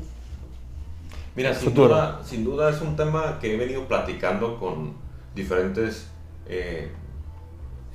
Mira, 1.35 1.53
sin 1.53 1.75
duda, 1.75 2.21
sin 2.25 2.45
duda, 2.45 2.71
es 2.71 2.81
un 2.81 2.95
tema 2.95 3.39
que 3.41 3.53
he 3.53 3.57
venido 3.57 3.89
platicando 3.89 4.57
con 4.61 4.93
diferentes 5.35 6.09
eh, 6.47 6.93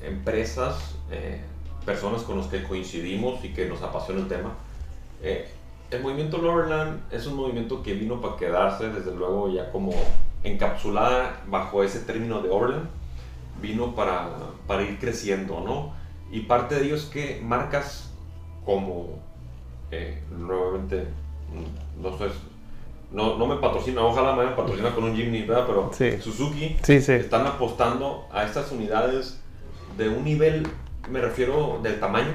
empresas, 0.04 0.96
eh, 1.10 1.40
personas 1.86 2.24
con 2.24 2.38
las 2.38 2.48
que 2.48 2.64
coincidimos 2.64 3.46
y 3.46 3.54
que 3.54 3.66
nos 3.70 3.82
apasiona 3.82 4.20
el 4.20 4.28
tema. 4.28 4.56
Eh, 5.24 5.48
el 5.90 6.02
movimiento 6.02 6.38
Overland 6.38 7.00
es 7.14 7.28
un 7.28 7.36
movimiento 7.36 7.82
que 7.82 7.94
vino 7.94 8.20
para 8.20 8.36
quedarse, 8.36 8.90
desde 8.90 9.16
luego 9.16 9.50
ya 9.50 9.72
como 9.72 9.94
encapsulada 10.44 11.44
bajo 11.48 11.84
ese 11.84 12.00
término 12.00 12.42
de 12.42 12.50
Overland, 12.50 12.88
vino 13.62 13.96
para, 13.96 14.30
para 14.68 14.84
ir 14.84 15.00
creciendo, 15.00 15.62
¿no? 15.62 15.94
Y 16.32 16.42
parte 16.42 16.76
de 16.76 16.86
ello 16.86 16.96
es 16.96 17.06
que 17.06 17.42
marcas 17.44 18.12
como, 18.66 19.20
eh, 19.92 20.22
nuevamente, 20.30 21.08
mm, 21.54 22.02
no, 22.02 22.18
sé, 22.18 22.26
no, 23.12 23.38
no, 23.38 23.48
me 23.48 23.56
patrocina, 23.56 24.02
ojalá 24.02 24.36
me 24.36 24.46
patrocina 24.52 24.94
con 24.94 25.06
un 25.06 25.16
Jimny, 25.16 25.44
¿verdad? 25.44 25.66
Pero 25.66 25.92
Suzuki 26.22 26.76
están 26.88 27.48
apostando 27.48 28.28
a 28.32 28.44
estas 28.44 28.72
unidades 28.72 29.40
de 29.98 30.10
un 30.10 30.26
nivel, 30.26 30.68
me 31.10 31.22
refiero 31.22 31.80
del 31.82 32.00
tamaño, 32.00 32.34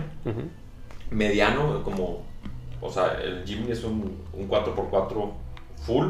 mediano, 1.11 1.82
como, 1.84 2.22
o 2.80 2.90
sea, 2.90 3.18
el 3.22 3.44
Jimny 3.44 3.72
es 3.72 3.84
un, 3.84 4.18
un 4.32 4.48
4x4 4.48 5.30
full, 5.84 6.07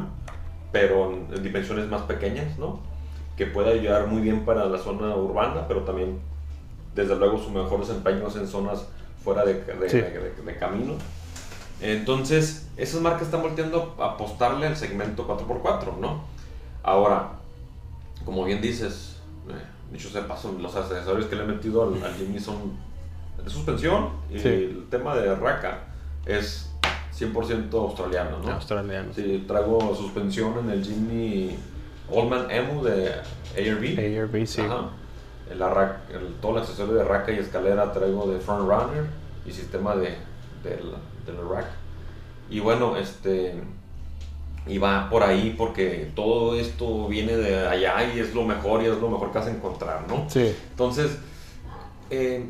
pero 0.72 1.12
en, 1.12 1.42
dimensiones 1.42 1.88
más 1.88 2.02
pequeñas, 2.02 2.58
¿no? 2.58 2.80
Que 3.36 3.46
puede 3.46 3.72
ayudar 3.72 4.06
muy 4.06 4.22
bien 4.22 4.44
para 4.44 4.64
la 4.64 4.78
zona 4.78 5.14
urbana, 5.14 5.68
pero 5.68 5.82
también, 5.82 6.18
desde 6.94 7.14
luego, 7.16 7.38
su 7.38 7.50
mejor 7.50 7.80
desempeño 7.80 8.26
es 8.26 8.36
en 8.36 8.48
zonas 8.48 8.86
fuera 9.22 9.44
de, 9.44 9.54
de, 9.54 10.56
camino. 10.58 10.94
Entonces, 11.80 12.68
esas 12.76 13.00
marcas 13.00 13.22
están 13.22 13.42
volteando 13.42 13.94
a 13.98 14.12
apostarle 14.12 14.66
al 14.66 14.76
segmento 14.76 15.26
4x4, 15.26 15.98
¿no? 15.98 16.24
Ahora, 16.82 17.32
como 18.24 18.44
bien 18.44 18.60
dices, 18.60 19.16
eh, 19.48 19.52
dicho 19.92 20.08
sea 20.08 20.26
paso, 20.26 20.56
los 20.60 20.74
accesorios 20.74 21.26
que 21.26 21.36
le 21.36 21.44
he 21.44 21.46
metido 21.46 21.82
al, 21.82 22.02
al 22.04 22.14
Jimny 22.14 22.40
son 22.40 22.72
de 23.42 23.50
suspensión 23.50 24.10
y 24.30 24.38
el 24.38 24.86
tema 24.90 25.16
de 25.16 25.34
raca 25.34 25.84
es 26.26 26.71
100% 27.18 27.72
australiano, 27.74 28.38
¿no? 28.38 28.52
Australiano. 28.52 29.12
Sí, 29.14 29.44
traigo 29.46 29.94
suspensión 29.94 30.58
en 30.60 30.70
el 30.70 30.84
Jimny 30.84 31.56
Oldman 32.10 32.50
Emu 32.50 32.82
de 32.82 33.12
ARB. 33.56 34.22
ARB, 34.22 34.46
sí. 34.46 34.62
Ajá. 34.62 34.90
El, 35.50 35.60
el, 35.60 36.34
todo 36.40 36.52
el 36.52 36.62
accesorio 36.62 36.94
de 36.94 37.04
raca 37.04 37.32
y 37.32 37.38
escalera 37.38 37.92
traigo 37.92 38.26
de 38.30 38.40
Front 38.40 38.68
Runner 38.68 39.04
y 39.44 39.52
sistema 39.52 39.94
de, 39.96 40.16
de, 40.62 40.80
la, 40.82 41.42
rack. 41.48 41.66
Y 42.48 42.60
bueno, 42.60 42.96
este 42.96 43.62
y 44.66 44.78
va 44.78 45.08
por 45.10 45.24
ahí 45.24 45.54
porque 45.58 46.12
todo 46.14 46.56
esto 46.56 47.08
viene 47.08 47.36
de 47.36 47.66
allá 47.66 48.14
y 48.14 48.20
es 48.20 48.32
lo 48.32 48.44
mejor 48.44 48.82
y 48.82 48.86
es 48.86 48.98
lo 48.98 49.08
mejor 49.08 49.32
que 49.32 49.38
vas 49.38 49.48
a 49.48 49.50
encontrar, 49.50 50.06
¿no? 50.08 50.30
Sí. 50.30 50.54
Entonces, 50.70 51.18
eh, 52.10 52.48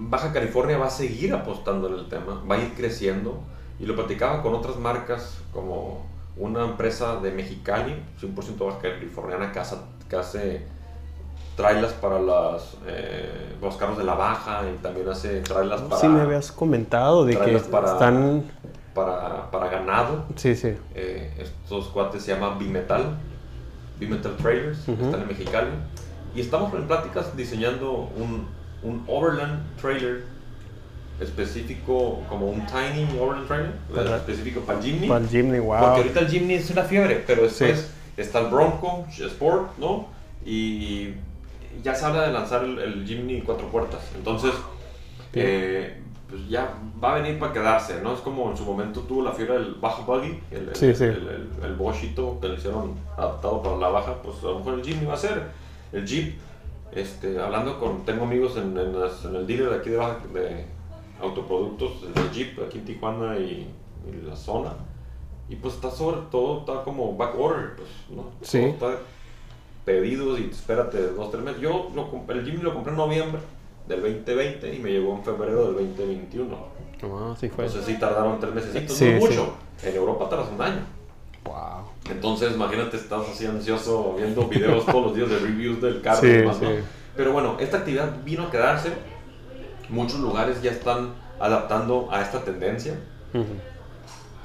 Baja 0.00 0.32
California 0.32 0.78
va 0.78 0.86
a 0.86 0.90
seguir 0.90 1.34
apostando 1.34 1.88
en 1.88 1.94
el 1.94 2.08
tema, 2.08 2.42
va 2.48 2.54
a 2.54 2.58
ir 2.58 2.74
creciendo 2.74 3.40
y 3.80 3.86
lo 3.86 3.94
platicaba 3.94 4.42
con 4.42 4.54
otras 4.54 4.76
marcas 4.76 5.38
como 5.52 6.06
una 6.36 6.64
empresa 6.64 7.16
de 7.16 7.32
Mexicali, 7.32 8.00
100% 8.20 8.64
baja 8.64 8.78
californiana, 8.80 9.52
que 9.52 9.58
hace, 9.58 9.76
que 10.08 10.16
hace 10.16 10.66
trailers 11.56 11.92
para 11.94 12.20
las, 12.20 12.76
eh, 12.86 13.56
los 13.60 13.76
carros 13.76 13.98
de 13.98 14.04
la 14.04 14.14
baja 14.14 14.62
y 14.72 14.76
también 14.80 15.08
hace 15.08 15.40
trailers 15.40 15.82
para... 15.82 16.00
Sí, 16.00 16.06
me 16.06 16.20
habías 16.20 16.52
comentado 16.52 17.24
de 17.24 17.36
que 17.36 17.56
están... 17.56 18.44
Para, 18.94 19.48
para, 19.50 19.68
ganado. 19.68 20.24
Sí, 20.34 20.56
sí. 20.56 20.74
Eh, 20.94 21.32
estos 21.38 21.86
cuates 21.88 22.22
se 22.22 22.34
llaman 22.34 22.58
Bimetal, 22.58 23.16
Bimetal 23.98 24.36
Trailers, 24.36 24.88
están 24.88 25.22
en 25.22 25.28
Mexicali. 25.28 25.70
Y 26.34 26.40
estamos 26.40 26.74
en 26.74 26.86
pláticas 26.88 27.36
diseñando 27.36 27.92
un, 27.92 28.48
un 28.82 29.04
Overland 29.06 29.76
trailer 29.80 30.24
específico, 31.20 32.22
como 32.28 32.46
un 32.46 32.64
tiny 32.66 33.06
Overland 33.18 33.46
trailer, 33.46 34.14
específico 34.16 34.60
para 34.60 34.78
el 34.78 34.84
Jimny. 34.84 35.08
Para 35.08 35.20
el 35.20 35.28
Jimny, 35.28 35.58
wow. 35.58 35.78
Porque 35.78 35.96
ahorita 35.96 36.20
el 36.20 36.28
Jimny 36.28 36.54
es 36.54 36.70
una 36.70 36.84
fiebre, 36.84 37.24
pero 37.26 37.42
después 37.42 37.90
está 38.16 38.40
el 38.40 38.46
Bronco 38.46 39.06
Sport, 39.10 39.78
¿no? 39.78 40.08
Y 40.44 41.14
ya 41.82 41.94
se 41.94 42.04
habla 42.04 42.22
de 42.22 42.32
lanzar 42.32 42.64
el, 42.64 42.78
el 42.78 43.06
Jimny 43.06 43.42
cuatro 43.42 43.68
puertas. 43.68 44.00
Entonces, 44.16 44.52
eh, 45.32 46.00
pues 46.28 46.48
ya 46.48 46.74
va 47.02 47.14
a 47.16 47.20
venir 47.20 47.38
para 47.38 47.52
quedarse, 47.52 48.00
¿no? 48.02 48.14
Es 48.14 48.20
como 48.20 48.50
en 48.50 48.56
su 48.56 48.64
momento 48.64 49.00
tuvo 49.00 49.22
la 49.22 49.32
fiebre 49.32 49.54
del 49.54 49.74
bajo 49.74 50.02
buggy, 50.04 50.38
el, 50.50 50.70
el, 50.80 51.48
el, 51.62 51.74
bochito 51.74 52.38
que 52.40 52.48
le 52.48 52.54
hicieron 52.54 52.94
adaptado 53.16 53.62
para 53.62 53.76
la 53.76 53.88
baja, 53.88 54.14
pues 54.22 54.36
a 54.42 54.46
lo 54.46 54.58
mejor 54.58 54.74
el 54.74 54.84
Jimny 54.84 55.06
va 55.06 55.14
a 55.14 55.18
ser 55.18 55.42
el 55.92 56.06
Jeep 56.06 56.34
este, 56.92 57.38
hablando 57.40 57.78
con, 57.78 58.04
tengo 58.04 58.24
amigos 58.24 58.56
en, 58.56 58.76
en, 58.76 59.36
el 59.36 59.46
dealer 59.46 59.70
de 59.70 59.76
aquí 59.76 59.90
de, 59.90 59.98
de 59.98 60.64
autoproductos, 61.20 62.02
de 62.02 62.30
Jeep, 62.32 62.58
aquí 62.66 62.78
en 62.78 62.84
Tijuana 62.84 63.38
y, 63.38 63.74
la 64.26 64.36
zona. 64.36 64.72
Y 65.50 65.56
pues 65.56 65.74
está 65.74 65.90
sobre 65.90 66.20
todo, 66.30 66.60
está 66.60 66.82
como 66.82 67.16
back 67.16 67.34
order, 67.38 67.76
pues, 67.76 67.88
¿no? 68.10 68.30
Sí. 68.42 68.58
está 68.58 68.98
pedidos 69.84 70.38
y 70.38 70.50
espérate 70.50 71.12
dos, 71.12 71.30
tres 71.30 71.42
meses. 71.42 71.60
Yo 71.60 71.90
el 72.28 72.44
Jeep 72.44 72.62
lo 72.62 72.74
compré 72.74 72.92
en 72.92 72.98
noviembre 72.98 73.40
del 73.86 74.02
2020 74.02 74.74
y 74.74 74.78
me 74.78 74.90
llegó 74.90 75.14
en 75.14 75.24
febrero 75.24 75.72
del 75.72 75.88
2021. 75.88 76.56
Ah, 77.02 77.34
sí 77.38 77.48
fue. 77.48 77.64
Entonces 77.64 77.86
sí 77.86 77.98
tardaron 77.98 78.38
tres 78.38 78.54
meses, 78.54 78.92
sí, 78.92 79.12
no 79.12 79.20
mucho. 79.20 79.54
En 79.82 79.94
Europa 79.94 80.28
tardas 80.28 80.48
un 80.54 80.60
año. 80.60 80.80
Wow. 81.44 81.77
Entonces, 82.10 82.54
imagínate, 82.54 82.96
estás 82.96 83.28
así 83.28 83.46
ansioso 83.46 84.14
viendo 84.16 84.46
videos 84.48 84.86
todos 84.86 85.06
los 85.06 85.14
días 85.14 85.28
de 85.30 85.38
reviews 85.38 85.80
del 85.80 86.00
carro. 86.00 86.20
Pero 87.16 87.32
bueno, 87.32 87.56
esta 87.58 87.78
actividad 87.78 88.12
vino 88.24 88.44
a 88.44 88.50
quedarse. 88.50 88.92
Muchos 89.88 90.20
lugares 90.20 90.62
ya 90.62 90.70
están 90.70 91.14
adaptando 91.40 92.08
a 92.10 92.22
esta 92.22 92.44
tendencia. 92.44 92.94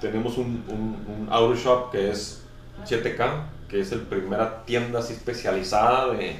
Tenemos 0.01 0.37
un, 0.37 0.63
un, 0.67 1.27
auto 1.29 1.55
shop 1.55 1.91
que 1.91 2.11
es 2.11 2.43
7K, 2.85 3.45
que 3.69 3.79
es 3.79 3.91
la 3.91 4.03
primera 4.03 4.65
tienda 4.65 4.99
así 4.99 5.13
especializada 5.13 6.13
de 6.13 6.35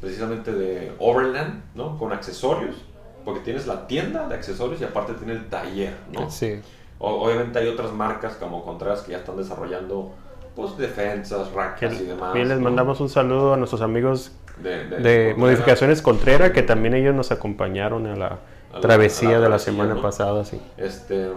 precisamente 0.00 0.52
de 0.52 0.92
Overland, 0.98 1.62
¿no? 1.74 1.96
Con 1.98 2.12
accesorios, 2.12 2.76
porque 3.24 3.40
tienes 3.40 3.66
la 3.66 3.86
tienda 3.86 4.26
de 4.26 4.34
accesorios 4.34 4.80
y 4.80 4.84
aparte 4.84 5.14
tiene 5.14 5.34
el 5.34 5.48
taller, 5.48 5.94
¿no? 6.12 6.28
Sí 6.30 6.60
obviamente 6.98 7.58
hay 7.58 7.68
otras 7.68 7.92
marcas 7.92 8.34
como 8.34 8.64
Contreras 8.64 9.02
que 9.02 9.12
ya 9.12 9.18
están 9.18 9.36
desarrollando 9.36 10.14
pues 10.56 10.76
defensas, 10.76 11.52
rackets 11.52 12.00
y 12.00 12.04
demás. 12.06 12.32
Bien, 12.34 12.48
les 12.48 12.58
mandamos 12.58 12.98
un 13.00 13.08
saludo 13.08 13.54
a 13.54 13.56
nuestros 13.56 13.82
amigos 13.82 14.32
de, 14.58 15.34
Modificaciones 15.36 16.02
Contreras, 16.02 16.50
que 16.50 16.62
también 16.62 16.94
ellos 16.94 17.14
nos 17.14 17.30
acompañaron 17.30 18.06
a 18.06 18.16
la, 18.16 18.38
travesía 18.80 19.38
de 19.38 19.48
la 19.48 19.58
semana 19.58 20.00
pasada. 20.00 20.44
Sí. 20.44 20.60
Este, 20.76 21.28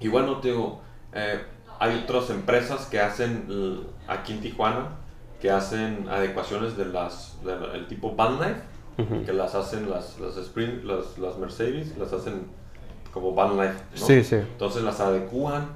y 0.00 0.08
bueno, 0.08 0.40
digo, 0.42 0.80
eh, 1.14 1.40
hay 1.78 2.02
otras 2.04 2.28
empresas 2.30 2.86
que 2.86 3.00
hacen 3.00 3.86
aquí 4.08 4.34
en 4.34 4.40
Tijuana 4.40 4.88
que 5.40 5.50
hacen 5.50 6.08
adecuaciones 6.08 6.76
de 6.76 6.86
las 6.86 7.38
del 7.44 7.86
tipo 7.86 8.14
Van 8.14 8.40
Life, 8.40 9.24
que 9.26 9.32
las 9.32 9.54
hacen 9.54 9.90
las, 9.90 10.18
las 10.18 10.36
Sprint, 10.36 10.84
las, 10.84 11.18
las 11.18 11.36
Mercedes, 11.38 11.96
las 11.98 12.12
hacen 12.12 12.46
como 13.12 13.34
Van 13.34 13.56
Life. 13.56 13.74
¿no? 14.00 14.06
Sí, 14.06 14.24
sí. 14.24 14.36
Entonces 14.36 14.82
las 14.82 15.00
adecúan. 15.00 15.68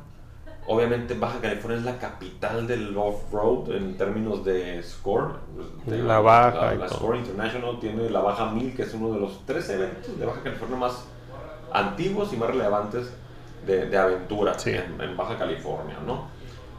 Obviamente 0.72 1.14
Baja 1.14 1.40
California 1.40 1.78
es 1.78 1.84
la 1.84 1.98
capital 1.98 2.64
del 2.68 2.96
off-road 2.96 3.72
en 3.72 3.96
términos 3.96 4.44
de 4.44 4.80
score. 4.84 5.32
la, 5.88 6.20
baja. 6.20 6.74
La, 6.74 6.88
Score 6.88 7.16
International 7.16 7.80
tiene 7.80 8.08
la 8.08 8.20
Baja 8.20 8.52
1000, 8.52 8.76
que 8.76 8.82
es 8.82 8.94
uno 8.94 9.12
de 9.12 9.18
los 9.18 9.44
tres 9.46 9.68
eventos 9.68 10.16
de 10.16 10.24
Baja 10.24 10.44
California 10.44 10.76
más 10.76 11.06
antiguos 11.72 12.32
y 12.32 12.36
más 12.36 12.50
relevantes 12.50 13.12
de, 13.66 13.86
de 13.86 13.98
aventura 13.98 14.56
en, 14.64 15.16
Baja 15.16 15.36
California, 15.36 15.96
¿no? 16.06 16.28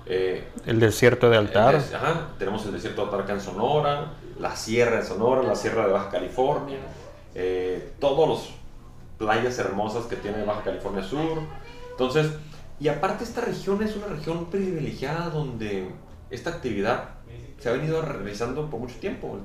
Eh, 0.06 0.48
el 0.66 0.80
desierto 0.80 1.30
de 1.30 1.36
Altar. 1.36 1.76
ajá, 1.76 2.30
tenemos 2.40 2.66
el 2.68 2.72
desierto 2.72 3.02
de 3.02 3.08
Altar 3.08 3.22
acá 3.24 3.34
en 3.34 3.42
Sonora, 3.42 4.14
la 4.40 4.56
Sierra 4.56 5.00
de 5.00 5.04
Sonora, 5.04 5.44
la 5.44 5.56
Sierra 5.56 5.86
de 5.86 5.92
Baja 5.92 6.10
California, 6.10 6.80
eh, 7.36 7.92
todos 8.00 8.26
los 8.26 8.54
playas 9.18 9.60
hermosas 9.60 10.06
que 10.06 10.16
tiene 10.16 10.46
Baja 10.46 10.62
California 10.62 11.04
Sur. 11.04 11.40
Entonces, 11.92 12.32
y 12.82 12.88
aparte 12.88 13.24
esta 13.24 13.42
región 13.42 13.84
es 13.84 13.96
una 13.96 14.08
región 14.08 14.46
privilegiada 14.46 15.30
donde 15.30 15.88
esta 16.32 16.50
actividad 16.50 17.10
se 17.60 17.70
ha 17.70 17.74
venido 17.74 18.02
realizando 18.02 18.72
por 18.72 18.80
mucho 18.80 18.96
tiempo, 18.96 19.38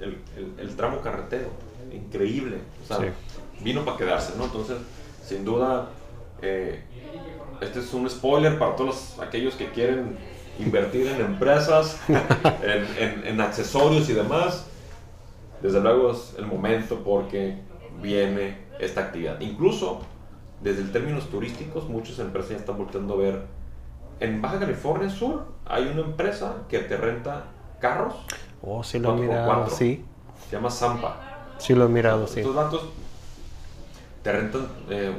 el, 0.00 0.18
el, 0.56 0.76
tramo 0.76 1.00
carretero, 1.00 1.48
increíble, 1.92 2.58
o 2.84 2.86
sea, 2.86 3.12
vino 3.60 3.84
para 3.84 3.96
quedarse, 3.96 4.34
¿no? 4.38 4.44
Entonces, 4.44 4.76
sin 5.26 5.44
duda, 5.44 5.88
eh, 6.42 6.80
este 7.60 7.80
es 7.80 7.92
un 7.92 8.08
spoiler 8.08 8.56
para 8.56 8.76
todos 8.76 9.18
aquellos 9.20 9.56
que 9.56 9.68
quieren 9.72 10.16
invertir 10.60 11.08
en 11.08 11.20
empresas, 11.20 11.98
en, 12.08 13.26
en, 13.26 13.40
accesorios 13.40 14.08
y 14.08 14.12
demás. 14.12 14.64
Desde 15.60 15.80
luego 15.80 16.12
es 16.12 16.34
el 16.38 16.46
momento 16.46 17.02
porque 17.02 17.58
viene 18.00 18.58
esta 18.78 19.00
actividad. 19.00 19.40
Incluso 19.40 20.02
desde 20.60 20.82
el 20.82 20.92
términos 20.92 21.28
turísticos, 21.28 21.88
muchas 21.88 22.18
empresas 22.18 22.50
ya 22.50 22.56
están 22.56 22.78
volviendo 22.78 23.14
a 23.14 23.16
ver. 23.16 23.42
En 24.20 24.40
Baja 24.40 24.58
California 24.58 25.10
Sur 25.10 25.44
hay 25.66 25.88
una 25.88 26.02
empresa 26.02 26.56
que 26.68 26.78
te 26.80 26.96
renta 26.96 27.44
carros. 27.80 28.14
Oh, 28.62 28.82
sí 28.82 28.98
lo 28.98 29.16
he 29.16 29.20
mirado, 29.20 29.68
sí. 29.68 30.04
Se 30.48 30.56
llama 30.56 30.70
Zampa. 30.70 31.16
Sí 31.58 31.74
lo 31.74 31.86
he 31.86 31.88
mirado, 31.88 32.26
sí. 32.26 32.40
Estos 32.40 32.54
datos 32.54 32.88
te 34.22 34.32
rentan, 34.32 34.66
eh, 34.90 35.12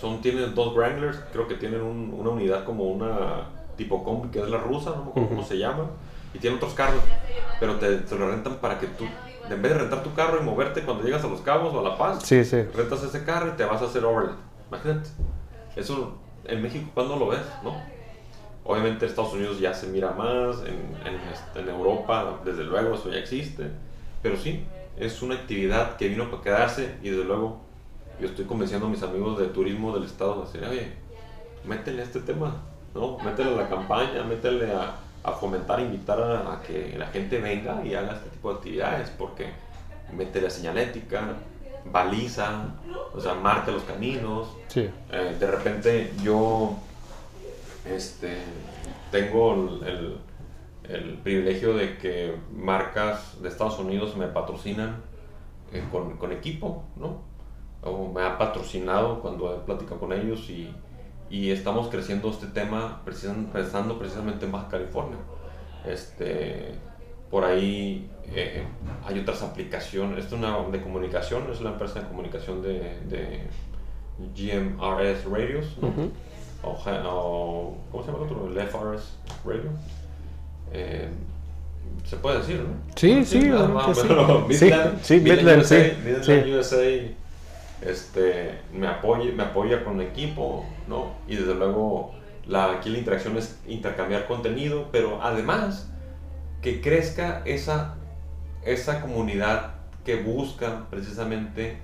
son, 0.00 0.22
tienen 0.22 0.54
dos 0.54 0.74
Wranglers, 0.74 1.18
creo 1.30 1.46
que 1.46 1.56
tienen 1.56 1.82
una 1.82 2.30
unidad 2.30 2.64
como 2.64 2.84
una 2.84 3.48
tipo 3.76 4.02
combi, 4.02 4.30
que 4.30 4.40
es 4.40 4.48
la 4.48 4.56
rusa, 4.56 4.90
no 4.90 5.04
me 5.04 5.10
acuerdo 5.10 5.28
cómo 5.28 5.44
se 5.44 5.58
llama, 5.58 5.90
y 6.32 6.38
tienen 6.38 6.56
otros 6.56 6.72
carros, 6.72 7.02
pero 7.60 7.76
te, 7.76 7.98
te, 7.98 8.16
lo 8.16 8.30
rentan 8.30 8.54
para 8.56 8.78
que 8.78 8.86
tú, 8.86 9.04
en 9.50 9.60
vez 9.60 9.72
de 9.72 9.78
rentar 9.78 10.02
tu 10.02 10.14
carro 10.14 10.40
y 10.40 10.42
moverte 10.42 10.82
cuando 10.82 11.04
llegas 11.04 11.22
a 11.24 11.28
Los 11.28 11.42
Cabos 11.42 11.74
o 11.74 11.80
a 11.80 11.82
La 11.82 11.98
Paz, 11.98 12.22
sí, 12.24 12.44
sí. 12.46 12.62
rentas 12.62 13.02
ese 13.02 13.24
carro 13.24 13.48
y 13.48 13.56
te 13.58 13.64
vas 13.66 13.82
a 13.82 13.84
hacer 13.84 14.02
overland. 14.04 14.38
Imagínate, 14.68 15.08
eso 15.76 16.18
en 16.44 16.62
México 16.62 16.90
cuando 16.94 17.16
lo 17.16 17.28
ves, 17.28 17.46
¿no? 17.62 17.74
Obviamente 18.64 19.04
en 19.04 19.10
Estados 19.10 19.32
Unidos 19.34 19.60
ya 19.60 19.72
se 19.72 19.86
mira 19.86 20.10
más, 20.12 20.56
este, 20.58 21.60
en 21.60 21.68
Europa 21.68 22.40
desde 22.44 22.64
luego 22.64 22.94
eso 22.94 23.10
ya 23.10 23.18
existe, 23.18 23.70
pero 24.22 24.36
sí, 24.36 24.64
es 24.96 25.22
una 25.22 25.36
actividad 25.36 25.96
que 25.96 26.08
vino 26.08 26.30
para 26.30 26.42
quedarse 26.42 26.96
y 27.02 27.10
desde 27.10 27.24
luego 27.24 27.60
yo 28.20 28.26
estoy 28.26 28.46
convenciendo 28.46 28.86
a 28.86 28.90
mis 28.90 29.02
amigos 29.02 29.38
de 29.38 29.46
turismo 29.48 29.94
del 29.94 30.04
estado 30.04 30.40
de 30.40 30.46
decir, 30.46 30.68
oye, 30.68 30.92
métele 31.64 32.02
a 32.02 32.04
este 32.04 32.20
tema, 32.20 32.56
¿no? 32.94 33.18
Métele 33.18 33.50
a 33.54 33.62
la 33.62 33.68
campaña, 33.68 34.24
métele 34.24 34.72
a, 34.72 34.96
a 35.22 35.32
fomentar, 35.32 35.80
invitar 35.80 36.20
a, 36.20 36.62
que 36.66 36.94
la 36.98 37.06
gente 37.08 37.38
venga 37.38 37.84
y 37.84 37.94
haga 37.94 38.14
este 38.14 38.30
tipo 38.30 38.50
de 38.50 38.56
actividades, 38.56 39.10
porque 39.10 39.50
métele 40.12 40.46
a 40.46 40.50
señalética, 40.50 41.36
baliza, 41.92 42.74
o 43.14 43.20
sea, 43.20 43.34
marca 43.34 43.70
los 43.70 43.82
caminos. 43.84 44.48
Sí. 44.68 44.88
Eh, 45.10 45.36
de 45.38 45.46
repente 45.46 46.12
yo 46.22 46.76
este, 47.84 48.38
tengo 49.10 49.80
el, 49.84 50.18
el, 50.88 51.14
privilegio 51.18 51.74
de 51.74 51.98
que 51.98 52.36
marcas 52.52 53.40
de 53.40 53.48
Estados 53.48 53.78
Unidos 53.78 54.16
me 54.16 54.26
patrocinan 54.26 55.02
eh, 55.72 55.82
con, 55.90 56.16
con 56.16 56.32
equipo, 56.32 56.84
¿no? 56.96 57.24
o 57.82 58.12
me 58.12 58.22
ha 58.22 58.36
patrocinado 58.36 59.20
cuando 59.20 59.54
he 59.54 59.58
platicado 59.60 60.00
con 60.00 60.12
ellos 60.12 60.50
y, 60.50 60.74
y 61.30 61.50
estamos 61.50 61.88
creciendo 61.88 62.30
este 62.30 62.46
tema 62.48 63.02
pensando 63.04 63.98
precisamente 63.98 64.46
en 64.46 64.52
Baja 64.52 64.68
California. 64.68 65.18
Este, 65.84 66.74
por 67.30 67.44
ahí 67.44 68.10
eh, 68.34 68.62
hay 69.06 69.18
otras 69.18 69.42
aplicaciones, 69.42 70.18
esta 70.18 70.36
es 70.36 70.42
una 70.42 70.58
de 70.70 70.80
comunicación, 70.82 71.44
es 71.52 71.60
la 71.60 71.70
empresa 71.70 72.00
de 72.00 72.08
comunicación 72.08 72.62
de, 72.62 72.98
de 73.08 73.42
GMRS 74.34 75.24
Radios, 75.24 75.76
o, 76.62 77.76
¿cómo 77.90 78.02
se 78.02 78.10
llama 78.10 78.24
el 78.24 78.32
otro? 78.32 78.48
El 78.48 78.68
FRS 78.68 79.16
Radio. 79.44 79.70
Eh, 80.72 81.08
se 82.04 82.16
puede 82.16 82.38
decir, 82.38 82.60
¿no? 82.60 82.74
Sí, 82.94 83.24
sí, 83.24 83.40
sí, 83.40 83.48
Midland, 83.48 85.02
sí, 85.02 85.20
Midland, 85.20 85.60
USA, 85.60 85.92
Midland 86.04 86.54
USA 86.54 87.16
este, 87.82 88.58
me, 88.72 88.86
apoya, 88.86 89.32
me 89.32 89.42
apoya 89.42 89.84
con 89.84 90.00
equipo, 90.00 90.64
¿no? 90.88 91.12
Y 91.28 91.36
desde 91.36 91.54
luego 91.54 92.14
la, 92.46 92.72
aquí 92.72 92.90
la 92.90 92.98
interacción 92.98 93.36
es 93.36 93.58
intercambiar 93.66 94.26
contenido, 94.26 94.88
pero 94.92 95.20
además 95.22 95.90
que 96.62 96.80
crezca 96.80 97.42
esa, 97.44 97.96
esa 98.66 99.00
comunidad 99.00 99.74
que 100.04 100.16
busca 100.16 100.86
precisamente 100.90 101.78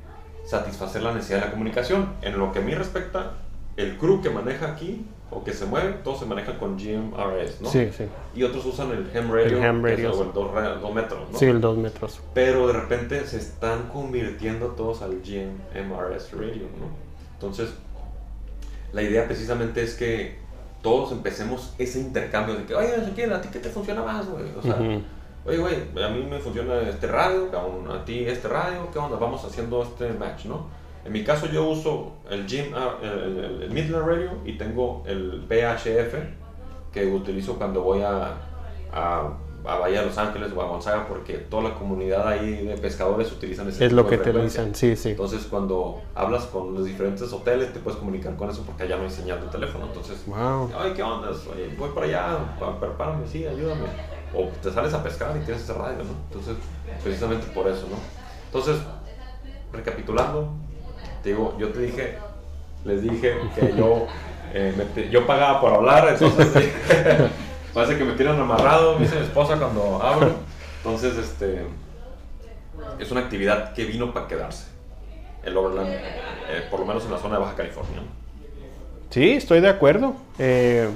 satisfacer 0.44 1.02
la 1.02 1.12
necesidad 1.12 1.40
de 1.40 1.44
la 1.46 1.50
comunicación. 1.52 2.12
En 2.22 2.38
lo 2.38 2.52
que 2.52 2.58
a 2.58 2.62
mí 2.62 2.74
respecta, 2.74 3.32
el 3.76 3.96
crew 3.98 4.20
que 4.20 4.30
maneja 4.30 4.72
aquí 4.72 5.06
o 5.30 5.42
que 5.42 5.52
se 5.52 5.64
mueve, 5.64 5.94
todo 6.04 6.18
se 6.18 6.26
maneja 6.26 6.58
con 6.58 6.76
GMRS, 6.76 7.62
¿no? 7.62 7.70
Sí, 7.70 7.88
sí. 7.96 8.04
Y 8.34 8.42
otros 8.42 8.66
usan 8.66 8.90
el 8.90 9.10
Ham 9.16 9.32
Radio, 9.32 9.58
el, 9.58 9.64
ham 9.64 9.82
radio. 9.82 10.10
Es 10.10 10.18
el 10.18 10.32
2 10.32 10.94
metros, 10.94 11.30
¿no? 11.30 11.38
Sí, 11.38 11.46
el 11.46 11.60
2 11.60 11.78
metros. 11.78 12.20
Pero 12.34 12.66
de 12.66 12.74
repente 12.74 13.26
se 13.26 13.38
están 13.38 13.88
convirtiendo 13.88 14.68
todos 14.68 15.00
al 15.00 15.22
GMRS 15.22 16.32
Radio, 16.32 16.66
¿no? 16.78 17.12
Entonces, 17.34 17.70
la 18.92 19.02
idea 19.02 19.26
precisamente 19.26 19.82
es 19.82 19.94
que 19.94 20.36
todos 20.82 21.12
empecemos 21.12 21.74
ese 21.78 22.00
intercambio 22.00 22.56
de 22.56 22.64
que, 22.64 22.74
oye, 22.74 22.94
¿a 22.94 23.40
ti 23.40 23.48
qué 23.50 23.58
te 23.58 23.70
funciona 23.70 24.02
más, 24.02 24.28
güey? 24.28 24.44
O 24.58 24.62
sea, 24.62 24.76
oye, 25.45 25.59
güey, 25.59 26.05
a 26.05 26.09
mí 26.09 26.24
me 26.28 26.38
funciona 26.38 26.80
este 26.82 27.07
radio, 27.07 27.51
a 27.90 28.05
ti 28.05 28.24
este 28.24 28.49
radio, 28.49 28.88
¿qué 28.93 28.99
onda? 28.99 29.16
Vamos 29.16 29.45
haciendo 29.45 29.82
este 29.82 30.12
match, 30.12 30.47
¿no? 30.47 30.66
En 31.05 31.12
mi 31.12 31.24
caso 31.24 31.47
yo 31.47 31.68
uso 31.68 32.12
el, 32.30 32.47
Gym, 32.47 32.72
ah, 32.74 32.97
el, 33.03 33.68
Midland 33.70 34.07
Radio 34.07 34.30
y 34.45 34.57
tengo 34.57 35.03
el 35.07 35.45
VHF 35.49 36.14
que 36.93 37.07
utilizo 37.07 37.57
cuando 37.57 37.82
voy 37.82 38.03
a, 38.03 38.34
a, 38.93 39.36
a, 39.64 39.76
Bahía 39.76 40.00
de 40.00 40.06
Los 40.06 40.18
Ángeles 40.18 40.52
o 40.54 40.62
a 40.62 40.66
Gonzaga 40.66 41.06
porque 41.08 41.34
toda 41.34 41.70
la 41.70 41.74
comunidad 41.74 42.26
ahí 42.28 42.64
de 42.64 42.76
pescadores 42.76 43.30
utilizan 43.32 43.68
ese 43.68 43.86
Es 43.86 43.92
lo 43.92 44.06
que 44.06 44.18
te 44.18 44.32
dicen, 44.32 44.74
sí, 44.74 44.96
sí. 44.96 45.10
Entonces 45.10 45.46
cuando 45.48 46.02
hablas 46.14 46.44
con 46.44 46.74
los 46.74 46.84
diferentes 46.84 47.32
hoteles 47.32 47.72
te 47.72 47.80
puedes 47.80 47.98
comunicar 47.98 48.36
con 48.36 48.50
eso 48.50 48.62
porque 48.62 48.84
allá 48.84 48.96
no 48.96 49.04
hay 49.04 49.10
señal 49.10 49.40
de 49.40 49.48
teléfono. 49.48 49.86
Entonces, 49.86 50.24
wow. 50.26 50.70
ay, 50.78 50.92
¿qué 50.94 51.02
onda? 51.02 51.30
Oye, 51.30 51.74
voy 51.78 51.90
para 51.90 52.06
allá, 52.06 52.38
prepárame, 52.80 53.26
sí, 53.26 53.46
ayúdame. 53.46 53.86
O 54.34 54.48
te 54.62 54.70
sales 54.70 54.94
a 54.94 55.02
pescar 55.02 55.36
y 55.36 55.44
tienes 55.44 55.62
ese 55.62 55.74
radio, 55.74 56.04
¿no? 56.04 56.10
Entonces, 56.28 56.56
precisamente 57.02 57.46
por 57.48 57.68
eso, 57.68 57.86
¿no? 57.88 57.96
Entonces, 58.46 58.82
recapitulando, 59.72 60.52
digo, 61.24 61.54
yo 61.58 61.70
te 61.70 61.80
dije, 61.80 62.18
les 62.84 63.02
dije 63.02 63.36
que 63.54 63.74
yo, 63.76 64.06
eh, 64.54 65.08
yo 65.10 65.26
pagaba 65.26 65.60
por 65.60 65.72
hablar, 65.72 66.08
entonces 66.08 66.48
parece 67.72 67.98
que 67.98 68.04
me 68.04 68.12
tienen 68.12 68.38
amarrado, 68.40 68.98
me 68.98 69.04
dice 69.04 69.16
mi 69.16 69.22
esposa 69.22 69.56
cuando 69.56 70.02
hablo. 70.02 70.34
Entonces, 70.78 71.16
este, 71.16 71.66
es 72.98 73.10
una 73.10 73.20
actividad 73.20 73.72
que 73.72 73.84
vino 73.84 74.12
para 74.12 74.26
quedarse, 74.26 74.66
el 75.44 75.56
Overland, 75.56 75.90
eh, 75.90 76.66
por 76.70 76.80
lo 76.80 76.86
menos 76.86 77.04
en 77.04 77.12
la 77.12 77.18
zona 77.18 77.36
de 77.36 77.42
Baja 77.42 77.54
California. 77.56 78.02
Sí, 79.10 79.32
estoy 79.32 79.60
de 79.60 79.68
acuerdo. 79.68 80.14
Eh, 80.38 80.88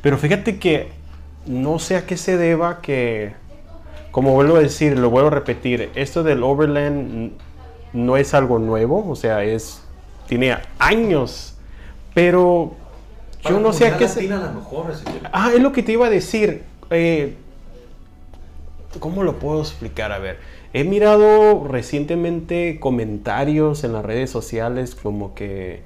pero 0.00 0.18
fíjate 0.18 0.58
que 0.58 0.92
no 1.46 1.78
sé 1.78 1.96
a 1.96 2.06
qué 2.06 2.16
se 2.16 2.36
deba 2.36 2.80
que, 2.80 3.34
como 4.10 4.32
vuelvo 4.32 4.56
a 4.56 4.60
decir, 4.60 4.98
lo 4.98 5.10
vuelvo 5.10 5.28
a 5.28 5.32
repetir, 5.32 5.90
esto 5.94 6.22
del 6.22 6.42
Overland 6.42 7.32
no 7.92 8.16
es 8.16 8.34
algo 8.34 8.58
nuevo, 8.58 9.08
o 9.08 9.16
sea, 9.16 9.44
es 9.44 9.82
tiene 10.26 10.56
años, 10.78 11.54
pero 12.14 12.74
yo 13.48 13.60
no 13.60 13.72
sé 13.72 13.88
a 13.88 13.98
qué 13.98 14.08
se... 14.08 14.28
ah, 15.32 15.50
es 15.54 15.60
lo 15.60 15.72
que 15.72 15.82
te 15.82 15.92
iba 15.92 16.06
a 16.06 16.10
decir. 16.10 16.62
Eh, 16.90 17.34
¿Cómo 18.98 19.22
lo 19.22 19.38
puedo 19.38 19.60
explicar? 19.60 20.12
A 20.12 20.18
ver, 20.18 20.38
he 20.72 20.84
mirado 20.84 21.66
recientemente 21.66 22.78
comentarios 22.78 23.84
en 23.84 23.94
las 23.94 24.04
redes 24.04 24.30
sociales 24.30 24.94
como 24.94 25.34
que 25.34 25.82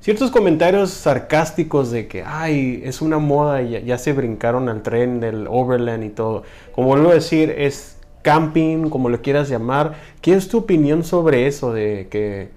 ciertos 0.00 0.30
comentarios 0.30 0.90
sarcásticos 0.90 1.90
de 1.90 2.08
que, 2.08 2.22
ay, 2.26 2.82
es 2.84 3.00
una 3.00 3.18
moda 3.18 3.62
y 3.62 3.70
ya, 3.70 3.80
ya 3.80 3.98
se 3.98 4.12
brincaron 4.12 4.68
al 4.68 4.82
tren 4.82 5.20
del 5.20 5.46
Overland 5.48 6.04
y 6.04 6.10
todo. 6.10 6.42
Como 6.72 6.88
vuelvo 6.88 7.10
a 7.10 7.14
decir, 7.14 7.54
es 7.56 7.96
camping, 8.22 8.90
como 8.90 9.08
lo 9.08 9.22
quieras 9.22 9.48
llamar. 9.48 9.94
¿Qué 10.20 10.34
es 10.34 10.48
tu 10.48 10.58
opinión 10.58 11.04
sobre 11.04 11.46
eso? 11.46 11.72
De 11.72 12.08
que 12.10 12.50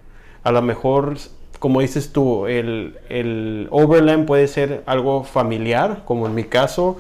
a 0.43 0.51
lo 0.51 0.61
mejor, 0.61 1.18
como 1.64 1.80
dices 1.80 2.11
tú, 2.11 2.45
el, 2.45 2.97
el 3.07 3.70
Overland 3.72 4.26
puede 4.26 4.49
ser 4.49 4.84
algo 4.86 5.24
familiar, 5.24 6.01
como 6.03 6.28
en 6.28 6.36
mi 6.36 6.43
caso, 6.43 6.97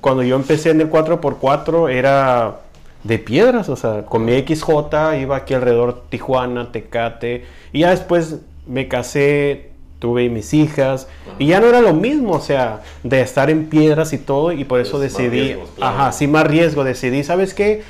cuando 0.00 0.24
yo 0.24 0.34
empecé 0.34 0.70
en 0.70 0.80
el 0.80 0.90
4x4 0.90 1.88
era 1.92 2.56
de 3.04 3.18
piedras, 3.20 3.68
o 3.68 3.76
sea, 3.76 4.06
con 4.06 4.24
mi 4.24 4.32
XJ 4.32 5.16
iba 5.20 5.36
aquí 5.36 5.54
alrededor 5.54 6.02
Tijuana, 6.08 6.72
Tecate, 6.72 7.44
y 7.72 7.82
ya 7.82 7.90
después 7.90 8.38
me 8.66 8.88
casé, 8.88 9.70
tuve 10.00 10.28
mis 10.28 10.54
hijas, 10.54 11.06
y 11.38 11.46
ya 11.46 11.60
no 11.60 11.68
era 11.68 11.80
lo 11.80 11.94
mismo, 11.94 12.32
o 12.32 12.40
sea, 12.40 12.80
de 13.04 13.20
estar 13.20 13.48
en 13.48 13.66
piedras 13.66 14.12
y 14.12 14.18
todo, 14.18 14.50
y 14.50 14.64
por 14.64 14.80
eso 14.80 14.98
decidí, 14.98 15.54
ajá, 15.80 16.10
sí, 16.10 16.26
más 16.26 16.48
riesgo, 16.48 16.82
decidí, 16.82 17.22
¿sabes 17.22 17.54
qué? 17.54 17.84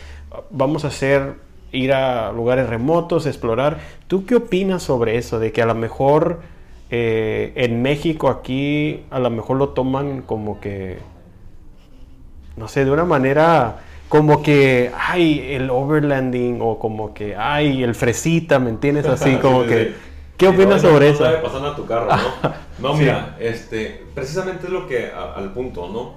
vamos 0.51 0.85
a 0.85 0.89
hacer 0.89 1.35
ir 1.73 1.93
a 1.93 2.33
lugares 2.33 2.69
remotos, 2.69 3.27
explorar. 3.27 3.79
¿Tú 4.07 4.27
qué 4.27 4.37
opinas 4.37 4.83
sobre 4.83 5.17
eso? 5.17 5.39
De 5.39 5.53
que 5.53 5.63
a 5.63 5.67
lo 5.67 5.75
mejor 5.75 6.41
eh, 6.91 7.53
en 7.55 7.83
México 7.83 8.29
aquí 8.29 9.05
a 9.11 9.19
lo 9.19 9.31
mejor 9.31 9.57
lo 9.57 9.71
toman 9.71 10.23
como 10.23 10.61
que, 10.61 10.99
no 12.57 12.69
sé, 12.69 12.85
de 12.85 12.91
una 12.91 13.05
manera 13.05 13.81
como 14.09 14.43
que, 14.43 14.91
ay, 14.99 15.55
el 15.55 15.71
overlanding 15.71 16.59
o 16.61 16.81
como 16.81 17.15
que, 17.15 17.37
ay, 17.37 17.85
el 17.85 17.95
fresita, 17.95 18.59
¿me 18.59 18.71
entiendes? 18.71 19.07
Así 19.07 19.37
como 19.37 19.65
que... 19.65 20.11
¿Qué 20.37 20.49
opinas 20.49 20.81
sobre 20.81 21.11
eso? 21.11 21.25
Pasando 21.43 21.69
a 21.69 21.77
tu 21.77 21.85
carro, 21.85 22.09
¿no? 22.09 22.71
No, 22.81 22.95
mira, 22.95 23.37
este, 23.39 24.07
precisamente 24.15 24.67
es 24.67 24.73
lo 24.73 24.87
que, 24.87 25.11
al 25.13 25.53
punto, 25.53 25.87
¿no? 25.87 26.15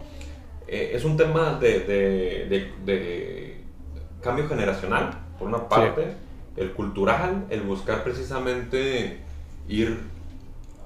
Eh, 0.66 0.94
es 0.96 1.04
un 1.04 1.18
tema 1.18 1.60
de, 1.60 1.82
de, 1.82 2.72
de, 2.86 3.58
cambio 4.22 4.48
generacional, 4.48 5.23
por 5.44 5.50
una 5.50 5.68
parte, 5.68 6.16
el 6.56 6.72
cultural, 6.72 7.46
el 7.50 7.62
buscar 7.64 8.04
precisamente 8.04 9.20
ir, 9.68 10.00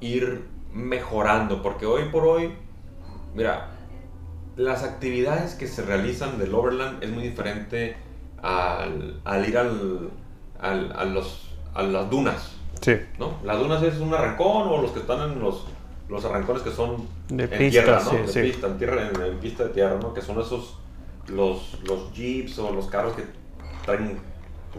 ir 0.02 0.46
mejorando, 0.74 1.62
porque 1.62 1.86
hoy 1.86 2.06
por 2.06 2.26
hoy, 2.26 2.54
mira, 3.36 3.70
las 4.56 4.84
actividades 4.84 5.54
que 5.54 5.68
se 5.68 5.84
realizan 5.84 6.40
del 6.40 6.56
Overland 6.56 7.04
es 7.04 7.12
muy 7.12 7.22
diferente 7.22 7.98
al, 8.42 9.22
al 9.24 9.48
ir 9.48 9.58
al, 9.60 10.10
al, 10.60 10.92
a, 10.94 11.06
los, 11.06 11.52
a 11.76 11.84
las 11.84 12.10
dunas. 12.10 12.54
Sí. 12.82 12.94
¿no? 13.20 13.38
Las 13.44 13.60
dunas 13.60 13.84
es 13.84 14.00
un 14.00 14.12
arrancón 14.12 14.70
o 14.70 14.82
los 14.82 14.92
que 14.92 15.00
están 15.02 15.32
en 15.32 15.40
los, 15.40 15.68
los 16.10 16.26
arrancones 16.26 16.64
que 16.64 16.72
son 16.72 17.08
de 17.30 17.44
en 17.44 17.70
tierra, 17.70 18.02
¿no? 18.04 18.12
de 18.12 18.42
pista, 18.42 18.68
en, 18.68 18.78
tierra, 18.80 19.08
en, 19.08 19.38
pista 19.38 19.66
de 19.66 19.70
tierra, 19.70 20.00
¿no? 20.02 20.16
Que 20.16 20.22
son 20.22 20.42
esos, 20.42 20.80
los, 21.28 21.80
los 21.84 22.12
jeeps 22.14 22.58
o 22.58 22.72
los 22.72 22.88
carros 22.88 23.16
que 23.16 23.24
traen 23.86 24.18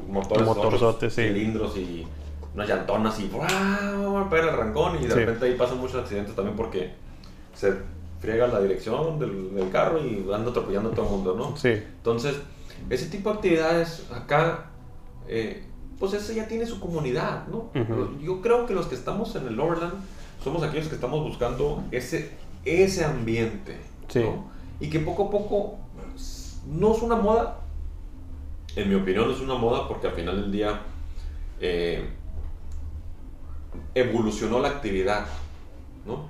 motores, 0.08 1.14
cilindros 1.14 1.76
y 1.76 2.06
unas 2.54 2.68
llantonas 2.68 3.18
y 3.20 3.28
¡wow! 3.28 4.28
Pega 4.28 4.42
el 4.44 4.48
arrancón 4.50 5.02
y 5.02 5.06
de 5.06 5.14
repente 5.14 5.46
ahí 5.46 5.54
pasan 5.54 5.78
muchos 5.78 6.02
accidentes 6.02 6.34
también 6.34 6.56
porque 6.56 6.92
se 7.54 7.74
friega 8.20 8.46
la 8.46 8.60
dirección 8.60 9.18
del, 9.18 9.68
carro 9.70 10.04
y 10.04 10.26
anda 10.32 10.50
atropellando 10.50 10.90
a 10.90 10.92
todo 10.92 11.06
el 11.06 11.12
mundo, 11.12 11.34
¿no? 11.34 11.56
Sí. 11.56 11.70
Entonces, 11.70 12.36
ese 12.90 13.06
tipo 13.06 13.30
de 13.30 13.36
actividades 13.36 14.06
acá, 14.12 14.66
eh, 15.28 15.64
pues 15.98 16.14
ese 16.14 16.34
ya 16.34 16.48
tiene 16.48 16.66
su 16.66 16.80
comunidad, 16.80 17.46
¿no? 17.48 17.70
Yo 18.20 18.40
creo 18.40 18.66
que 18.66 18.74
los 18.74 18.86
que 18.86 18.94
estamos 18.94 19.34
en 19.36 19.46
el 19.46 19.58
Overland 19.58 19.94
somos 20.42 20.62
aquellos 20.62 20.88
que 20.88 20.94
estamos 20.94 21.22
buscando 21.22 21.82
ese, 21.90 22.32
ese 22.64 23.04
ambiente, 23.04 23.76
sí. 24.08 24.24
Y 24.80 24.90
que 24.90 25.00
poco 25.00 25.26
a 25.26 25.30
poco 25.30 25.78
no 26.66 26.94
es 26.94 27.02
una 27.02 27.16
moda, 27.16 27.60
en 28.78 28.88
mi 28.88 28.94
opinión 28.94 29.30
es 29.30 29.40
una 29.40 29.54
moda 29.54 29.88
porque 29.88 30.06
al 30.06 30.12
final 30.12 30.40
del 30.40 30.52
día 30.52 30.80
eh, 31.60 32.08
evolucionó 33.94 34.60
la 34.60 34.68
actividad, 34.68 35.26
¿no? 36.06 36.28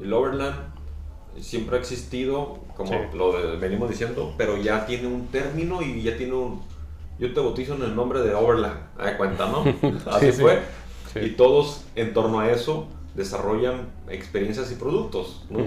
El 0.00 0.12
Overland 0.12 0.56
siempre 1.40 1.76
ha 1.76 1.80
existido, 1.80 2.60
como 2.76 2.92
lo 3.14 3.58
venimos 3.58 3.90
diciendo, 3.90 4.34
pero 4.38 4.56
ya 4.56 4.86
tiene 4.86 5.08
un 5.08 5.26
término 5.28 5.82
y 5.82 6.02
ya 6.02 6.16
tiene 6.16 6.34
un... 6.34 6.62
Yo 7.18 7.32
te 7.32 7.40
bautizo 7.40 7.74
en 7.74 7.82
el 7.82 7.96
nombre 7.96 8.20
de 8.20 8.32
Overland, 8.32 8.80
¿a 8.98 9.16
cuenta, 9.16 9.48
no? 9.48 9.64
Así 10.10 10.30
fue. 10.30 10.60
Y 11.16 11.30
todos 11.30 11.84
en 11.96 12.14
torno 12.14 12.40
a 12.40 12.50
eso 12.50 12.86
desarrollan 13.14 13.88
experiencias 14.08 14.70
y 14.70 14.76
productos, 14.76 15.44
¿no? 15.50 15.58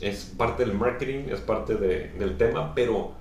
Es 0.00 0.24
parte 0.36 0.64
del 0.64 0.74
marketing, 0.74 1.28
es 1.30 1.40
parte 1.40 1.76
del 1.76 2.36
tema, 2.36 2.74
pero 2.74 3.19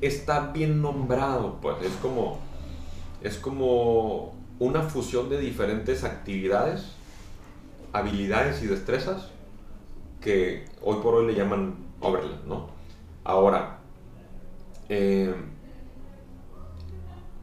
está 0.00 0.52
bien 0.52 0.82
nombrado, 0.82 1.58
pues 1.60 1.76
es 1.82 1.92
como, 2.02 2.38
es 3.22 3.38
como 3.38 4.34
una 4.58 4.82
fusión 4.82 5.28
de 5.28 5.38
diferentes 5.38 6.04
actividades, 6.04 6.92
habilidades 7.92 8.62
y 8.62 8.66
destrezas 8.66 9.30
que 10.20 10.64
hoy 10.82 10.96
por 11.02 11.14
hoy 11.14 11.26
le 11.26 11.34
llaman 11.34 11.76
Overland, 12.00 12.46
¿no? 12.46 12.68
Ahora, 13.24 13.78
eh, 14.88 15.34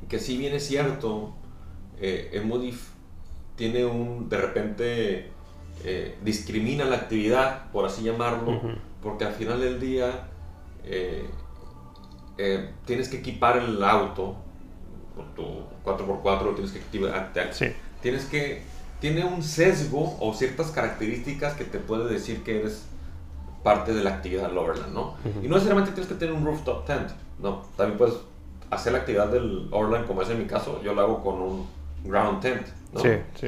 que 0.10 0.20
si 0.20 0.38
bien 0.38 0.54
es 0.54 0.68
cierto, 0.68 1.34
eh, 2.00 2.42
tiene 3.56 3.86
un, 3.86 4.30
de 4.30 4.38
repente, 4.38 5.32
eh, 5.84 6.18
discrimina 6.24 6.86
la 6.86 6.98
actividad, 6.98 7.72
por 7.72 7.86
así 7.86 8.04
llamarlo, 8.04 8.60
porque 9.02 9.26
al 9.26 9.34
final 9.34 9.60
del 9.60 9.80
día 9.80 10.28
eh, 10.84 11.26
tienes 12.86 13.10
que 13.10 13.18
equipar 13.18 13.58
el 13.58 13.84
auto, 13.84 14.36
tu 15.36 15.44
4x4 15.86 16.56
tienes 16.56 16.72
que 16.72 16.80
equipar, 16.80 17.32
tienes 18.02 18.26
que 18.26 18.62
tiene 19.00 19.26
un 19.26 19.44
sesgo 19.44 20.18
o 20.22 20.34
ciertas 20.34 20.72
características 20.72 21.56
que 21.56 21.66
te 21.66 21.78
puede 21.78 22.12
decir 22.12 22.42
que 22.44 22.62
eres 22.62 22.86
parte 23.62 23.94
de 23.94 24.04
la 24.04 24.12
actividad 24.12 24.48
del 24.48 24.58
Overland, 24.58 24.94
¿no? 24.94 25.16
Y 25.42 25.48
no 25.48 25.56
necesariamente 25.56 25.92
tienes 25.92 26.12
que 26.12 26.18
tener 26.18 26.34
un 26.34 26.46
rooftop 26.46 26.86
tent, 26.86 27.10
¿no? 27.40 27.64
También 27.76 27.98
puedes 27.98 28.16
hacer 28.70 28.94
la 28.94 29.00
actividad 29.00 29.28
del 29.28 29.68
Overland, 29.72 30.08
como 30.08 30.22
es 30.22 30.30
en 30.30 30.40
mi 30.40 30.46
caso, 30.46 30.82
yo 30.84 30.94
lo 30.94 31.02
hago 31.02 31.24
con 31.24 31.42
un 31.42 31.68
ground 32.06 32.42
tent, 32.42 32.66
¿no? 32.94 33.02
Sí, 33.02 33.10
sí. 33.40 33.48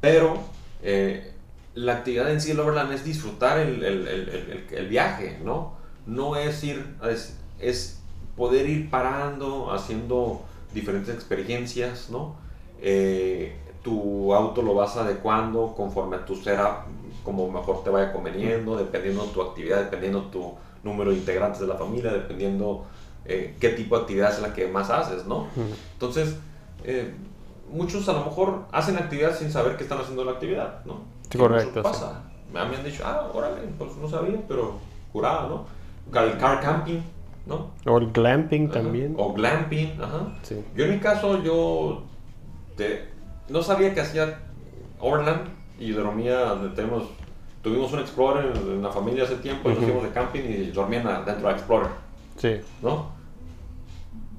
Pero 0.00 0.38
eh, 0.82 1.32
la 1.74 1.94
actividad 1.94 2.30
en 2.30 2.40
sí 2.40 2.48
del 2.48 2.60
Overland 2.60 2.92
es 2.92 3.04
disfrutar 3.04 3.58
el, 3.58 3.82
el, 3.84 4.06
el, 4.08 4.66
el 4.70 4.88
viaje, 4.88 5.38
¿no? 5.42 5.74
No 6.06 6.36
es 6.36 6.62
ir, 6.64 6.96
es, 7.08 7.38
es, 7.58 7.99
poder 8.36 8.68
ir 8.68 8.90
parando, 8.90 9.72
haciendo 9.72 10.42
diferentes 10.72 11.14
experiencias, 11.14 12.10
¿no? 12.10 12.36
Eh, 12.80 13.56
tu 13.82 14.34
auto 14.34 14.62
lo 14.62 14.74
vas 14.74 14.96
adecuando 14.96 15.74
conforme 15.76 16.16
a 16.16 16.24
tu 16.24 16.36
setup, 16.36 16.84
como 17.24 17.50
mejor 17.50 17.82
te 17.82 17.90
vaya 17.90 18.12
conveniendo, 18.12 18.76
dependiendo 18.76 19.24
de 19.24 19.32
tu 19.32 19.42
actividad, 19.42 19.78
dependiendo 19.78 20.22
de 20.22 20.30
tu 20.30 20.54
número 20.82 21.10
de 21.10 21.18
integrantes 21.18 21.60
de 21.60 21.66
la 21.66 21.74
familia, 21.74 22.12
dependiendo 22.12 22.84
eh, 23.24 23.56
qué 23.60 23.70
tipo 23.70 23.96
de 23.96 24.02
actividad 24.02 24.32
es 24.32 24.40
la 24.40 24.52
que 24.52 24.66
más 24.68 24.90
haces, 24.90 25.26
¿no? 25.26 25.46
Entonces, 25.94 26.36
eh, 26.84 27.12
muchos 27.70 28.08
a 28.08 28.12
lo 28.12 28.24
mejor 28.24 28.64
hacen 28.72 28.96
actividad 28.96 29.36
sin 29.36 29.50
saber 29.50 29.76
que 29.76 29.82
están 29.82 29.98
haciendo 29.98 30.24
la 30.24 30.32
actividad, 30.32 30.84
¿no? 30.84 31.00
correcto. 31.36 31.82
Pasa. 31.82 32.22
Me 32.52 32.58
han 32.58 32.84
dicho, 32.84 33.04
ah, 33.06 33.30
órale, 33.32 33.60
pues 33.78 33.94
no 33.96 34.08
sabía, 34.08 34.42
pero 34.48 34.74
curada, 35.12 35.48
¿no? 35.48 35.66
El 36.20 36.36
car 36.38 36.60
camping, 36.60 37.00
¿no? 37.50 37.72
O 37.84 37.98
el 37.98 38.12
glamping 38.12 38.70
también. 38.70 39.14
O 39.18 39.32
glamping, 39.34 40.00
ajá. 40.00 40.28
Yo 40.76 40.84
en 40.84 40.90
mi 40.92 40.98
caso, 41.00 41.42
yo 41.42 42.04
te, 42.76 43.08
no 43.48 43.62
sabía 43.62 43.92
que 43.92 44.00
hacía 44.00 44.38
Overland 45.00 45.48
y 45.78 45.90
dormía, 45.90 46.54
tenemos, 46.76 47.08
tuvimos 47.62 47.92
un 47.92 47.98
Explorer 47.98 48.56
en, 48.56 48.82
la 48.82 48.90
familia 48.90 49.24
hace 49.24 49.36
tiempo 49.36 49.68
y 49.68 49.74
nos 49.74 49.82
fuimos 49.82 50.04
de 50.04 50.10
camping 50.10 50.40
y 50.40 50.70
dormían 50.70 51.04
dentro 51.26 51.48
del 51.48 51.56
Explorer. 51.56 51.90
Sí. 52.36 52.60
¿No? 52.80 53.10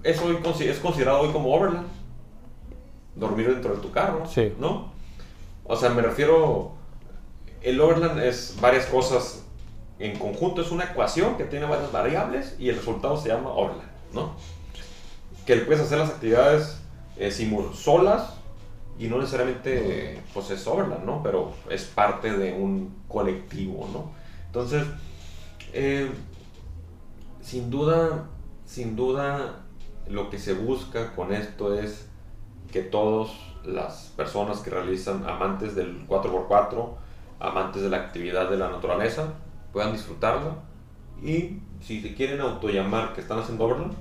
Eso 0.04 0.32
es 0.62 0.80
considerado 0.80 1.20
hoy 1.20 1.32
como 1.32 1.54
Overland. 1.54 1.88
Dormir 3.16 3.50
dentro 3.50 3.76
de 3.76 3.82
tu 3.82 3.92
carro. 3.92 4.26
Sí. 4.26 4.54
¿No? 4.58 4.90
O 5.66 5.76
sea, 5.76 5.90
me 5.90 6.02
refiero, 6.02 6.72
el 7.62 7.80
Overland 7.80 8.20
es 8.20 8.58
varias 8.62 8.86
cosas 8.86 9.46
en 10.06 10.18
conjunto, 10.18 10.62
es 10.62 10.72
una 10.72 10.86
ecuación 10.86 11.38
que 11.38 11.46
tiene 11.46 11.66
varias 11.66 11.92
variables 11.92 12.56
y 12.60 12.70
el 12.70 12.76
resultado 12.76 13.18
se 13.18 13.30
llama 13.30 13.52
Overland, 13.52 13.90
¿no? 14.14 14.36
Que 15.46 15.58
puedes 15.58 15.82
hacer 15.82 16.00
las 16.00 16.10
actividades 16.10 16.82
eh, 17.18 17.32
solas 17.74 18.34
y 18.98 19.08
no 19.08 19.18
necesariamente 19.18 20.22
pues 20.34 20.50
es 20.50 20.66
Overland, 20.66 21.06
¿no? 21.06 21.22
Pero 21.24 21.54
es 21.70 21.84
parte 21.86 22.32
de 22.32 22.54
un 22.54 23.04
colectivo, 23.08 23.90
¿no? 23.92 24.12
Entonces, 24.48 24.86
eh, 25.74 26.10
sin 27.42 27.70
duda, 27.70 28.28
sin 28.66 28.96
duda, 28.96 29.64
lo 30.08 30.30
que 30.30 30.40
se 30.40 30.54
busca 30.54 31.14
con 31.14 31.34
esto 31.34 31.74
es 31.74 32.08
que 32.72 32.82
todas 32.82 33.32
las 33.66 34.14
personas 34.16 34.60
que 34.60 34.70
realizan 34.70 35.28
amantes 35.28 35.76
del 35.76 36.08
4x4, 36.08 36.90
amantes 37.40 37.82
de 37.82 37.90
la 37.90 37.98
actividad 37.98 38.50
de 38.50 38.58
la 38.58 38.70
naturaleza, 38.70 39.34
puedan 39.74 39.94
disfrutarla 39.94 40.56
y 41.24 41.60
si 41.82 42.02
se 42.02 42.14
quieren 42.14 42.42
autollamar 42.42 43.14
que 43.14 43.22
están 43.22 43.40
haciendo 43.40 43.66
Overland, 43.66 43.94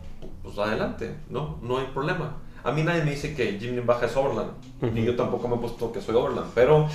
pues 0.42 0.58
adelante, 0.58 1.14
¿no? 1.28 1.58
No 1.62 1.78
hay 1.78 1.86
problema 1.86 2.36
a 2.62 2.72
mí 2.72 2.82
nadie 2.82 3.04
me 3.04 3.12
dice 3.12 3.34
que 3.34 3.58
Jimmy 3.58 3.80
Baja 3.80 4.06
es 4.06 4.16
Overland, 4.16 4.52
ni 4.92 5.04
yo 5.04 5.16
tampoco 5.16 5.48
me 5.48 5.56
he 5.56 5.58
puesto 5.58 5.92
que 5.92 6.00
soy 6.00 6.14
Overland, 6.14 6.50
pero 6.54 6.88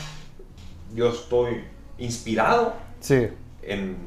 yo 0.93 1.09
estoy 1.09 1.63
inspirado 1.97 2.73
sí. 2.99 3.27
en, 3.63 3.97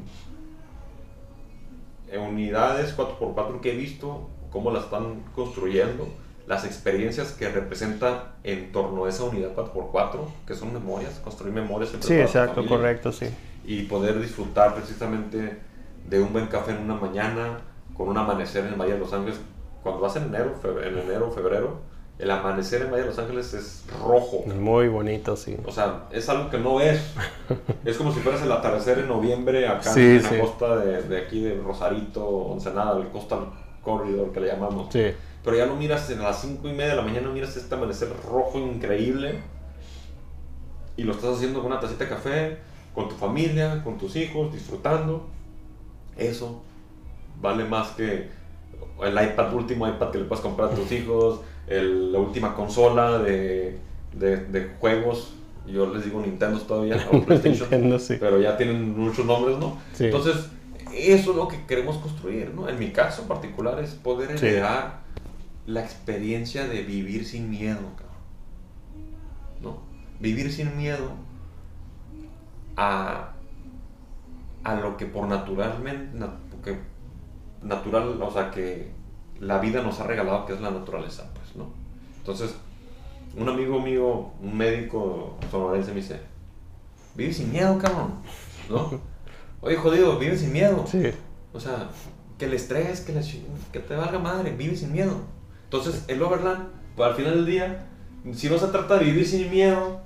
en 2.11 2.21
unidades 2.21 2.97
4x4 2.97 3.61
que 3.61 3.73
he 3.73 3.77
visto, 3.77 4.29
cómo 4.51 4.71
las 4.71 4.85
están 4.85 5.23
construyendo, 5.35 6.09
las 6.47 6.65
experiencias 6.65 7.33
que 7.33 7.49
representan 7.49 8.21
en 8.45 8.73
torno 8.73 9.05
a 9.05 9.09
esa 9.09 9.25
unidad 9.25 9.55
4x4, 9.55 10.21
que 10.47 10.55
son 10.55 10.73
memorias, 10.73 11.21
construir 11.23 11.53
memorias. 11.53 11.93
Sí, 12.01 12.15
exacto, 12.15 12.65
correcto, 12.67 13.13
sí. 13.13 13.27
Y 13.69 13.83
poder 13.83 14.21
disfrutar 14.21 14.75
precisamente 14.75 15.59
de 16.09 16.21
un 16.21 16.33
buen 16.33 16.47
café 16.47 16.73
en 16.73 16.79
una 16.79 16.95
mañana, 16.95 17.59
con 17.95 18.09
un 18.09 18.17
amanecer 18.17 18.65
en 18.65 18.73
el 18.73 18.81
Valle 18.81 18.95
de 18.95 18.99
Los 18.99 19.13
Ángeles 19.13 19.39
cuando 19.83 20.01
vas 20.01 20.17
en 20.17 20.25
enero, 20.25 20.55
en 20.85 20.99
enero, 20.99 21.31
febrero, 21.31 21.81
el 22.19 22.31
amanecer 22.31 22.83
en 22.83 22.91
Valle 22.91 23.03
de 23.03 23.09
Los 23.09 23.19
Ángeles 23.19 23.55
es 23.55 23.85
rojo. 24.03 24.45
Muy 24.47 24.89
bonito, 24.89 25.37
sí. 25.37 25.57
O 25.67 25.71
sea, 25.71 26.09
es 26.11 26.29
algo 26.29 26.51
que 26.51 26.59
no 26.59 26.77
ves. 26.77 27.01
es 27.85 27.97
como 27.97 28.13
si 28.13 28.21
fueras 28.21 28.43
el 28.43 28.51
atardecer 28.51 28.99
en 28.99 29.09
noviembre 29.09 29.69
acá 29.69 29.95
en 29.95 30.23
la 30.23 30.41
costa 30.41 30.77
de, 30.77 31.03
de, 31.03 31.19
aquí 31.19 31.41
de 31.41 31.61
Rosarito, 31.61 32.51
Ensenada, 32.55 32.99
el 32.99 33.09
Coastal 33.09 33.51
Corridor 33.83 34.33
que 34.33 34.41
le 34.41 34.49
llamamos. 34.49 34.93
Sí. 34.93 35.13
Pero 35.45 35.57
ya 35.57 35.67
lo 35.67 35.77
miras 35.77 36.11
en 36.11 36.23
las 36.23 36.41
5 36.41 36.69
y 36.69 36.73
media 36.73 36.91
de 36.91 36.97
la 36.97 37.03
mañana, 37.03 37.29
miras 37.29 37.57
este 37.57 37.75
amanecer 37.75 38.09
rojo 38.29 38.59
increíble. 38.59 39.41
Y 40.97 41.05
lo 41.05 41.13
estás 41.13 41.37
haciendo 41.37 41.61
con 41.63 41.71
una 41.71 41.81
tacita 41.81 42.05
de 42.05 42.11
café, 42.11 42.59
con 42.99 43.09
tu 43.09 43.15
familia, 43.15 43.81
con 43.85 43.97
tus 43.97 44.17
hijos, 44.17 44.53
disfrutando. 44.53 45.29
Eso 46.17 46.61
vale 47.41 47.65
más 47.65 47.91
que 47.91 48.29
el 49.05 49.13
iPad, 49.13 49.55
último 49.55 49.87
iPad 49.87 50.11
que 50.11 50.19
le 50.19 50.25
puedes 50.25 50.43
comprar 50.43 50.73
a 50.73 50.75
tus 50.75 50.91
hijos, 50.91 51.41
la 51.69 52.19
última 52.19 52.57
consola 52.57 53.21
de, 53.21 53.79
de, 54.13 54.71
juegos. 54.81 55.35
Yo 55.65 55.95
les 55.95 56.07
digo 56.07 56.21
Nintendo 56.21 56.59
todavía, 56.61 56.97
o 57.13 57.21
PlayStation, 57.25 57.69
pero 58.19 58.41
ya 58.41 58.57
tienen 58.57 58.99
muchos 58.99 59.25
nombres, 59.25 59.59
¿no? 59.59 59.79
Entonces, 59.97 60.49
eso 60.93 61.31
es 61.31 61.37
lo 61.37 61.47
que 61.47 61.67
queremos 61.67 61.99
construir, 61.99 62.53
¿no? 62.53 62.69
En 62.69 62.81
mi 62.81 62.91
caso 62.91 63.29
particular 63.29 63.79
es 63.79 63.91
poder 63.91 64.35
crear 64.35 65.03
la 65.67 65.83
experiencia 65.83 66.67
de 66.67 66.83
vivir 66.83 67.25
sin 67.25 67.49
miedo, 67.49 67.79
¿no? 69.63 69.79
Vivir 70.19 70.51
sin 70.51 70.77
miedo 70.77 71.28
a, 72.79 73.33
a 74.63 74.75
lo 74.77 74.97
que 74.97 75.07
por 75.07 75.27
naturalmente, 75.27 76.27
porque 76.51 76.79
natural, 77.61 78.23
o 78.23 78.31
sea, 78.31 78.53
que 78.53 78.93
la 79.41 79.59
vida 79.59 79.83
nos 79.83 79.99
ha 79.99 80.07
regalado, 80.07 80.47
que 80.47 80.53
es 80.53 80.61
la 80.61 80.71
naturaleza, 80.71 81.29
pues, 81.35 81.57
¿no? 81.57 81.71
Entonces, 82.19 82.55
un 83.37 83.49
amigo 83.49 83.81
mío, 83.81 84.31
un 84.41 84.57
médico 84.57 85.37
sonorense 85.51 85.91
me 85.91 85.97
dice, 85.97 86.21
vive 87.17 87.33
sin 87.33 87.51
miedo, 87.51 87.77
cabrón, 87.79 88.15
¿no? 88.71 89.01
Oye, 89.61 89.77
jodido, 89.77 90.17
vive 90.17 90.37
sin 90.37 90.53
miedo. 90.53 90.85
Sí. 90.87 91.11
O 91.53 91.59
sea, 91.59 91.89
que 92.39 92.45
el 92.45 92.55
estrés, 92.55 93.01
que, 93.01 93.13
que 93.73 93.81
te 93.81 93.97
valga 93.97 94.21
madre, 94.21 94.53
vive 94.53 94.77
sin 94.77 94.93
miedo. 94.93 95.17
Entonces, 95.65 96.05
el 96.07 96.23
Overland, 96.23 96.69
pues 96.95 97.09
al 97.09 97.17
final 97.17 97.35
del 97.35 97.47
día, 97.47 97.87
si 98.33 98.49
no 98.49 98.57
se 98.57 98.69
trata 98.69 98.99
de 98.99 99.07
vivir 99.07 99.27
sin 99.27 99.51
miedo, 99.51 100.01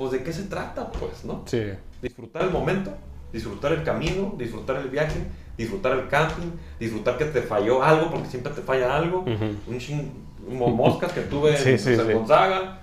pues 0.00 0.12
de 0.12 0.22
qué 0.22 0.32
se 0.32 0.44
trata, 0.44 0.90
pues, 0.90 1.26
¿no? 1.26 1.42
Sí. 1.44 1.62
Disfrutar 2.00 2.44
el 2.44 2.50
momento, 2.50 2.90
disfrutar 3.30 3.72
el 3.72 3.82
camino, 3.82 4.34
disfrutar 4.38 4.76
el 4.76 4.88
viaje, 4.88 5.26
disfrutar 5.58 5.92
el 5.92 6.08
camping, 6.08 6.52
disfrutar 6.78 7.18
que 7.18 7.26
te 7.26 7.42
falló 7.42 7.82
algo, 7.82 8.10
porque 8.10 8.26
siempre 8.28 8.50
te 8.54 8.62
falla 8.62 8.96
algo, 8.96 9.26
un 9.26 9.78
ching, 9.78 10.10
moscas 10.48 11.12
que 11.12 11.20
tuve 11.20 11.50
en, 11.50 12.14
Gonzaga, 12.14 12.80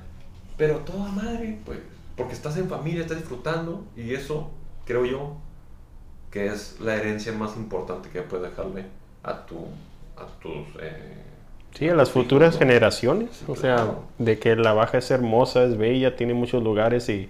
pero 0.58 0.76
toda 0.82 1.10
madre, 1.12 1.58
pues, 1.66 1.80
porque 2.16 2.34
estás 2.34 2.56
en 2.58 2.70
familia, 2.70 3.02
estás 3.02 3.18
disfrutando, 3.18 3.84
y 3.96 4.14
eso, 4.14 4.52
creo 4.86 5.04
yo, 5.04 5.38
que 6.30 6.46
es 6.46 6.80
la 6.80 6.98
herencia 6.98 7.32
más 7.32 7.58
importante 7.58 8.10
que 8.10 8.22
puedes 8.22 8.52
dejarle 8.52 8.86
a, 9.24 9.44
tu, 9.48 9.56
a 10.16 10.28
tus... 10.40 10.68
Eh, 10.80 11.24
sí, 11.74 11.90
a 11.90 11.96
las 11.96 12.12
futuras 12.12 12.58
generaciones, 12.58 13.44
o 13.48 13.56
sea, 13.56 13.96
de 14.18 14.40
que 14.40 14.56
la 14.56 14.74
baja 14.74 14.98
es 14.98 15.12
hermosa, 15.12 15.64
es 15.64 15.78
bella, 15.78 16.16
tiene 16.16 16.34
muchos 16.34 16.64
lugares 16.64 17.10
y 17.10 17.30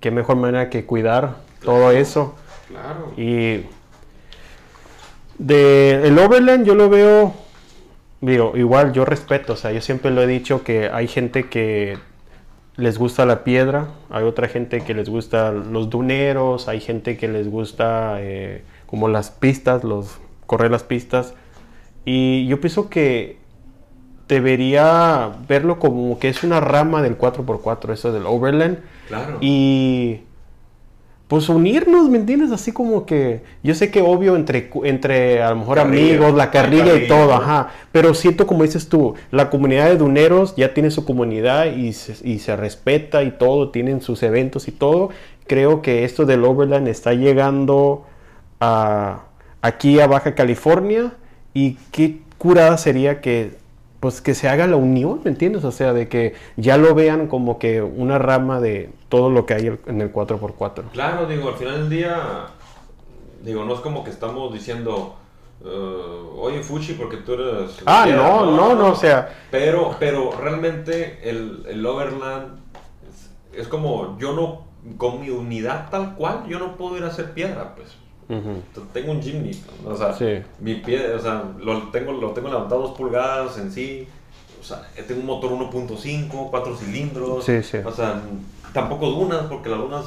qué 0.00 0.10
mejor 0.10 0.36
manera 0.36 0.70
que 0.70 0.84
cuidar 0.84 1.36
todo 1.62 1.90
eso. 1.90 2.34
Claro. 2.68 3.12
Y 3.16 3.64
de 5.38 6.06
el 6.06 6.18
Overland 6.18 6.66
yo 6.66 6.74
lo 6.74 6.88
veo, 6.88 7.34
digo, 8.20 8.52
igual 8.56 8.92
yo 8.92 9.04
respeto, 9.04 9.54
o 9.54 9.56
sea, 9.56 9.72
yo 9.72 9.80
siempre 9.80 10.10
lo 10.10 10.22
he 10.22 10.26
dicho 10.26 10.64
que 10.64 10.88
hay 10.88 11.08
gente 11.08 11.48
que 11.48 11.98
les 12.76 12.98
gusta 12.98 13.24
la 13.24 13.42
piedra, 13.42 13.88
hay 14.10 14.24
otra 14.24 14.48
gente 14.48 14.82
que 14.82 14.94
les 14.94 15.08
gusta 15.08 15.50
los 15.50 15.88
duneros, 15.88 16.68
hay 16.68 16.80
gente 16.80 17.16
que 17.16 17.26
les 17.26 17.50
gusta 17.50 18.16
eh, 18.20 18.62
como 18.86 19.08
las 19.08 19.30
pistas, 19.30 19.82
los 19.82 20.18
correr 20.46 20.70
las 20.70 20.82
pistas. 20.82 21.34
Y 22.04 22.46
yo 22.46 22.60
pienso 22.60 22.88
que 22.88 23.38
debería 24.28 25.30
verlo 25.48 25.78
como 25.78 26.18
que 26.18 26.28
es 26.28 26.42
una 26.42 26.60
rama 26.60 27.02
del 27.02 27.18
4x4, 27.18 27.92
eso 27.92 28.12
del 28.12 28.26
Overland. 28.26 28.78
Claro. 29.08 29.38
Y 29.40 30.20
pues 31.28 31.48
unirnos, 31.48 32.08
¿me 32.08 32.18
entiendes? 32.18 32.52
Así 32.52 32.70
como 32.70 33.04
que 33.04 33.42
yo 33.64 33.74
sé 33.74 33.90
que 33.90 34.00
obvio 34.00 34.36
entre, 34.36 34.70
entre 34.84 35.42
a 35.42 35.50
lo 35.50 35.56
mejor 35.56 35.80
amigos, 35.80 36.34
la 36.34 36.52
carrilla, 36.52 36.94
y 36.94 37.08
todo, 37.08 37.34
ajá, 37.34 37.70
pero 37.90 38.14
siento 38.14 38.46
como 38.46 38.62
dices 38.62 38.88
tú, 38.88 39.14
la 39.32 39.50
comunidad 39.50 39.86
de 39.86 39.96
duneros 39.96 40.54
ya 40.54 40.72
tiene 40.72 40.92
su 40.92 41.04
comunidad 41.04 41.66
y 41.66 41.94
se, 41.94 42.16
y 42.26 42.38
se 42.38 42.54
respeta 42.54 43.24
y 43.24 43.32
todo, 43.32 43.70
tienen 43.70 44.02
sus 44.02 44.22
eventos 44.22 44.68
y 44.68 44.72
todo. 44.72 45.10
Creo 45.48 45.82
que 45.82 46.04
esto 46.04 46.26
del 46.26 46.44
Overland 46.44 46.86
está 46.86 47.12
llegando 47.14 48.04
a, 48.60 49.24
aquí 49.62 49.98
a 49.98 50.06
Baja 50.06 50.36
California 50.36 51.12
y 51.54 51.76
qué 51.90 52.20
curada 52.38 52.78
sería 52.78 53.20
que 53.20 53.65
pues 54.06 54.20
que 54.20 54.34
se 54.34 54.48
haga 54.48 54.68
la 54.68 54.76
unión, 54.76 55.20
¿me 55.24 55.32
entiendes? 55.32 55.64
O 55.64 55.72
sea, 55.72 55.92
de 55.92 56.08
que 56.08 56.34
ya 56.56 56.76
lo 56.76 56.94
vean 56.94 57.26
como 57.26 57.58
que 57.58 57.82
una 57.82 58.18
rama 58.18 58.60
de 58.60 58.90
todo 59.08 59.30
lo 59.30 59.46
que 59.46 59.54
hay 59.54 59.78
en 59.86 60.00
el 60.00 60.12
4x4. 60.12 60.90
Claro, 60.92 61.26
digo, 61.26 61.48
al 61.48 61.56
final 61.56 61.74
del 61.74 61.90
día, 61.90 62.46
digo, 63.42 63.64
no 63.64 63.74
es 63.74 63.80
como 63.80 64.04
que 64.04 64.10
estamos 64.10 64.52
diciendo, 64.52 65.16
uh, 65.64 66.38
oye 66.38 66.62
Fuchi, 66.62 66.92
porque 66.92 67.16
tú 67.16 67.32
eres... 67.32 67.82
Ah, 67.84 68.06
no, 68.08 68.46
no, 68.46 68.76
no, 68.76 68.90
o 68.92 68.94
sea... 68.94 69.28
Pero, 69.50 69.96
pero 69.98 70.30
realmente 70.40 71.28
el, 71.28 71.66
el 71.68 71.84
Overland 71.84 72.60
es, 73.54 73.66
como, 73.66 74.16
yo 74.20 74.34
no, 74.34 74.66
con 74.98 75.20
mi 75.20 75.30
unidad 75.30 75.90
tal 75.90 76.14
cual, 76.14 76.44
yo 76.46 76.60
no 76.60 76.76
puedo 76.76 76.96
ir 76.96 77.02
a 77.02 77.08
hacer 77.08 77.32
piedra, 77.32 77.74
pues. 77.74 77.88
Tengo 78.92 79.12
un 79.12 79.22
Jimny, 79.22 79.52
o 79.84 79.96
sea, 79.96 80.16
mi 80.58 80.74
pie, 80.76 81.14
o 81.14 81.18
sea, 81.18 81.44
lo 81.60 81.90
tengo, 81.90 82.12
lo 82.12 82.32
tengo 82.32 82.48
levantado 82.48 82.82
dos 82.82 82.96
pulgadas 82.96 83.56
en 83.58 83.70
sí, 83.70 84.08
o 84.60 84.64
sea, 84.64 84.82
tengo 85.06 85.20
un 85.20 85.26
motor 85.26 85.52
1.5, 85.52 86.50
cuatro 86.50 86.76
cilindros, 86.76 87.48
o 87.48 87.92
sea, 87.92 88.22
tampoco 88.72 89.10
dunas, 89.10 89.42
porque 89.48 89.68
las 89.68 89.78
dunas, 89.78 90.06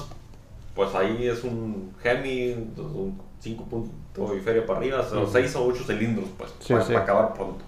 pues 0.75 0.93
ahí 0.95 1.27
es 1.27 1.45
un 1.45 1.93
Hemi, 2.03 2.51
un 2.77 3.21
5 3.39 3.63
punto 3.63 4.35
y 4.35 4.41
feria 4.41 4.65
para 4.65 4.79
arriba, 4.79 4.99
o 4.99 5.25
6 5.25 5.55
o 5.55 5.65
8 5.67 5.83
cilindros, 5.87 6.27
pues, 6.37 6.51
para, 6.67 6.99
acabar 6.99 7.33
pronto. 7.33 7.63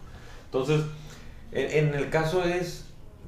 Entonces, 0.46 0.82
en, 1.54 1.88
en, 1.88 1.96
el 1.96 2.10
caso 2.10 2.44
es 2.44 2.88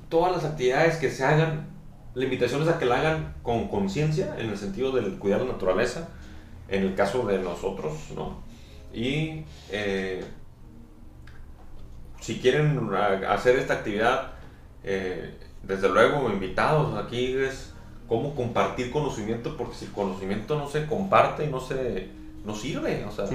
todas 0.10 0.34
las 0.34 0.44
actividades 0.44 0.98
que 0.98 1.10
se 1.10 1.24
hagan, 1.24 1.68
la 2.16 2.26
invitación 2.26 2.62
es 2.64 2.68
a 2.68 2.78
que 2.78 2.86
la 2.86 3.00
hagan 3.00 3.34
con 3.44 3.70
conciencia, 3.70 4.36
en 4.38 4.50
el 4.50 4.58
sentido 4.58 4.92
del 4.92 5.18
cuidar 5.20 5.40
la 5.40 5.54
naturaleza, 5.54 6.10
en 6.74 6.84
el 6.84 6.96
caso 6.96 7.26
de 7.28 7.38
nosotros, 7.38 7.94
¿no? 8.16 8.42
Y 8.92 9.44
eh, 9.70 10.24
si 12.20 12.40
quieren 12.40 12.90
hacer 13.28 13.58
esta 13.58 13.76
actividad, 13.76 14.32
eh, 14.84 15.38
desde 15.62 15.88
luego 15.88 16.30
invitados, 16.32 16.98
aquí 16.98 17.34
es 17.34 17.74
cómo 18.08 18.36
compartir 18.36 18.92
conocimiento, 18.92 19.56
porque 19.56 19.76
si 19.76 19.86
el 19.86 19.92
conocimiento 19.92 20.58
no 20.58 20.68
se 20.68 20.88
comparte 20.88 21.46
y 21.46 21.50
no 21.50 21.60
se 21.60 22.10
no 22.44 22.56
sirve, 22.56 23.06
o 23.06 23.12
sea, 23.12 23.26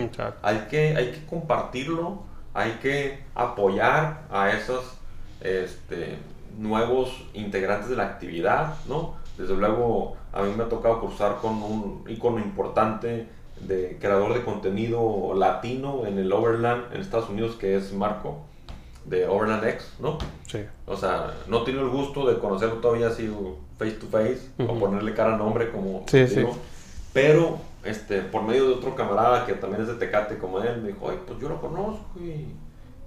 hay 0.43 0.67
que, 0.69 0.95
hay 0.95 1.13
que 1.13 1.25
compartirlo, 1.25 2.25
hay 2.53 2.73
que 2.83 3.25
apoyar 3.35 4.27
a 4.31 4.51
esos 4.51 4.85
este, 5.41 6.19
nuevos 6.59 7.25
integrantes 7.33 7.89
de 7.89 7.97
la 7.97 8.05
actividad, 8.05 8.75
¿no? 8.87 9.15
Desde 9.39 9.57
luego, 9.57 10.18
a 10.33 10.43
mí 10.43 10.53
me 10.57 10.65
ha 10.65 10.69
tocado 10.69 11.01
cursar 11.01 11.39
con 11.41 11.63
un 11.63 12.05
icono 12.09 12.39
importante 12.39 13.27
de 13.61 13.99
creador 14.01 14.35
de 14.35 14.45
contenido 14.45 15.35
latino 15.35 16.07
en 16.07 16.19
el 16.19 16.33
Overland 16.33 16.93
en 16.95 17.01
Estados 17.01 17.29
Unidos, 17.29 17.57
que 17.57 17.77
es 17.77 17.93
Marco, 17.93 18.39
de 19.05 19.27
Overland 19.27 19.65
X, 19.65 19.95
¿no? 19.99 20.19
Sí. 20.47 20.61
O 20.87 20.97
sea, 20.97 21.35
no 21.49 21.63
tiene 21.65 21.81
el 21.81 21.89
gusto 21.89 22.29
de 22.29 22.39
conocerlo 22.39 22.77
todavía 22.77 23.09
así 23.09 23.31
face 23.79 23.93
to 23.93 24.07
face, 24.07 24.41
o 24.59 24.79
ponerle 24.79 25.15
cara 25.15 25.35
a 25.35 25.39
nombre, 25.39 25.71
como 25.71 26.05
sí, 26.07 26.27
sí. 26.27 26.45
Pero, 27.13 27.59
este, 27.85 28.21
por 28.21 28.43
medio 28.43 28.69
de 28.69 28.75
otro 28.75 28.95
camarada 28.95 29.47
que 29.47 29.55
también 29.55 29.83
es 29.83 29.89
de 29.89 29.95
Tecate 29.95 30.39
como 30.39 30.61
él, 30.61 30.83
me 30.83 30.89
dijo, 30.89 31.07
oye, 31.07 31.19
pues 31.27 31.39
yo 31.41 31.49
lo 31.49 31.61
conozco 31.61 32.05
y 32.21 32.47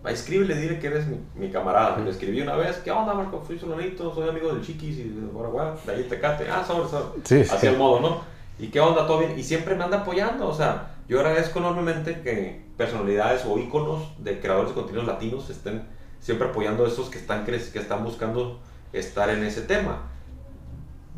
escríbele, 0.06 0.56
dile 0.56 0.80
que 0.80 0.88
eres 0.88 1.06
mi, 1.36 1.50
camarada. 1.50 1.98
Le 1.98 2.10
escribí 2.10 2.42
una 2.42 2.56
vez, 2.56 2.78
¿qué 2.78 2.92
onda, 2.92 3.14
Marco? 3.14 3.44
Soy 3.46 3.60
solonito, 3.60 4.14
soy 4.14 4.30
amigo 4.30 4.54
del 4.54 4.66
Chiquis 4.66 4.98
y 4.98 5.04
de 5.04 5.28
Guaraguá, 5.28 5.76
de 5.86 5.94
ahí 5.94 6.04
Tecate. 6.04 6.50
Ah, 6.50 6.64
sobre, 6.66 6.90
sobre. 6.90 7.42
Así 7.42 7.68
el 7.68 7.78
modo, 7.78 8.00
¿no? 8.00 8.22
¿Y 8.58 8.68
qué 8.68 8.80
onda? 8.80 9.06
¿Todo 9.06 9.20
bien? 9.20 9.38
Y 9.38 9.44
siempre 9.44 9.76
me 9.76 9.84
anda 9.84 10.00
apoyando, 10.00 10.48
o 10.48 10.54
sea, 10.54 10.96
yo 11.08 11.20
agradezco 11.20 11.60
enormemente 11.60 12.22
que 12.22 12.64
personalidades 12.78 13.44
o 13.46 13.58
íconos 13.58 14.12
de 14.18 14.40
creadores 14.40 14.70
de 14.70 14.76
contenidos 14.76 15.08
latinos 15.08 15.50
estén 15.50 15.84
siempre 16.20 16.48
apoyando 16.48 16.86
a 16.86 16.88
esos 16.88 17.10
que 17.10 17.18
están, 17.18 17.46
que 17.46 17.56
están 17.56 18.04
buscando 18.04 18.60
estar 18.94 19.30
en 19.30 19.44
ese 19.44 19.62
tema. 19.62 20.04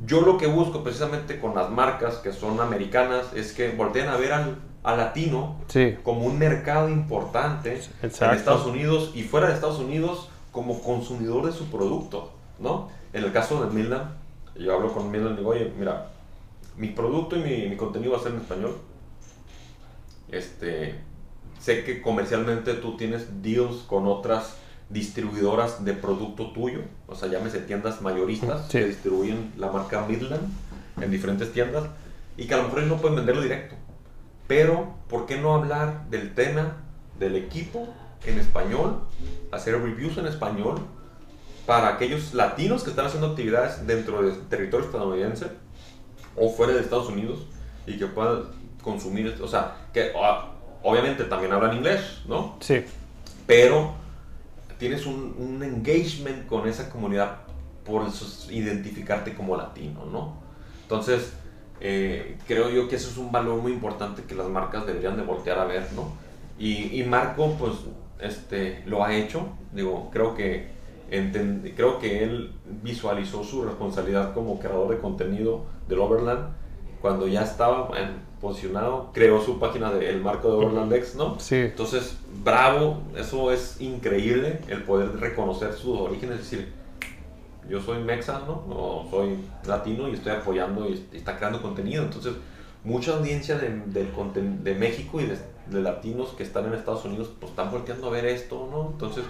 Yo 0.06 0.22
lo 0.22 0.38
que 0.38 0.48
busco 0.48 0.84
precisamente 0.84 1.40
con 1.40 1.56
las 1.56 1.70
marcas 1.70 2.18
que 2.18 2.34
son 2.34 2.60
americanas 2.60 3.28
es 3.36 3.54
que 3.54 3.72
volteen 3.72 4.10
a 4.10 4.18
ver 4.18 4.34
al 4.34 4.58
a 4.84 4.96
latino 4.96 5.56
Sí. 5.68 5.96
como 6.04 6.26
un 6.26 6.38
mercado 6.38 6.90
importante 6.90 7.80
en. 8.02 8.10
Estados 8.36 8.66
Unidos 8.66 9.12
y 9.16 9.24
fuera 9.24 9.48
de 9.48 9.54
Estados 9.54 9.80
Unidos 9.80 10.30
como 10.52 10.82
consumidor 10.82 11.46
de 11.46 11.52
su 11.52 11.66
producto, 11.72 12.32
¿no? 12.60 12.90
En 13.14 13.24
el 13.24 13.32
caso 13.32 13.64
de 13.66 13.72
Midland, 13.74 14.12
yo 14.56 14.74
hablo 14.74 14.94
con 14.94 15.10
Midland 15.10 15.36
y 15.36 15.38
digo, 15.38 15.50
oye, 15.52 15.72
mira, 15.80 16.10
mi 16.78 16.90
producto 16.90 17.36
y 17.38 17.40
mi, 17.42 17.68
mi 17.70 17.76
contenido 17.78 18.12
va 18.14 18.18
a 18.20 18.22
ser 18.22 18.34
en 18.34 18.40
español. 18.40 18.78
Este, 20.32 20.96
sé 21.60 21.84
que 21.84 22.02
comercialmente 22.02 22.74
tú 22.76 22.98
tienes 22.98 23.42
deals 23.44 23.78
con 23.88 24.08
otras 24.08 24.56
distribuidoras 24.90 25.84
de 25.86 25.94
producto 25.94 26.52
tuyo, 26.52 26.80
o 27.08 27.16
sea, 27.16 27.30
llámese 27.30 27.60
tiendas 27.60 28.02
mayoristas 28.02 28.66
Sí. 28.70 28.80
que 28.80 28.86
distribuyen 28.86 29.52
la 29.58 29.72
marca 29.72 30.06
Midland 30.08 30.52
en 31.02 31.10
diferentes 31.12 31.52
tiendas 31.54 31.84
y 32.38 32.46
que 32.48 32.54
a 32.54 32.58
lo 32.58 32.64
mejor 32.64 32.80
ellos 32.80 32.92
no 32.92 32.98
pueden 33.02 33.16
venderlo 33.18 33.42
directo. 33.42 33.76
Pero, 34.48 34.96
¿por 35.10 35.26
qué 35.26 35.38
no 35.38 35.56
hablar 35.56 36.10
del 36.10 36.34
tema, 36.34 36.78
del 37.20 37.36
equipo 37.36 37.88
en 38.26 38.40
español? 38.40 39.02
Hacer 39.52 39.82
reviews 39.82 40.18
en 40.18 40.28
español 40.28 40.80
para 41.66 41.90
aquellos 41.90 42.34
latinos 42.34 42.84
que 42.84 42.90
están 42.90 43.06
haciendo 43.06 43.28
actividades 43.28 43.86
dentro 43.88 44.22
del 44.22 44.42
territorio 44.48 44.86
estadounidense 44.86 45.48
o 46.36 46.50
fuera 46.50 46.74
de 46.74 46.82
Estados 46.82 47.08
Unidos 47.08 47.40
y 47.88 47.98
que 47.98 48.08
puedan 48.08 48.44
consumir, 48.82 49.40
o 49.42 49.48
sea, 49.48 49.78
que 49.94 50.12
ah, 50.22 50.52
obviamente 50.82 51.24
también 51.24 51.54
hablan 51.54 51.78
inglés, 51.78 52.22
¿no? 52.28 52.58
Sí. 52.60 52.84
Pero 53.48 53.94
tienes 54.78 55.06
un, 55.06 55.36
un 55.38 55.64
engagement 55.64 56.46
con 56.48 56.68
esa 56.68 56.90
comunidad 56.90 57.38
por 57.86 58.06
identificarte 58.50 59.34
como 59.34 59.56
latino, 59.56 60.06
¿no? 60.06 60.36
Entonces, 60.82 61.34
eh, 61.84 62.38
creo 62.48 62.70
yo 62.72 62.88
que 62.88 62.96
eso 62.96 63.10
es 63.10 63.18
un 63.18 63.32
valor 63.32 63.62
muy 63.62 63.72
importante 63.74 64.24
que 64.24 64.34
las 64.36 64.48
marcas 64.48 64.86
deberían 64.88 65.18
de 65.18 65.24
voltear 65.24 65.60
a 65.60 65.66
ver, 65.66 65.86
¿no? 65.96 66.14
Y, 66.58 67.00
y 67.00 67.04
Marco, 67.04 67.56
pues, 67.60 67.74
este, 68.20 68.82
lo 68.86 69.04
ha 69.04 69.14
hecho, 69.14 69.48
digo, 69.74 70.10
creo 70.12 70.34
que, 70.34 70.68
enten- 71.12 71.74
creo 71.76 72.00
que 72.00 72.24
él 72.24 72.54
visualizó 72.82 73.44
su 73.44 73.64
responsabilidad 73.64 74.34
como 74.34 74.60
creador 74.60 74.90
de 74.90 74.98
contenido 75.00 75.66
del 75.90 76.00
Overland 76.00 76.54
cuando 77.02 77.28
ya 77.28 77.44
estaba 77.44 77.92
posicionado, 78.40 79.10
creó 79.14 79.42
su 79.42 79.60
página 79.60 79.92
de 79.92 80.10
El 80.10 80.22
Marco 80.22 80.48
de 80.50 80.56
Overland 80.66 80.94
X, 80.94 81.16
¿no? 81.16 81.38
Sí. 81.40 81.56
Entonces, 81.58 82.18
bravo, 82.44 83.02
eso 83.18 83.52
es 83.52 83.82
increíble, 83.82 84.60
el 84.70 84.84
poder 84.84 85.18
reconocer 85.20 85.74
sus 85.74 86.00
orígenes, 86.00 86.40
es 86.40 86.50
decir, 86.50 86.72
yo 87.70 87.82
soy 87.82 88.00
mexa, 88.04 88.42
¿no? 88.46 88.64
O 88.70 89.08
soy 89.10 89.38
latino 89.66 90.08
y 90.10 90.14
estoy 90.14 90.34
apoyando 90.34 90.90
y, 90.90 91.08
está 91.14 91.38
creando 91.38 91.62
contenido. 91.62 92.04
Entonces, 92.04 92.34
mucha 92.84 93.14
audiencia 93.16 93.58
de, 93.58 94.14
conten- 94.14 94.60
de 94.64 94.76
México 94.76 95.22
y 95.22 95.26
de, 95.26 95.38
de 95.68 95.82
latinos 95.82 96.30
que 96.38 96.44
están 96.44 96.66
en 96.66 96.74
Estados 96.74 97.06
Unidos, 97.06 97.32
pues 97.40 97.52
están 97.52 97.72
volteando 97.72 98.08
a 98.08 98.12
ver 98.12 98.26
esto, 98.26 98.68
¿no? 98.72 98.90
Entonces, 98.92 99.24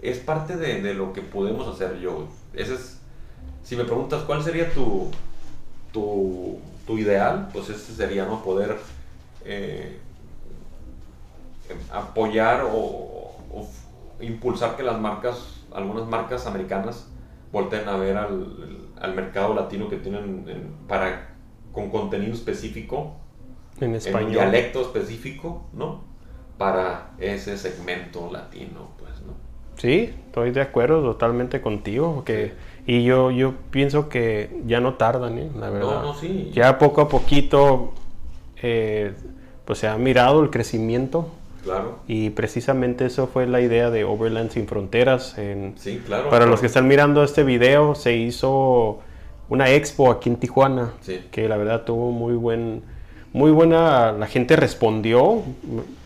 es 0.00 0.18
parte 0.18 0.56
de, 0.56 0.82
de 0.82 0.94
lo 0.94 1.12
que 1.12 1.22
podemos 1.22 1.66
hacer 1.68 1.98
yo. 2.00 2.28
Ese 2.54 2.74
es, 2.74 2.98
si 3.62 3.76
me 3.76 3.84
preguntas 3.84 4.22
cuál 4.22 4.42
sería 4.42 4.72
tu, 4.72 5.08
tu, 5.92 6.58
tu 6.86 6.98
ideal, 6.98 7.48
pues 7.52 7.68
ese 7.68 7.94
sería, 7.94 8.24
¿no? 8.26 8.42
Poder 8.42 8.76
eh, 9.44 9.98
apoyar 11.92 12.64
o, 12.72 13.32
impulsar 14.20 14.76
que 14.76 14.82
las 14.82 15.00
marcas, 15.00 15.38
algunas 15.74 16.06
marcas 16.06 16.46
americanas, 16.46 17.06
volteen 17.52 17.88
a 17.88 17.96
ver 17.96 18.16
al, 18.16 18.88
al 19.00 19.14
mercado 19.14 19.54
latino 19.54 19.88
que 19.88 19.96
tienen 19.96 20.44
en- 20.48 20.72
para 20.88 21.34
con 21.72 21.90
contenido 21.90 22.32
específico, 22.34 23.16
En 23.80 23.94
en 23.94 24.14
un 24.16 24.30
dialecto 24.30 24.80
específico, 24.82 25.64
¿no? 25.72 26.04
Para 26.58 27.12
ese 27.18 27.56
segmento 27.56 28.30
latino, 28.30 28.90
pues, 28.98 29.20
¿no? 29.26 29.32
Sí, 29.76 30.14
estoy 30.26 30.50
de 30.52 30.60
acuerdo 30.60 31.02
totalmente 31.02 31.60
contigo. 31.60 32.22
Que, 32.24 32.52
Y 32.86 33.04
yo, 33.04 33.30
yo 33.30 33.54
pienso 33.70 34.08
que 34.08 34.60
ya 34.66 34.80
no 34.80 34.94
tardan, 34.94 35.38
¿eh? 35.38 35.50
la 35.58 35.70
verdad. 35.70 36.02
No, 36.02 36.02
no, 36.02 36.14
sí. 36.14 36.50
Ya 36.52 36.78
poco 36.78 37.00
a 37.00 37.08
poquito 37.08 37.92
eh, 38.62 39.12
pues 39.64 39.78
se 39.78 39.88
ha 39.88 39.96
mirado 39.96 40.42
el 40.42 40.50
crecimiento 40.50 41.28
Claro. 41.62 42.00
y 42.08 42.30
precisamente 42.30 43.06
eso 43.06 43.26
fue 43.28 43.46
la 43.46 43.60
idea 43.60 43.90
de 43.90 44.04
Overland 44.04 44.50
Sin 44.50 44.66
Fronteras. 44.66 45.38
En, 45.38 45.74
Sí, 45.76 46.02
claro. 46.04 46.28
para 46.28 46.46
los 46.46 46.60
que 46.60 46.66
están 46.66 46.88
mirando 46.88 47.22
este 47.22 47.44
video, 47.44 47.94
se 47.94 48.16
hizo 48.16 48.98
una 49.48 49.70
expo 49.70 50.10
aquí 50.10 50.28
en 50.30 50.36
Tijuana, 50.36 50.92
Sí. 51.00 51.20
que 51.30 51.48
la 51.48 51.56
verdad 51.56 51.82
tuvo 51.82 52.10
muy 52.10 52.34
buen, 52.34 52.82
muy 53.32 53.50
buena, 53.50 54.12
la 54.12 54.26
gente 54.26 54.56
respondió, 54.56 55.42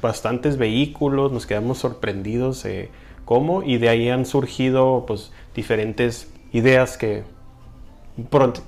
bastantes 0.02 0.59
vehículos, 0.59 1.32
nos 1.32 1.46
quedamos 1.46 1.78
sorprendidos 1.78 2.62
de 2.64 2.90
cómo, 3.24 3.62
y 3.62 3.78
de 3.78 3.88
ahí 3.88 4.09
han 4.11 4.26
surgido 4.26 5.04
pues 5.07 5.32
diferentes 5.54 6.30
ideas 6.52 6.96
que 6.98 7.24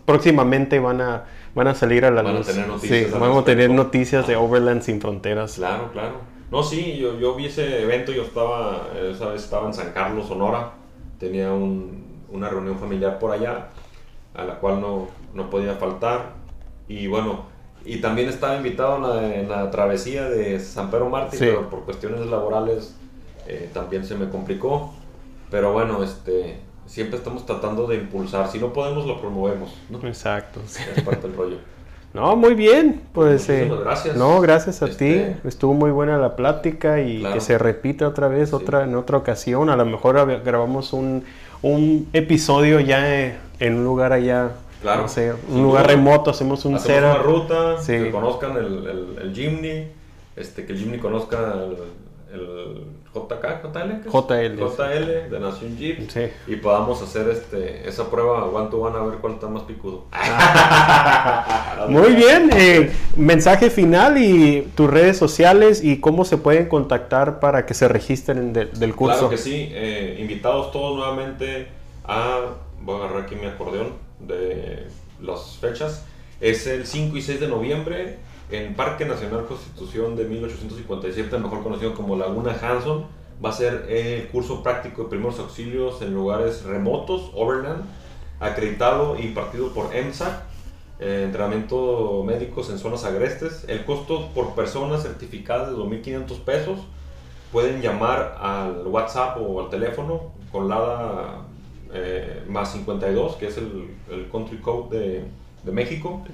próximamente 0.05 0.79
van 0.79 1.01
a, 1.01 1.25
van 1.55 1.69
a 1.69 1.75
salir 1.75 2.05
a 2.05 2.11
la 2.11 2.23
Van 2.23 2.35
a 2.35 2.39
luz. 2.39 2.47
tener 2.47 2.67
noticias 2.69 2.99
Sí, 3.09 3.15
al 3.15 3.21
vamos 3.21 3.43
a 3.43 3.45
tener 3.45 3.71
noticias 3.71 4.27
de 4.27 4.37
Overland 4.37 4.83
Sin 4.83 5.01
Fronteras. 5.01 5.55
Claro, 5.55 5.91
claro. 5.93 6.38
No, 6.51 6.63
sí, 6.63 6.97
yo, 6.97 7.19
yo 7.19 7.35
vi 7.35 7.47
ese 7.47 7.83
evento, 7.83 8.11
yo 8.13 8.23
estaba, 8.23 8.89
esa 9.11 9.29
vez 9.29 9.43
estaba 9.45 9.67
en 9.67 9.75
San 9.75 9.93
Carlos, 9.93 10.27
Sonora, 10.29 10.73
tenía 11.19 11.53
un- 11.53 12.25
una 12.31 12.49
reunión 12.49 12.79
familiar 12.79 13.19
por 13.19 13.33
allá, 13.33 13.69
a 14.35 14.45
la 14.45 14.55
cual 14.59 14.81
no, 14.81 15.09
no 15.35 15.51
podía 15.51 15.75
faltar, 15.75 16.33
y 16.89 17.07
bueno, 17.07 17.45
y 17.85 18.01
también 18.01 18.29
estaba 18.29 18.57
invitado 18.57 18.97
en 18.97 19.03
la, 19.03 19.35
en 19.37 19.49
la 19.49 19.71
travesía 19.71 20.29
de 20.29 20.59
San 20.61 20.91
Pedro 20.91 21.09
Mártir, 21.11 21.39
Sí. 21.39 21.45
pero 21.47 21.69
por 21.69 21.85
cuestiones 21.85 22.21
laborales 22.27 22.95
eh, 23.47 23.71
también 23.73 24.05
se 24.05 24.15
me 24.15 24.29
complicó, 24.29 24.93
pero 25.51 25.73
bueno, 25.73 26.03
este, 26.03 26.61
siempre 26.87 27.19
estamos 27.19 27.45
tratando 27.47 27.87
de 27.87 27.97
impulsar, 27.97 28.49
si 28.51 28.59
no 28.59 28.73
podemos 28.73 29.07
lo 29.07 29.21
promovemos, 29.21 29.75
¿no? 29.91 29.99
Exacto. 30.07 30.61
sí. 30.67 30.83
Es 30.97 31.03
parte 31.03 31.29
del 31.29 31.37
rollo. 31.37 31.57
No, 32.15 32.37
muy 32.37 32.55
bien. 32.55 33.03
Pues, 33.13 33.49
eh, 33.51 33.71
gracias. 33.85 34.17
No, 34.17 34.41
gracias 34.41 34.83
a 34.83 34.87
Este- 34.87 35.37
ti. 35.43 35.49
Estuvo 35.49 35.75
muy 35.75 35.91
buena 35.91 36.17
la 36.19 36.37
plática 36.37 37.01
y 37.01 37.21
Claro. 37.21 37.35
que 37.35 37.41
se 37.41 37.59
repita 37.59 38.09
otra 38.09 38.29
vez, 38.29 38.49
Sí. 38.51 38.55
otra 38.55 38.85
en 38.85 38.95
otra 38.97 39.19
ocasión. 39.19 39.69
A 39.71 39.77
lo 39.77 39.85
mejor 39.85 40.17
grabamos 40.43 40.93
un, 40.93 41.25
un 41.63 42.09
episodio 42.13 42.81
ya 42.81 43.15
eh, 43.15 43.37
en 43.61 43.75
un 43.77 43.85
lugar 43.85 44.13
allá, 44.13 44.53
Claro. 44.81 45.03
no 45.03 45.09
sé, 45.09 45.33
un 45.51 45.63
lugar 45.63 45.85
duda. 45.85 45.95
remoto. 45.95 46.31
Hacemos 46.31 46.65
un 46.65 46.77
Hacemos 46.77 46.97
setup. 47.01 47.15
una 47.15 47.23
ruta, 47.23 47.83
Sí. 47.83 47.93
que 47.93 48.11
conozcan 48.11 48.57
el, 48.57 48.65
el, 48.87 49.19
el 49.23 49.35
Jimny, 49.35 49.89
este, 50.37 50.65
que 50.65 50.73
el 50.73 50.79
Jimny 50.79 50.99
conozca 50.99 51.53
el, 51.55 51.77
el 52.41 52.85
JK, 53.15 53.63
JL. 53.63 54.09
JL, 54.11 54.59
JL 54.59 55.31
de 55.31 55.41
Nación 55.41 55.77
Jeep 55.79 56.11
Sí. 56.11 56.29
y 56.47 56.57
podamos 56.57 57.01
hacer 57.03 57.29
este, 57.31 57.89
esa 57.89 58.11
prueba 58.11 58.45
one 58.45 58.69
to 58.71 58.79
one 58.81 58.97
a 58.97 59.01
ver 59.03 59.19
cuál 59.19 59.35
está 59.35 59.49
más 59.49 59.63
picudo. 59.63 60.05
Muy 61.89 62.15
bien. 62.15 62.51
eh, 62.55 62.91
mensaje 63.17 63.71
final 63.71 64.19
y 64.19 64.69
tus 64.75 64.91
redes 64.91 65.17
sociales 65.17 65.83
y 65.83 66.01
cómo 66.01 66.25
se 66.25 66.37
pueden 66.37 66.67
contactar 66.69 67.41
para 67.41 67.67
que 67.67 67.75
se 67.75 67.89
registren 67.89 68.53
de- 68.53 68.67
del 68.67 68.95
curso. 68.95 69.15
Claro 69.15 69.31
que 69.31 69.39
sí, 69.39 69.69
eh, 69.73 70.17
invitados 70.21 70.71
todos 70.73 70.97
nuevamente 70.99 71.69
a, 72.05 72.41
voy 72.83 73.01
a 73.01 73.05
agarrar 73.05 73.23
aquí 73.23 73.35
mi 73.37 73.47
acordeón 73.47 73.95
de 74.21 74.87
las 75.23 75.57
fechas, 75.61 76.05
es 76.41 76.67
el 76.67 76.87
5 76.87 77.17
y 77.17 77.23
6 77.23 77.41
de 77.41 77.49
noviembre 77.49 78.19
en 78.51 78.75
Parque 78.75 79.05
Nacional 79.05 79.47
Constitución 79.47 80.17
de 80.17 80.25
1857, 80.25 81.39
mejor 81.39 81.63
conocido 81.63 81.95
como 81.95 82.17
Laguna 82.17 82.57
Hanson, 82.61 83.07
va 83.45 83.51
a 83.51 83.53
ser 83.53 83.87
el 83.89 84.29
curso 84.29 84.63
práctico 84.63 85.05
de 85.05 85.09
primeros 85.11 85.39
auxilios 85.39 86.03
en 86.03 86.15
lugares 86.15 86.65
remotos, 86.65 87.31
Overland, 87.35 87.85
acreditado 88.41 89.17
e 89.17 89.23
impartido 89.23 89.73
por 89.73 89.95
EMSA, 89.95 90.45
eh, 91.01 91.23
entrenamiento 91.25 92.25
médicos 92.25 92.71
en 92.71 92.79
zonas 92.79 93.05
agrestes. 93.05 93.65
El 93.69 93.85
costo 93.85 94.31
por 94.35 94.55
persona 94.55 94.99
certificada 94.99 95.71
de 95.71 95.77
2.500 95.77 96.41
pesos. 96.41 96.81
Pueden 97.53 97.81
llamar 97.81 98.37
al 98.41 98.87
WhatsApp 98.87 99.39
o 99.41 99.61
al 99.61 99.71
teléfono 99.71 100.33
con 100.53 100.69
LADA 100.69 101.45
eh, 101.95 102.43
más 102.49 102.73
52, 102.73 103.37
que 103.37 103.47
es 103.47 103.57
el, 103.57 103.97
el 104.11 104.29
country 104.29 104.59
code 104.59 104.99
de, 104.99 105.25
de 105.65 105.73
México, 105.73 106.25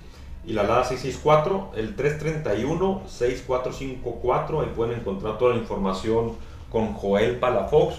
y 0.46 0.52
la 0.52 0.64
LADA 0.64 0.84
664, 0.84 1.72
el 1.76 1.96
331-6454. 1.96 4.62
Ahí 4.62 4.68
pueden 4.74 4.98
encontrar 4.98 5.38
toda 5.38 5.54
la 5.54 5.60
información 5.60 6.32
con 6.70 6.92
Joel 6.94 7.36
Palafox 7.36 7.96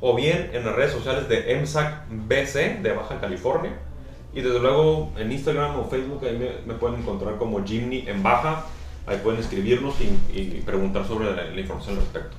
o 0.00 0.16
bien 0.16 0.50
en 0.52 0.64
las 0.64 0.74
redes 0.74 0.92
sociales 0.92 1.28
de 1.28 1.52
EMSAC 1.52 2.08
BC 2.08 2.80
de 2.82 2.92
Baja 2.92 3.20
California. 3.20 3.72
Y 4.34 4.40
desde 4.40 4.60
luego 4.60 5.12
en 5.18 5.30
Instagram 5.30 5.78
o 5.78 5.84
Facebook 5.84 6.24
ahí 6.24 6.38
me, 6.38 6.52
me 6.66 6.72
pueden 6.78 7.00
encontrar 7.00 7.36
como 7.36 7.62
Jimny 7.64 8.08
en 8.08 8.22
Baja. 8.22 8.64
Ahí 9.06 9.18
pueden 9.22 9.40
escribirnos 9.40 9.94
y, 10.00 10.06
y 10.38 10.62
preguntar 10.64 11.06
sobre 11.06 11.34
la, 11.34 11.44
la 11.44 11.60
información 11.60 11.96
al 11.96 12.02
respecto. 12.02 12.36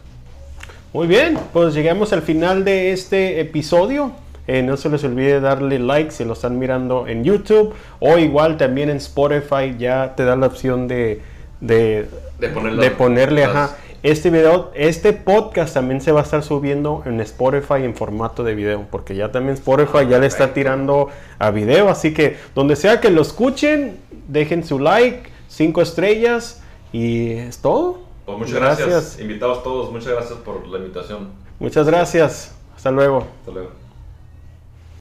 Muy 0.93 1.07
bien, 1.07 1.37
pues 1.51 1.73
llegamos 1.73 2.13
al 2.13 2.21
final 2.21 2.63
de 2.63 2.91
este 2.91 3.39
episodio. 3.39 4.11
Eh, 4.47 4.61
no 4.61 4.75
se 4.77 4.89
les 4.89 5.03
olvide 5.05 5.39
darle 5.39 5.79
like 5.79 6.11
si 6.11 6.25
lo 6.25 6.33
están 6.33 6.59
mirando 6.59 7.07
en 7.07 7.23
YouTube 7.23 7.73
o 7.99 8.17
igual 8.17 8.57
también 8.57 8.89
en 8.89 8.97
Spotify 8.97 9.75
ya 9.77 10.15
te 10.15 10.25
da 10.25 10.35
la 10.35 10.47
opción 10.47 10.87
de, 10.89 11.21
de, 11.61 12.07
De 12.39 12.53
ponerle- 12.53 12.81
de 12.81 12.91
ponerle, 12.91 13.41
las- 13.41 13.49
ajá. 13.55 13.77
Este 14.03 14.29
video, 14.31 14.69
este 14.75 15.13
podcast 15.13 15.73
también 15.73 16.01
se 16.01 16.11
va 16.11 16.19
a 16.19 16.23
estar 16.23 16.43
subiendo 16.43 17.03
en 17.05 17.21
Spotify 17.21 17.85
en 17.85 17.95
formato 17.95 18.43
de 18.43 18.53
video, 18.53 18.85
porque 18.91 19.15
ya 19.15 19.31
también 19.31 19.53
Spotify 19.53 20.05
ya 20.09 20.19
le 20.19 20.25
está 20.27 20.53
tirando 20.53 21.07
a 21.39 21.51
video, 21.51 21.87
así 21.87 22.13
que 22.13 22.35
donde 22.53 22.75
sea 22.75 22.99
que 22.99 23.09
lo 23.11 23.21
escuchen, 23.21 23.95
dejen 24.27 24.65
su 24.65 24.77
like, 24.77 25.29
cinco 25.47 25.81
estrellas 25.81 26.61
y 26.91 27.29
es 27.31 27.59
todo. 27.59 28.01
Pues 28.25 28.39
muchas 28.39 28.55
gracias. 28.55 29.19
Invitados 29.21 29.63
todos, 29.63 29.89
muchas 29.89 30.11
gracias 30.11 30.37
por 30.39 30.67
la 30.67 30.79
invitación. 30.79 31.29
Muchas 31.59 31.87
gracias. 31.87 32.53
Hasta 32.75 32.91
luego. 32.91 33.25
Hasta 33.39 33.51
luego. 33.51 33.82